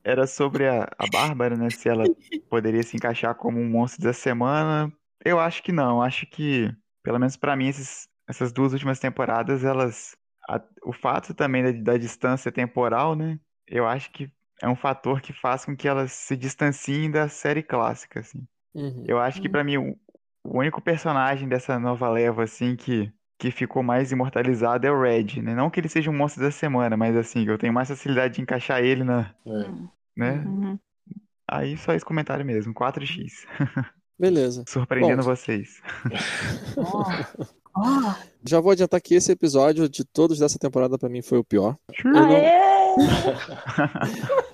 [0.03, 1.69] era sobre a, a Bárbara, né?
[1.69, 2.03] Se ela
[2.49, 4.91] poderia se encaixar como um monstro da semana.
[5.23, 6.01] Eu acho que não.
[6.01, 6.69] Acho que,
[7.01, 10.15] pelo menos pra mim, esses- essas duas últimas temporadas, elas.
[10.49, 13.39] a- o fato também da, da distância temporal, né?
[13.67, 14.29] Eu acho que
[14.61, 18.45] é um fator que faz com que elas se distanciem da série clássica, assim.
[18.73, 19.05] Uhum.
[19.07, 19.97] Eu acho que pra mim o,
[20.43, 25.41] o único personagem dessa nova leva assim que que ficou mais imortalizado é o Red,
[25.41, 25.53] né?
[25.55, 28.41] Não que ele seja um monstro da semana, mas assim, eu tenho mais facilidade de
[28.41, 29.49] encaixar ele na, É.
[30.15, 30.43] né?
[30.45, 30.79] Uhum.
[31.47, 33.45] Aí só esse comentário mesmo, 4x.
[34.17, 34.63] Beleza.
[34.67, 35.25] Surpreendendo Bom.
[35.25, 35.81] vocês.
[37.75, 38.13] Ó.
[38.47, 41.75] Já vou adiantar que esse episódio de todos dessa temporada pra mim foi o pior.
[42.05, 42.53] não- Aê!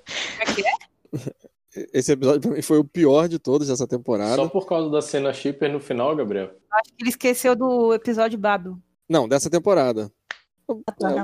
[1.94, 4.36] Esse episódio pra mim foi o pior de todos dessa temporada.
[4.36, 6.52] Só por causa da cena shipper no final, Gabriel.
[6.72, 8.78] Acho que ele esqueceu do episódio Babel.
[9.08, 10.12] Não, dessa temporada.
[10.68, 11.12] O, tá.
[11.12, 11.24] é,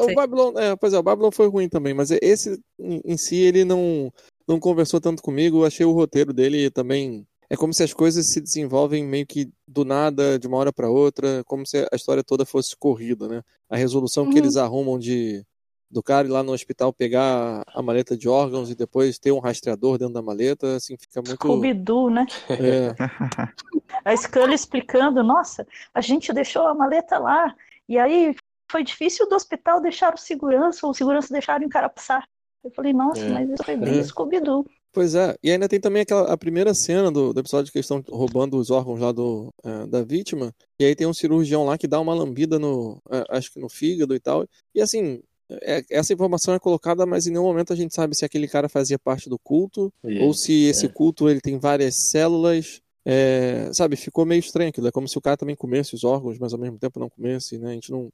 [0.00, 0.14] o o.
[0.14, 3.64] Babylon, é, pois é, o Babylon foi ruim também, mas esse em, em si ele
[3.64, 4.12] não,
[4.46, 5.58] não conversou tanto comigo.
[5.60, 7.26] Eu achei o roteiro dele também.
[7.48, 10.90] É como se as coisas se desenvolvem meio que do nada, de uma hora pra
[10.90, 13.42] outra, como se a história toda fosse corrida, né?
[13.70, 14.38] A resolução que Uhum.
[14.38, 15.44] eles arrumam de
[15.88, 19.38] do cara ir lá no hospital pegar a maleta de órgãos e depois ter um
[19.38, 21.36] rastreador dentro da maleta, assim, fica muito.
[21.36, 22.26] Scooby-Doo, né?
[22.50, 22.90] É,
[24.04, 25.64] A Scully explicando, nossa,
[25.94, 27.54] a gente deixou a maleta lá,
[27.88, 28.34] e aí
[28.70, 32.26] foi difícil do hospital deixar o segurança, ou o segurança deixaram o cara passar.
[32.64, 33.28] Eu falei, nossa, É.
[33.28, 34.02] mas isso foi bem É.
[34.02, 34.66] Scooby-Doo.
[34.96, 37.84] Pois é, e ainda tem também aquela a primeira cena do, do episódio que eles
[37.84, 41.76] estão roubando os órgãos lá do, é, da vítima, e aí tem um cirurgião lá
[41.76, 45.20] que dá uma lambida no, é, acho que no fígado e tal, e assim,
[45.50, 48.70] é- essa informação é colocada, mas em nenhum momento a gente sabe se aquele cara
[48.70, 50.88] fazia parte do culto, E- ou se esse é.
[50.88, 55.20] culto ele tem várias células, é, sabe, ficou meio estranho aquilo, é como se o
[55.20, 58.08] cara também comesse os órgãos, mas ao mesmo tempo não comesse, né, a gente não,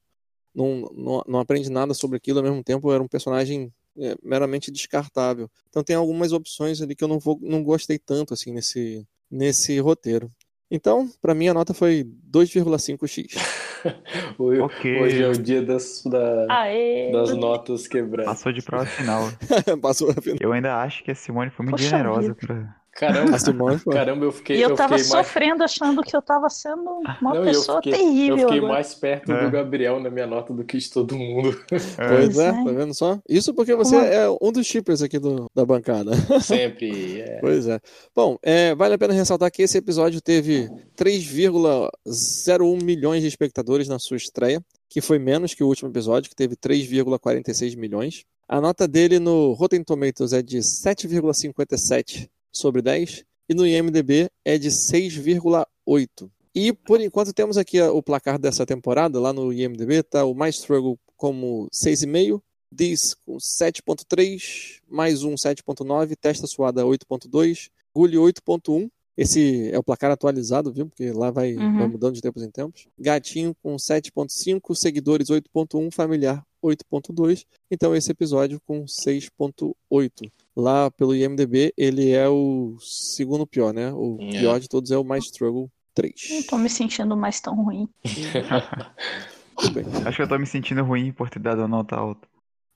[0.53, 4.70] não, não, não aprende nada sobre aquilo, ao mesmo tempo era um personagem é, meramente
[4.70, 5.48] descartável.
[5.69, 9.78] Então tem algumas opções ali que eu não, vou, não gostei tanto assim nesse, nesse
[9.78, 10.28] roteiro.
[10.70, 13.35] Então, pra mim a nota foi 2,5x.
[14.39, 15.01] Hoje, Ok.
[15.02, 16.47] hoje é o dia das, da-
[17.12, 18.32] das notas quebradas.
[18.32, 19.28] Passou de prova final.
[19.82, 20.39] Passou final.
[20.40, 22.77] Eu ainda acho que a Simone foi muito Poxa generosa vida.
[22.94, 23.39] Caramba,
[23.90, 26.82] caramba, eu fiquei, E eu eu tava fiquei mais sofrendo, achando que eu tava sendo
[26.82, 28.73] uma Não, e eu pessoa fiquei- terrível Eu fiquei agora.
[28.74, 29.44] mais perto É.
[29.44, 31.59] do Gabriel na minha nota do que de todo mundo.
[31.69, 32.64] Pois é, Pois tá é.
[32.74, 33.19] vendo só?
[33.28, 36.12] Isso porque você Como- é um dos shippers aqui do, da bancada.
[36.43, 37.20] Sempre.
[37.23, 37.39] é.
[37.40, 37.81] Pois é.
[38.14, 43.98] Bom, é, vale a pena ressaltar que esse episódio teve 3,01 milhões de espectadores na
[43.98, 48.24] sua estreia, que foi menos que o último episódio, que teve 3,46 milhões.
[48.48, 54.59] A nota dele no Rotten Tomatoes é de 7,57 sobre 10 e no IMDb é
[54.59, 56.31] de 6,8.
[56.55, 60.51] E por enquanto temos aqui o placar dessa temporada, lá no IMDb, tá o My
[60.51, 62.41] Struggle como 6,5,
[62.77, 68.89] This com 7.3, mais um 7.9, Testa Suada 8.2, Gully 8.1.
[69.15, 70.87] Esse é o placar atualizado, viu?
[70.87, 71.79] Porque lá vai, Uhum.
[71.79, 72.89] vai mudando de tempos em tempos.
[72.99, 77.45] Gatinho com 7.5, Seguidores 8.1, Familiar 8.2.
[77.70, 80.31] Então esse episódio com 6.8.
[80.57, 83.91] Lá pelo IMDB ele é o segundo pior, né?
[83.93, 84.41] O É.
[84.41, 86.47] pior de todos é o My Struggle Não 3.
[86.49, 87.89] tô me sentindo mais tão ruim.
[90.07, 92.29] Acho que eu tô me sentindo ruim por ter dado a nota alta.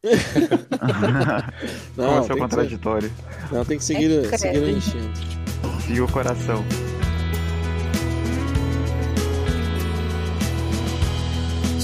[1.97, 3.13] Não, que, ser- contraditório.
[3.51, 5.11] não, tem que seguir, É seguir enchendo.
[5.93, 6.63] E o coração.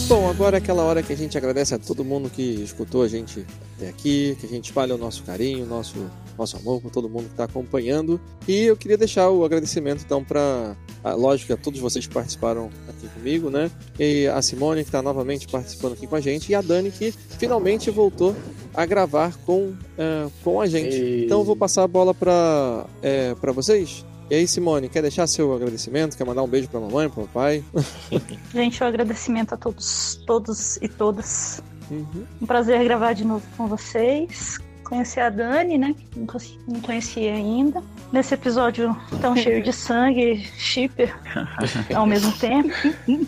[0.09, 3.09] Bom, agora é aquela hora que a gente agradece a todo mundo que escutou a
[3.09, 3.47] gente
[3.77, 5.95] até aqui, que a gente espalha o nosso carinho, o nosso,
[6.37, 8.21] nosso amor por todo mundo que está acompanhando.
[8.47, 10.77] E eu queria deixar o agradecimento, então, para,
[11.17, 13.71] lógico, a todos vocês que participaram aqui comigo, né?
[13.99, 17.13] E a Simone, que está novamente participando aqui com a gente, e a Dani, que
[17.39, 18.37] finalmente voltou
[18.75, 21.25] a gravar com, eh, com a gente.
[21.25, 24.05] Então eu vou passar a bola para é, para vocês.
[24.33, 26.17] E aí, Simone, quer deixar seu agradecimento?
[26.17, 27.63] Quer mandar um beijo pra mamãe, pro papai?
[28.51, 31.63] Gente, um agradecimento a todos, todos e todas.
[31.91, 32.25] Uhum.
[32.41, 34.57] Um prazer gravar de novo com vocês.
[34.85, 35.95] Conhecer a Dani, né?
[35.95, 37.83] que Não conheci- não conhecia ainda.
[38.11, 41.15] Nesse episódio tão cheio de sangue, shipper
[41.95, 42.71] ao mesmo tempo.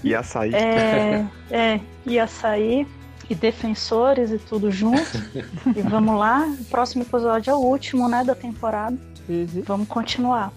[0.03, 0.55] E açaí.
[0.55, 2.87] É, é, e açaí
[3.29, 5.03] e defensores e tudo junto.
[5.77, 6.47] E vamos lá.
[6.61, 8.97] O próximo episódio é o último, né, da temporada.
[9.29, 9.63] Uhum.
[9.67, 10.51] Vamos continuar.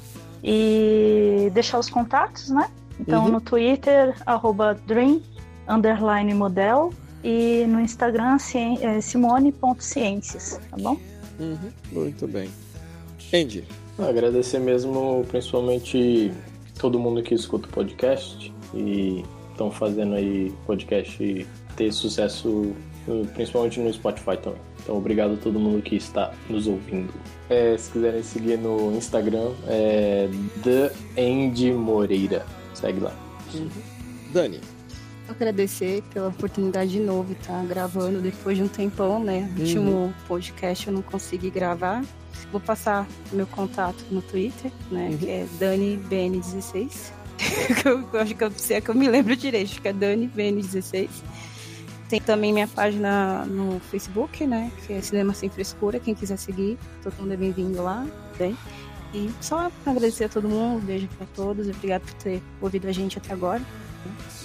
[0.50, 2.70] E deixar os contatos, né?
[3.00, 3.32] Então Uhum.
[3.34, 5.22] no Twitter, arroba Dream,
[5.68, 6.94] underline model.
[7.24, 8.38] E no Instagram,
[8.82, 10.98] é, simone.ciências, tá bom?
[11.40, 11.72] Uhum.
[11.92, 12.50] Muito bem.
[13.34, 13.66] Andy.
[14.00, 16.32] Agradecer mesmo, principalmente
[16.80, 22.74] todo mundo que escuta o podcast e estão fazendo aí o podcast ter sucesso,
[23.34, 24.62] principalmente no Spotify também.
[24.88, 27.14] Então, obrigado a todo mundo que está nos ouvindo.
[27.50, 30.30] É, se quiserem seguir no Instagram, é
[30.64, 32.46] The Andy Moreira.
[32.74, 33.14] Segue lá.
[34.32, 34.62] Dani.
[35.28, 39.54] Agradecer pela oportunidade de novo estar gravando depois de um tempão, né?
[39.58, 42.02] O último podcast eu não consegui gravar.
[42.50, 45.10] Vou passar meu contato no Twitter, né?
[45.10, 45.18] Uhum.
[45.18, 47.12] Que é DaniBN16.
[47.38, 51.10] Que eu acho que eu, se é que eu me lembro direito, que é DaniBN16.
[52.10, 54.72] Tem também minha página no Facebook, né?
[54.86, 56.00] Que é Cinema Sem Frescura.
[56.00, 58.06] Quem quiser seguir, todo mundo é bem-vindo lá.
[58.38, 58.56] Bem.
[59.14, 61.68] E só agradecer a todo mundo, um beijo pra todos.
[61.68, 63.62] Obrigado por ter ouvido a gente até agora.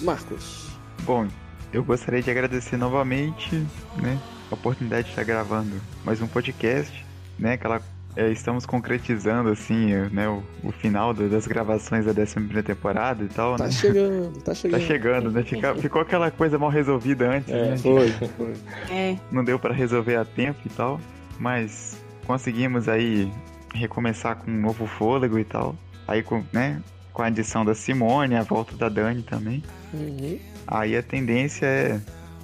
[0.01, 0.69] Marcos.
[1.03, 1.27] Bom,
[1.71, 3.55] eu gostaria de agradecer novamente,
[3.97, 4.19] né,
[4.51, 7.05] a oportunidade de estar gravando mais um podcast,
[7.37, 7.81] né, aquela
[8.15, 13.23] é, estamos concretizando assim, né, o, o final da- das gravações da 11 primeira temporada
[13.23, 13.71] e tal, Tá né?
[13.71, 14.81] chegando, tá Tá chegando.
[14.81, 15.43] chegando, né?
[15.43, 17.77] Fica- ficou aquela coisa mal resolvida antes, É, né?
[17.77, 18.53] Foi, foi.
[18.91, 20.99] É, Não deu pra resolver a tempo e tal,
[21.39, 23.31] mas conseguimos aí
[23.73, 25.75] recomeçar com um novo fôlego e tal.
[26.07, 26.81] Aí com, né,
[27.11, 29.63] com a adição da Simone, a volta da Dani também.
[29.93, 30.37] Uhum.
[30.67, 31.99] Aí a tendência é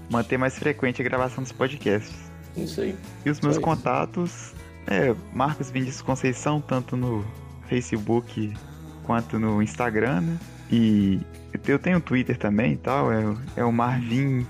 [0.09, 2.15] manter mais frequente a gravação dos podcasts.
[2.57, 2.95] Isso aí.
[3.25, 3.61] E os meus Só isso.
[3.61, 4.53] contatos
[4.89, 7.23] é Marcos Vinicius Conceição, tanto no
[7.67, 8.53] Facebook
[9.03, 10.37] quanto no Instagram, né?
[10.71, 11.19] E
[11.67, 13.23] eu tenho um Twitter também e tal, é,
[13.55, 14.45] é o Marvin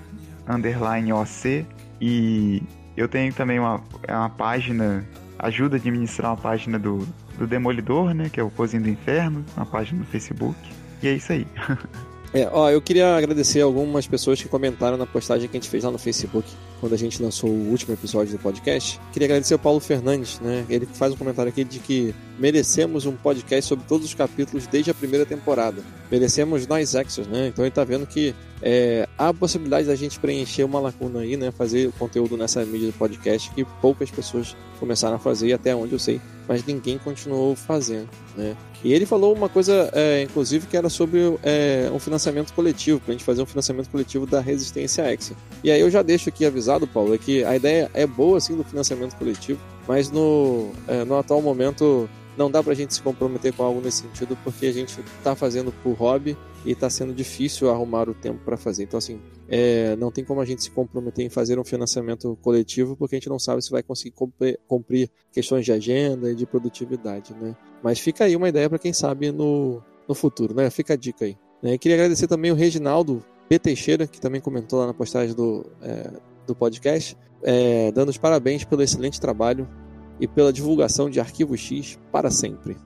[0.47, 1.65] underline OC.
[2.01, 2.63] E
[2.95, 5.05] eu tenho também uma, é uma página,
[5.37, 7.05] ajuda a administrar uma página do,
[7.37, 8.29] do Demolidor, né?
[8.29, 10.57] Que é o Cozinho do Inferno, uma página no Facebook.
[11.03, 11.45] E é isso aí.
[12.31, 15.83] É, ó, eu queria agradecer algumas pessoas que comentaram na postagem que a gente fez
[15.83, 16.47] lá no Facebook,
[16.79, 18.99] quando a gente lançou o último episódio do podcast.
[19.11, 20.65] Queria agradecer ao Paulo Fernandes, né?
[20.69, 24.91] Ele faz um comentário aqui de que merecemos um podcast sobre todos os capítulos desde
[24.91, 25.81] a primeira temporada.
[26.11, 27.47] Merecemos nós Exos, né?
[27.47, 31.37] Então ele tá vendo que é, há a possibilidade da gente preencher uma lacuna aí,
[31.37, 31.51] né?
[31.51, 35.99] Fazer conteúdo nessa mídia do podcast que poucas pessoas começaram a fazer, até onde eu
[35.99, 36.19] sei,
[36.49, 38.57] mas ninguém continuou fazendo, né?
[38.83, 43.11] E ele falou uma coisa, é, inclusive, que era sobre é, um financiamento coletivo, pra
[43.11, 45.33] gente fazer um financiamento coletivo da Resistência X.
[45.63, 48.57] E aí eu já deixo aqui avisado, Paulo, é que a ideia é boa, assim,
[48.57, 53.53] do financiamento coletivo, mas no, é, no atual momento não dá pra gente se comprometer
[53.53, 57.69] com algo nesse sentido, porque a gente tá fazendo por hobby e tá sendo difícil
[57.69, 58.83] arrumar o tempo para fazer.
[58.83, 62.95] Então, assim, é, não tem como a gente se comprometer em fazer um financiamento coletivo,
[62.95, 66.45] porque a gente não sabe se vai conseguir cumprir, cumprir questões de agenda e de
[66.45, 67.55] produtividade, né?
[67.81, 70.69] Mas fica aí uma ideia para quem sabe no, no futuro, né?
[70.69, 71.37] Fica a dica aí.
[71.61, 71.77] Né?
[71.77, 73.57] Queria agradecer também o Reginaldo B.
[73.57, 76.11] Teixeira, que também comentou lá na postagem do, é,
[76.45, 79.67] do podcast, é, dando os parabéns pelo excelente trabalho
[80.19, 82.77] e pela divulgação de Arquivo X para sempre.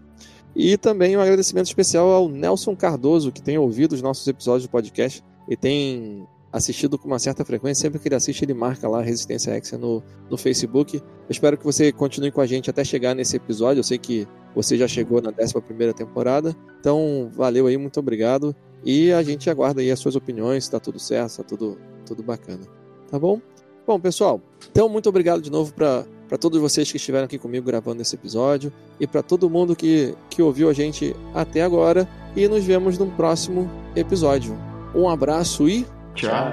[0.55, 4.69] E também um agradecimento especial ao Nelson Cardoso, que tem ouvido os nossos episódios do
[4.69, 7.81] podcast e tem assistido com uma certa frequência.
[7.81, 10.97] Sempre que ele assiste, ele marca lá Resistência X no, no Facebook.
[10.97, 13.79] Eu espero que você continue com a gente até chegar nesse episódio.
[13.79, 16.55] Eu sei que você já chegou na 11 temporada.
[16.79, 18.55] Então, valeu aí, muito obrigado.
[18.85, 22.21] E a gente aguarda aí as suas opiniões, tá tudo certo, se tá tudo, tudo
[22.21, 22.61] bacana.
[23.09, 23.41] Tá bom?
[23.85, 26.05] Bom, pessoal, então muito obrigado de novo para
[26.39, 30.41] todos vocês que estiveram aqui comigo gravando esse episódio e para todo mundo que, que
[30.41, 32.07] ouviu a gente até agora.
[32.35, 34.57] E nos vemos num próximo episódio.
[34.95, 35.85] Um abraço e
[36.15, 36.51] Tchau.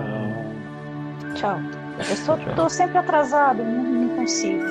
[1.35, 1.59] Tchau.
[1.99, 4.63] Eu só tô sempre atrasado, não, não consigo.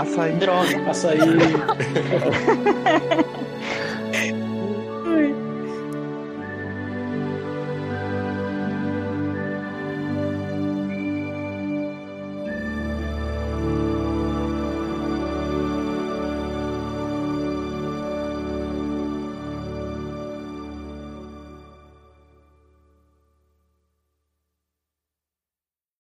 [0.00, 0.32] Açaí.
[0.36, 0.90] Droga.
[0.90, 1.18] Açaí.